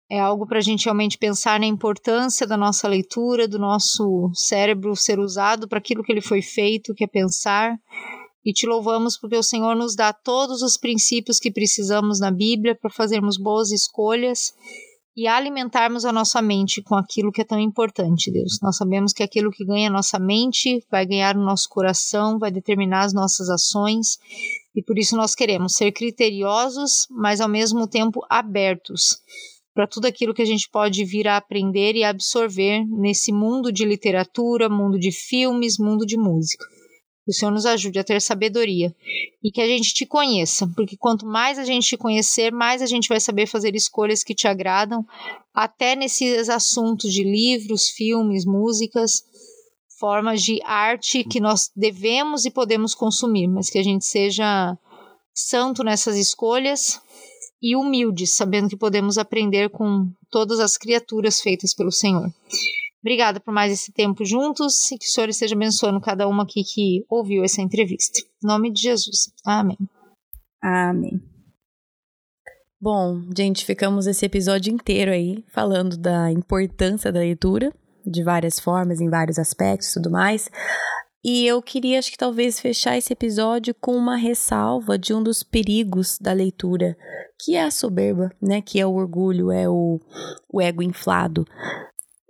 É 0.09 0.19
algo 0.19 0.47
para 0.47 0.57
a 0.57 0.61
gente 0.61 0.85
realmente 0.85 1.19
pensar 1.19 1.59
na 1.59 1.67
importância 1.67 2.47
da 2.47 2.57
nossa 2.57 2.87
leitura, 2.87 3.47
do 3.47 3.59
nosso 3.59 4.31
cérebro 4.33 4.95
ser 4.95 5.19
usado 5.19 5.67
para 5.67 5.77
aquilo 5.77 6.03
que 6.03 6.11
ele 6.11 6.21
foi 6.21 6.41
feito, 6.41 6.95
que 6.95 7.03
é 7.03 7.07
pensar, 7.07 7.77
e 8.43 8.53
te 8.53 8.65
louvamos 8.65 9.17
porque 9.17 9.35
o 9.35 9.43
Senhor 9.43 9.75
nos 9.75 9.95
dá 9.95 10.13
todos 10.13 10.61
os 10.61 10.77
princípios 10.77 11.39
que 11.39 11.51
precisamos 11.51 12.19
na 12.19 12.31
Bíblia 12.31 12.75
para 12.75 12.89
fazermos 12.89 13.37
boas 13.37 13.71
escolhas 13.71 14.53
e 15.15 15.27
alimentarmos 15.27 16.05
a 16.05 16.13
nossa 16.13 16.41
mente 16.41 16.81
com 16.81 16.95
aquilo 16.95 17.31
que 17.31 17.41
é 17.41 17.45
tão 17.45 17.59
importante, 17.59 18.31
Deus. 18.31 18.57
Nós 18.61 18.77
sabemos 18.77 19.11
que 19.11 19.21
aquilo 19.21 19.51
que 19.51 19.65
ganha 19.65 19.89
a 19.89 19.91
nossa 19.91 20.17
mente 20.17 20.81
vai 20.89 21.05
ganhar 21.05 21.35
o 21.35 21.43
nosso 21.43 21.67
coração, 21.67 22.39
vai 22.39 22.49
determinar 22.49 23.01
as 23.01 23.13
nossas 23.13 23.49
ações, 23.49 24.17
e 24.73 24.81
por 24.81 24.97
isso 24.97 25.17
nós 25.17 25.35
queremos 25.35 25.73
ser 25.73 25.91
criteriosos, 25.91 27.05
mas 27.09 27.41
ao 27.41 27.49
mesmo 27.49 27.85
tempo 27.85 28.25
abertos 28.29 29.17
para 29.73 29.87
tudo 29.87 30.05
aquilo 30.05 30.33
que 30.33 30.41
a 30.41 30.45
gente 30.45 30.69
pode 30.69 31.03
vir 31.03 31.27
a 31.27 31.37
aprender 31.37 31.95
e 31.95 32.03
absorver 32.03 32.85
nesse 32.85 33.31
mundo 33.31 33.71
de 33.71 33.85
literatura, 33.85 34.69
mundo 34.69 34.97
de 34.97 35.11
filmes, 35.11 35.77
mundo 35.77 36.05
de 36.05 36.17
música. 36.17 36.65
Que 37.29 37.31
o 37.31 37.35
Senhor 37.35 37.51
nos 37.51 37.67
ajude 37.67 37.99
a 37.99 38.03
ter 38.03 38.19
sabedoria 38.19 38.91
e 39.43 39.51
que 39.51 39.61
a 39.61 39.67
gente 39.67 39.93
te 39.93 40.03
conheça, 40.03 40.67
porque 40.75 40.97
quanto 40.97 41.27
mais 41.27 41.59
a 41.59 41.63
gente 41.63 41.87
te 41.87 41.95
conhecer, 41.95 42.51
mais 42.51 42.81
a 42.81 42.87
gente 42.87 43.07
vai 43.07 43.19
saber 43.19 43.45
fazer 43.45 43.75
escolhas 43.75 44.23
que 44.23 44.33
te 44.33 44.47
agradam, 44.47 45.05
até 45.53 45.95
nesses 45.95 46.49
assuntos 46.49 47.13
de 47.13 47.23
livros, 47.23 47.89
filmes, 47.89 48.45
músicas. 48.45 49.23
formas 49.99 50.41
de 50.41 50.59
arte 50.63 51.23
que 51.23 51.39
nós 51.39 51.69
devemos 51.75 52.45
e 52.45 52.49
podemos 52.49 52.95
consumir, 52.95 53.47
mas 53.47 53.69
que 53.69 53.77
a 53.77 53.83
gente 53.83 54.05
seja 54.05 54.75
santo 55.31 55.83
nessas 55.83 56.17
escolhas 56.17 56.99
e 57.61 57.75
humilde, 57.75 58.25
sabendo 58.25 58.69
que 58.69 58.75
podemos 58.75 59.19
aprender 59.19 59.69
com 59.69 60.09
todas 60.31 60.59
as 60.59 60.77
criaturas 60.77 61.41
feitas 61.41 61.75
pelo 61.75 61.91
Senhor. 61.91 62.33
Obrigada 63.01 63.39
por 63.39 63.53
mais 63.53 63.71
esse 63.71 63.93
tempo 63.93 64.25
juntos 64.25 64.91
e 64.91 64.97
que 64.97 65.05
o 65.05 65.09
Senhor 65.09 65.29
esteja 65.29 65.55
abençoando 65.55 66.01
cada 66.01 66.27
uma 66.27 66.43
aqui 66.43 66.63
que 66.63 67.05
ouviu 67.09 67.43
essa 67.43 67.61
entrevista. 67.61 68.19
Em 68.43 68.47
nome 68.47 68.71
de 68.71 68.81
Jesus. 68.81 69.31
Amém. 69.45 69.77
Amém. 70.61 71.21
Bom, 72.81 73.21
gente, 73.35 73.65
ficamos 73.65 74.07
esse 74.07 74.25
episódio 74.25 74.73
inteiro 74.73 75.11
aí 75.11 75.43
falando 75.53 75.97
da 75.97 76.31
importância 76.31 77.11
da 77.11 77.19
leitura, 77.19 77.73
de 78.05 78.23
várias 78.23 78.59
formas, 78.59 79.01
em 79.01 79.09
vários 79.09 79.37
aspectos 79.37 79.89
e 79.89 79.93
tudo 79.95 80.11
mais. 80.11 80.49
E 81.23 81.45
eu 81.45 81.61
queria, 81.61 81.99
acho 81.99 82.11
que 82.11 82.17
talvez, 82.17 82.59
fechar 82.61 82.97
esse 82.97 83.11
episódio 83.11 83.75
com 83.75 83.91
uma 83.91 84.15
ressalva 84.15 84.97
de 84.97 85.13
um 85.13 85.21
dos 85.21 85.43
perigos 85.43 86.17
da 86.17 86.31
leitura, 86.31 86.97
que 87.37 87.55
é 87.55 87.63
a 87.63 87.71
soberba, 87.71 88.31
né? 88.41 88.61
Que 88.61 88.79
é 88.79 88.85
o 88.85 88.93
orgulho, 88.93 89.51
é 89.51 89.67
o, 89.67 89.99
o 90.49 90.61
ego 90.61 90.81
inflado. 90.81 91.45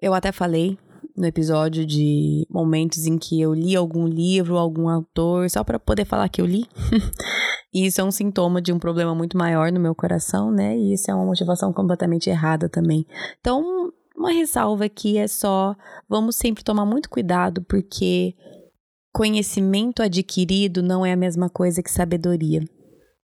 Eu 0.02 0.14
até 0.14 0.32
falei 0.32 0.78
no 1.20 1.26
episódio 1.26 1.86
de 1.86 2.48
momentos 2.50 3.06
em 3.06 3.18
que 3.18 3.42
eu 3.42 3.54
li 3.54 3.76
algum 3.76 4.08
livro, 4.08 4.58
algum 4.58 4.88
autor, 4.88 5.50
só 5.50 5.64
para 5.66 5.78
poder 5.78 6.06
falar 6.06 6.30
que 6.30 6.42
eu 6.42 6.46
li. 6.46 6.66
e 7.74 7.86
isso 7.86 8.00
é 8.00 8.04
um 8.04 8.12
sintoma 8.12 8.62
de 8.62 8.72
um 8.72 8.80
problema 8.80 9.14
muito 9.14 9.38
maior 9.38 9.70
no 9.70 9.80
meu 9.80 9.94
coração, 9.94 10.50
né? 10.50 10.78
E 10.78 10.94
isso 10.94 11.12
é 11.12 11.14
uma 11.14 11.26
motivação 11.26 11.74
completamente 11.74 12.30
errada 12.30 12.70
também. 12.70 13.06
Então, 13.42 13.92
uma 14.16 14.32
ressalva 14.32 14.86
aqui 14.86 15.18
é 15.18 15.28
só: 15.28 15.76
vamos 16.08 16.38
sempre 16.38 16.64
tomar 16.64 16.86
muito 16.86 17.10
cuidado, 17.10 17.62
porque 17.64 18.34
conhecimento 19.12 20.02
adquirido 20.02 20.82
não 20.82 21.06
é 21.06 21.12
a 21.12 21.18
mesma 21.18 21.50
coisa 21.50 21.84
que 21.84 21.92
sabedoria. 21.92 22.64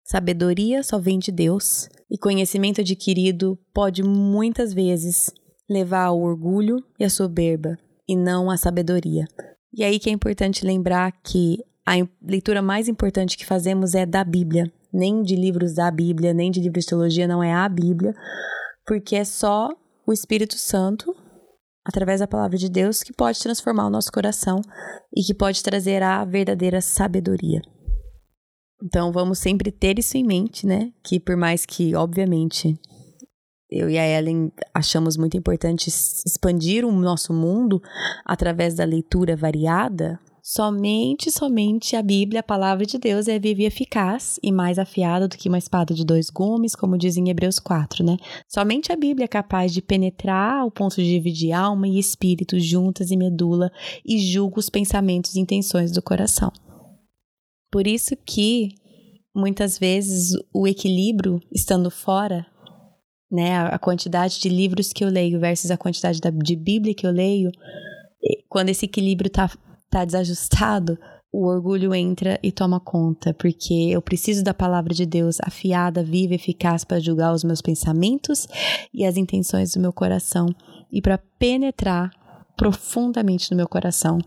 Sabedoria 0.02 0.82
só 0.82 0.98
vem 0.98 1.18
de 1.18 1.30
Deus, 1.30 1.88
e 2.10 2.18
conhecimento 2.18 2.80
adquirido 2.80 3.56
pode 3.72 4.02
muitas 4.02 4.74
vezes 4.74 5.32
levar 5.68 6.06
ao 6.06 6.20
orgulho 6.20 6.84
e 6.98 7.04
à 7.04 7.10
soberba, 7.10 7.78
e 8.08 8.16
não 8.16 8.50
à 8.50 8.56
sabedoria. 8.56 9.24
E 9.72 9.82
aí 9.82 9.98
que 9.98 10.08
é 10.08 10.12
importante 10.12 10.64
lembrar 10.64 11.12
que 11.22 11.58
a 11.86 11.92
leitura 12.22 12.62
mais 12.62 12.88
importante 12.88 13.36
que 13.36 13.44
fazemos 13.44 13.94
é 13.94 14.06
da 14.06 14.24
Bíblia, 14.24 14.70
nem 14.92 15.22
de 15.22 15.34
livros 15.36 15.74
da 15.74 15.90
Bíblia, 15.90 16.32
nem 16.32 16.50
de 16.50 16.60
livros 16.60 16.84
de 16.84 16.90
teologia, 16.90 17.26
não 17.26 17.42
é 17.42 17.52
a 17.52 17.68
Bíblia, 17.68 18.14
porque 18.86 19.16
é 19.16 19.24
só 19.24 19.68
o 20.06 20.12
Espírito 20.12 20.56
Santo, 20.56 21.14
através 21.84 22.20
da 22.20 22.26
palavra 22.26 22.56
de 22.56 22.68
Deus, 22.68 23.02
que 23.02 23.12
pode 23.12 23.40
transformar 23.40 23.86
o 23.86 23.90
nosso 23.90 24.12
coração 24.12 24.60
e 25.14 25.22
que 25.22 25.34
pode 25.34 25.62
trazer 25.62 26.02
a 26.02 26.24
verdadeira 26.24 26.80
sabedoria. 26.80 27.60
Então 28.82 29.10
vamos 29.12 29.38
sempre 29.38 29.70
ter 29.72 29.98
isso 29.98 30.16
em 30.16 30.24
mente, 30.24 30.66
né? 30.66 30.92
Que 31.02 31.18
por 31.18 31.36
mais 31.36 31.64
que, 31.64 31.94
obviamente, 31.94 32.78
eu 33.70 33.88
e 33.88 33.98
a 33.98 34.06
Ellen 34.06 34.52
achamos 34.72 35.16
muito 35.16 35.36
importante 35.36 35.88
expandir 35.88 36.84
o 36.84 36.92
nosso 36.92 37.32
mundo 37.32 37.82
através 38.24 38.74
da 38.74 38.84
leitura 38.84 39.36
variada, 39.36 40.18
Somente, 40.46 41.30
somente 41.30 41.96
a 41.96 42.02
Bíblia, 42.02 42.40
a 42.40 42.42
palavra 42.42 42.84
de 42.84 42.98
Deus, 42.98 43.28
é 43.28 43.38
viva 43.38 43.62
e 43.62 43.64
eficaz 43.64 44.38
e 44.42 44.52
mais 44.52 44.78
afiada 44.78 45.26
do 45.26 45.38
que 45.38 45.48
uma 45.48 45.56
espada 45.56 45.94
de 45.94 46.04
dois 46.04 46.28
gumes, 46.28 46.76
como 46.76 46.98
diz 46.98 47.16
em 47.16 47.30
Hebreus 47.30 47.58
4, 47.58 48.04
né? 48.04 48.18
Somente 48.46 48.92
a 48.92 48.96
Bíblia 48.96 49.24
é 49.24 49.28
capaz 49.28 49.72
de 49.72 49.80
penetrar 49.80 50.60
ao 50.60 50.70
ponto 50.70 50.96
de 50.96 51.08
dividir 51.08 51.52
alma 51.52 51.88
e 51.88 51.98
espírito 51.98 52.60
juntas 52.60 53.10
e 53.10 53.16
medula 53.16 53.72
e 54.04 54.18
julga 54.18 54.58
os 54.58 54.68
pensamentos 54.68 55.34
e 55.34 55.40
intenções 55.40 55.90
do 55.90 56.02
coração. 56.02 56.52
Por 57.72 57.86
isso 57.86 58.14
que 58.14 58.68
muitas 59.34 59.78
vezes 59.78 60.36
o 60.52 60.68
equilíbrio 60.68 61.40
estando 61.50 61.90
fora 61.90 62.46
né, 63.34 63.58
a 63.66 63.78
quantidade 63.80 64.38
de 64.38 64.48
livros 64.48 64.92
que 64.92 65.04
eu 65.04 65.08
leio 65.08 65.40
versus 65.40 65.72
a 65.72 65.76
quantidade 65.76 66.20
de 66.20 66.56
Bíblia 66.56 66.94
que 66.94 67.04
eu 67.04 67.10
leio, 67.10 67.50
quando 68.48 68.68
esse 68.68 68.84
equilíbrio 68.84 69.26
está 69.26 69.50
tá 69.90 70.04
desajustado, 70.04 70.96
o 71.32 71.48
orgulho 71.48 71.92
entra 71.92 72.38
e 72.44 72.52
toma 72.52 72.78
conta, 72.78 73.34
porque 73.34 73.74
eu 73.90 74.00
preciso 74.00 74.44
da 74.44 74.54
palavra 74.54 74.94
de 74.94 75.04
Deus 75.04 75.38
afiada, 75.42 76.04
viva, 76.04 76.34
eficaz 76.34 76.84
para 76.84 77.00
julgar 77.00 77.34
os 77.34 77.42
meus 77.42 77.60
pensamentos 77.60 78.46
e 78.94 79.04
as 79.04 79.16
intenções 79.16 79.72
do 79.72 79.80
meu 79.80 79.92
coração 79.92 80.46
e 80.92 81.02
para 81.02 81.18
penetrar 81.36 82.10
profundamente 82.56 83.50
no 83.50 83.56
meu 83.56 83.66
coração 83.66 84.18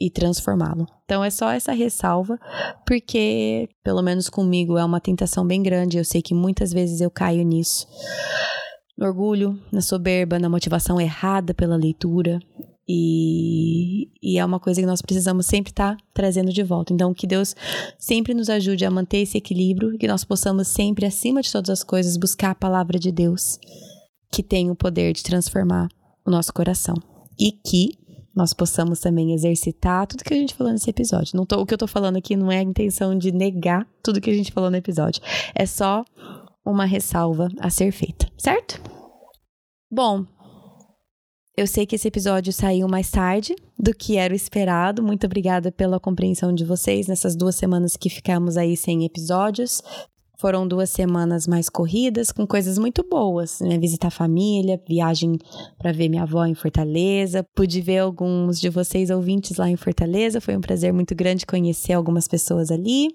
e 0.00 0.10
transformá-lo. 0.10 0.86
Então 1.04 1.24
é 1.24 1.30
só 1.30 1.50
essa 1.50 1.72
ressalva, 1.72 2.38
porque 2.86 3.68
pelo 3.82 4.02
menos 4.02 4.28
comigo 4.28 4.78
é 4.78 4.84
uma 4.84 5.00
tentação 5.00 5.46
bem 5.46 5.62
grande, 5.62 5.98
eu 5.98 6.04
sei 6.04 6.22
que 6.22 6.34
muitas 6.34 6.72
vezes 6.72 7.00
eu 7.00 7.10
caio 7.10 7.44
nisso. 7.44 7.86
No 8.96 9.06
orgulho, 9.06 9.58
na 9.72 9.80
soberba, 9.80 10.38
na 10.38 10.48
motivação 10.48 11.00
errada 11.00 11.54
pela 11.54 11.76
leitura. 11.76 12.40
E, 12.90 14.08
e 14.22 14.38
é 14.38 14.44
uma 14.44 14.58
coisa 14.58 14.80
que 14.80 14.86
nós 14.86 15.02
precisamos 15.02 15.46
sempre 15.46 15.70
estar 15.70 15.94
tá 15.94 16.02
trazendo 16.14 16.52
de 16.52 16.62
volta. 16.62 16.92
Então, 16.92 17.12
que 17.12 17.26
Deus 17.26 17.54
sempre 17.98 18.32
nos 18.34 18.48
ajude 18.48 18.84
a 18.84 18.90
manter 18.90 19.18
esse 19.18 19.36
equilíbrio, 19.36 19.96
que 19.98 20.08
nós 20.08 20.24
possamos 20.24 20.68
sempre, 20.68 21.04
acima 21.04 21.42
de 21.42 21.52
todas 21.52 21.70
as 21.70 21.84
coisas, 21.84 22.16
buscar 22.16 22.50
a 22.50 22.54
palavra 22.54 22.98
de 22.98 23.12
Deus, 23.12 23.58
que 24.32 24.42
tem 24.42 24.70
o 24.70 24.74
poder 24.74 25.12
de 25.12 25.22
transformar 25.22 25.88
o 26.26 26.30
nosso 26.30 26.52
coração. 26.52 26.94
E 27.38 27.52
que 27.52 27.92
nós 28.38 28.52
possamos 28.52 29.00
também 29.00 29.34
exercitar 29.34 30.06
tudo 30.06 30.22
que 30.22 30.32
a 30.32 30.36
gente 30.36 30.54
falou 30.54 30.72
nesse 30.72 30.88
episódio. 30.88 31.36
Não 31.36 31.44
tô, 31.44 31.60
o 31.60 31.66
que 31.66 31.74
eu 31.74 31.78
tô 31.78 31.88
falando 31.88 32.18
aqui 32.18 32.36
não 32.36 32.52
é 32.52 32.58
a 32.58 32.62
intenção 32.62 33.18
de 33.18 33.32
negar 33.32 33.84
tudo 34.00 34.20
que 34.20 34.30
a 34.30 34.32
gente 34.32 34.52
falou 34.52 34.70
no 34.70 34.76
episódio. 34.76 35.20
É 35.52 35.66
só 35.66 36.04
uma 36.64 36.84
ressalva 36.84 37.48
a 37.58 37.68
ser 37.68 37.90
feita, 37.90 38.30
certo? 38.38 38.80
Bom, 39.90 40.24
eu 41.56 41.66
sei 41.66 41.84
que 41.84 41.96
esse 41.96 42.06
episódio 42.06 42.52
saiu 42.52 42.86
mais 42.86 43.10
tarde 43.10 43.56
do 43.76 43.92
que 43.92 44.16
era 44.16 44.32
o 44.32 44.36
esperado. 44.36 45.02
Muito 45.02 45.26
obrigada 45.26 45.72
pela 45.72 45.98
compreensão 45.98 46.54
de 46.54 46.64
vocês 46.64 47.08
nessas 47.08 47.34
duas 47.34 47.56
semanas 47.56 47.96
que 47.96 48.08
ficamos 48.08 48.56
aí 48.56 48.76
sem 48.76 49.04
episódios. 49.04 49.82
Foram 50.40 50.68
duas 50.68 50.90
semanas 50.90 51.48
mais 51.48 51.68
corridas, 51.68 52.30
com 52.30 52.46
coisas 52.46 52.78
muito 52.78 53.02
boas, 53.02 53.60
né? 53.60 53.76
Visitar 53.76 54.06
a 54.06 54.12
família, 54.12 54.80
viagem 54.88 55.36
para 55.76 55.90
ver 55.90 56.08
minha 56.08 56.22
avó 56.22 56.44
em 56.44 56.54
Fortaleza. 56.54 57.44
Pude 57.56 57.80
ver 57.80 57.98
alguns 57.98 58.60
de 58.60 58.68
vocês 58.68 59.10
ouvintes 59.10 59.56
lá 59.56 59.68
em 59.68 59.76
Fortaleza. 59.76 60.40
Foi 60.40 60.56
um 60.56 60.60
prazer 60.60 60.92
muito 60.92 61.12
grande 61.12 61.44
conhecer 61.44 61.92
algumas 61.92 62.28
pessoas 62.28 62.70
ali. 62.70 63.08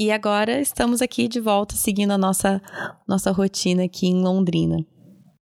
E 0.00 0.10
agora 0.10 0.60
estamos 0.60 1.00
aqui 1.00 1.28
de 1.28 1.38
volta, 1.38 1.76
seguindo 1.76 2.10
a 2.10 2.18
nossa, 2.18 2.60
nossa 3.06 3.30
rotina 3.30 3.84
aqui 3.84 4.08
em 4.08 4.20
Londrina. 4.20 4.84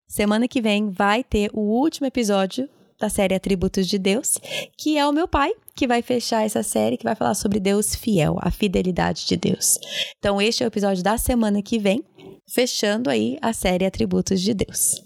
Semana 0.07 0.47
que 0.47 0.61
vem 0.61 0.91
vai 0.91 1.25
ter 1.25 1.51
o 1.55 1.61
último 1.61 2.07
episódio 2.07 2.69
da 2.99 3.09
série 3.09 3.35
Atributos 3.35 3.87
de 3.87 3.99
Deus, 3.99 4.39
que 4.77 4.97
é 4.97 5.07
o 5.07 5.13
meu 5.13 5.29
pai, 5.29 5.53
que 5.75 5.87
vai 5.87 6.03
fechar 6.03 6.45
essa 6.45 6.63
série, 6.63 6.97
que 6.97 7.05
vai 7.05 7.15
falar 7.15 7.35
sobre 7.35 7.61
Deus 7.61 7.95
fiel, 7.95 8.37
a 8.41 8.51
fidelidade 8.51 9.27
de 9.27 9.37
Deus. 9.37 9.79
Então, 10.19 10.41
este 10.41 10.63
é 10.63 10.67
o 10.67 10.69
episódio 10.69 11.03
da 11.03 11.19
semana 11.19 11.63
que 11.63 11.79
vem, 11.79 12.03
fechando 12.49 13.11
aí 13.11 13.39
a 13.43 13.53
série 13.53 13.85
Atributos 13.85 14.41
de 14.41 14.55
Deus. 14.55 15.03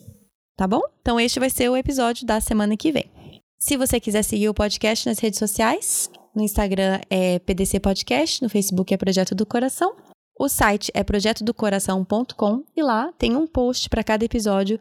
Tá 0.57 0.67
bom? 0.67 0.83
Então, 1.01 1.19
este 1.19 1.41
vai 1.41 1.51
ser 1.51 1.69
o 1.69 1.77
episódio 1.77 2.27
da 2.27 2.41
semana 2.41 2.77
que 2.77 2.93
vem. 2.93 3.11
Se 3.59 3.77
você 3.77 3.99
quiser 3.99 4.23
seguir 4.23 4.49
o 4.49 4.55
podcast 4.55 5.09
nas 5.09 5.19
redes 5.19 5.39
sociais, 5.39 6.11
no 6.35 6.43
Instagram 6.43 7.01
é 7.11 7.39
PDC 7.41 7.81
Podcast, 7.81 8.43
no 8.43 8.49
Facebook 8.49 8.93
é 8.93 8.97
Projeto 8.97 9.35
do 9.35 9.45
Coração 9.45 9.95
o 10.41 10.49
site 10.49 10.91
é 10.95 11.05
projetodocoração.com 11.05 12.65
e 12.75 12.83
lá 12.83 13.13
tem 13.19 13.37
um 13.37 13.47
post 13.47 13.91
para 13.91 14.03
cada 14.03 14.25
episódio 14.25 14.79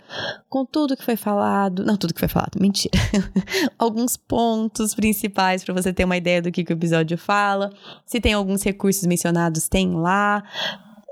com 0.48 0.66
tudo 0.66 0.96
que 0.96 1.04
foi 1.04 1.18
falado. 1.18 1.84
Não, 1.84 1.98
tudo 1.98 2.14
que 2.14 2.20
foi 2.22 2.30
falado, 2.30 2.58
mentira. 2.62 2.98
alguns 3.78 4.16
pontos 4.16 4.96
principais 4.96 5.62
para 5.62 5.74
você 5.74 5.92
ter 5.92 6.06
uma 6.06 6.16
ideia 6.16 6.42
do 6.42 6.50
que, 6.50 6.64
que 6.64 6.72
o 6.72 6.78
episódio 6.78 7.18
fala. 7.18 7.74
Se 8.06 8.22
tem 8.22 8.32
alguns 8.32 8.64
recursos 8.64 9.06
mencionados, 9.06 9.68
tem 9.68 9.94
lá. 9.96 10.46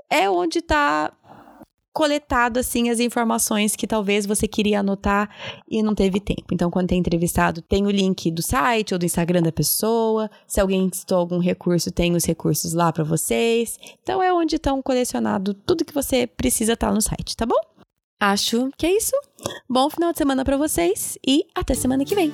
É 0.08 0.30
onde 0.30 0.60
está 0.60 1.12
coletado 1.98 2.58
assim 2.58 2.90
as 2.90 3.00
informações 3.00 3.74
que 3.74 3.84
talvez 3.84 4.24
você 4.24 4.46
queria 4.46 4.78
anotar 4.78 5.28
e 5.68 5.82
não 5.82 5.96
teve 5.96 6.20
tempo. 6.20 6.44
Então, 6.52 6.70
quando 6.70 6.86
tem 6.86 7.00
entrevistado, 7.00 7.60
tem 7.60 7.84
o 7.86 7.90
link 7.90 8.30
do 8.30 8.40
site 8.40 8.94
ou 8.94 9.00
do 9.00 9.04
Instagram 9.04 9.42
da 9.42 9.50
pessoa. 9.50 10.30
Se 10.46 10.60
alguém 10.60 10.88
citou 10.92 11.18
algum 11.18 11.40
recurso, 11.40 11.90
tem 11.90 12.14
os 12.14 12.24
recursos 12.24 12.72
lá 12.72 12.92
para 12.92 13.02
vocês. 13.02 13.80
Então, 14.00 14.22
é 14.22 14.32
onde 14.32 14.54
estão 14.54 14.80
colecionado 14.80 15.52
tudo 15.52 15.84
que 15.84 15.92
você 15.92 16.24
precisa 16.24 16.74
estar 16.74 16.86
tá 16.86 16.94
no 16.94 17.02
site, 17.02 17.36
tá 17.36 17.44
bom? 17.44 17.58
Acho 18.20 18.70
que 18.78 18.86
é 18.86 18.96
isso. 18.96 19.16
Bom 19.68 19.90
final 19.90 20.12
de 20.12 20.18
semana 20.18 20.44
para 20.44 20.56
vocês 20.56 21.18
e 21.26 21.46
até 21.52 21.74
semana 21.74 22.04
que 22.04 22.14
vem. 22.14 22.32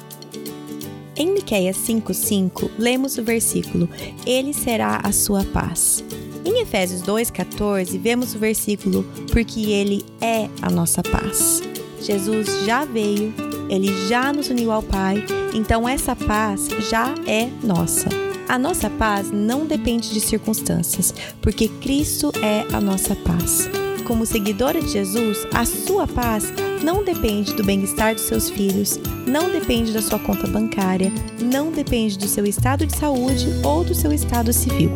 Em 1.16 1.32
Miqueias 1.32 1.78
5:5, 1.78 2.70
lemos 2.78 3.16
o 3.16 3.24
versículo: 3.24 3.88
Ele 4.26 4.52
será 4.52 5.00
a 5.02 5.10
sua 5.10 5.42
paz. 5.42 6.04
Em 6.44 6.60
Efésios 6.60 7.02
2,14, 7.02 7.98
vemos 7.98 8.34
o 8.34 8.38
versículo: 8.38 9.04
Porque 9.32 9.70
Ele 9.70 10.04
é 10.20 10.48
a 10.60 10.70
nossa 10.70 11.02
paz. 11.02 11.62
Jesus 12.00 12.66
já 12.66 12.84
veio 12.84 13.32
Ele 13.70 13.88
já 14.08 14.30
nos 14.30 14.48
uniu 14.50 14.70
ao 14.70 14.82
Pai, 14.82 15.24
então 15.54 15.88
essa 15.88 16.14
paz 16.14 16.68
já 16.90 17.14
é 17.26 17.48
nossa. 17.62 18.08
A 18.46 18.58
nossa 18.58 18.90
paz 18.90 19.30
não 19.32 19.64
depende 19.64 20.12
de 20.12 20.20
circunstâncias, 20.20 21.14
porque 21.40 21.66
Cristo 21.68 22.30
é 22.42 22.66
a 22.74 22.80
nossa 22.80 23.16
paz. 23.16 23.70
Como 24.06 24.26
seguidora 24.26 24.82
de 24.82 24.88
Jesus, 24.88 25.46
a 25.54 25.64
sua 25.64 26.06
paz 26.06 26.52
não 26.82 27.02
depende 27.02 27.54
do 27.54 27.64
bem-estar 27.64 28.14
dos 28.14 28.24
seus 28.24 28.50
filhos, 28.50 29.00
não 29.26 29.50
depende 29.50 29.92
da 29.92 30.02
sua 30.02 30.18
conta 30.18 30.46
bancária, 30.46 31.10
não 31.40 31.72
depende 31.72 32.18
do 32.18 32.28
seu 32.28 32.44
estado 32.44 32.86
de 32.86 32.94
saúde 32.94 33.46
ou 33.64 33.82
do 33.82 33.94
seu 33.94 34.12
estado 34.12 34.52
civil. 34.52 34.90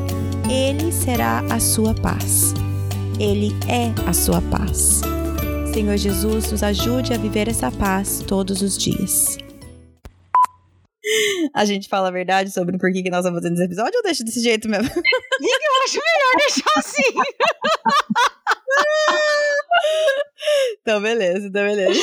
Ele 0.50 0.92
será 0.92 1.40
a 1.50 1.58
sua 1.58 1.94
paz. 1.94 2.52
Ele 3.18 3.56
é 3.66 3.92
a 4.06 4.12
sua 4.12 4.42
paz. 4.42 5.00
Senhor 5.72 5.96
Jesus, 5.96 6.52
nos 6.52 6.62
ajude 6.62 7.14
a 7.14 7.18
viver 7.18 7.48
essa 7.48 7.70
paz 7.70 8.22
todos 8.26 8.60
os 8.60 8.76
dias. 8.76 9.38
A 11.54 11.64
gente 11.64 11.88
fala 11.88 12.08
a 12.08 12.10
verdade 12.10 12.50
sobre 12.50 12.76
por 12.78 12.92
que 12.92 13.08
nós 13.10 13.20
estamos 13.20 13.40
fazendo 13.40 13.54
esse 13.54 13.64
episódio 13.64 13.96
ou 13.96 14.02
deixa 14.02 14.24
desse 14.24 14.40
jeito 14.40 14.68
mesmo? 14.68 14.88
Eu 14.88 15.84
acho 15.84 15.98
melhor 15.98 16.36
deixar 16.36 16.78
assim. 16.78 17.02
então, 20.82 21.00
beleza, 21.00 21.46
então, 21.46 21.64
beleza. 21.64 22.00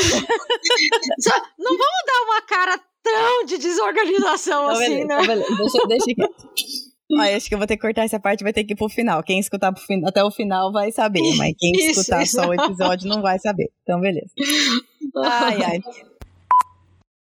Só, 1.19 1.31
não 1.59 1.77
vamos 1.77 2.03
dar 2.07 2.23
uma 2.23 2.41
cara 2.41 2.79
tão 3.03 3.45
de 3.45 3.57
desorganização 3.57 4.65
então, 4.65 4.75
assim, 4.75 4.89
beleza, 4.89 5.05
né? 5.05 5.13
Então, 5.13 5.27
beleza. 5.27 5.55
Deixa, 5.57 5.87
deixa. 5.87 6.29
Olha, 7.11 7.37
acho 7.37 7.47
que 7.47 7.53
eu 7.53 7.59
vou 7.59 7.67
ter 7.67 7.75
que 7.75 7.81
cortar 7.81 8.03
essa 8.03 8.19
parte, 8.19 8.43
vai 8.43 8.51
ter 8.51 8.63
que 8.63 8.73
ir 8.73 8.75
pro 8.75 8.89
final. 8.89 9.21
Quem 9.21 9.39
escutar 9.39 9.71
pro 9.71 9.83
até 10.07 10.23
o 10.23 10.31
final 10.31 10.71
vai 10.71 10.91
saber, 10.91 11.21
mas 11.37 11.53
quem 11.57 11.71
isso, 11.71 11.99
escutar 11.99 12.23
isso. 12.23 12.35
só 12.35 12.47
o 12.47 12.53
episódio 12.53 13.07
não 13.07 13.21
vai 13.21 13.37
saber. 13.37 13.69
Então, 13.83 14.01
beleza. 14.01 14.31
Ai, 15.17 15.63
ai. 15.63 15.79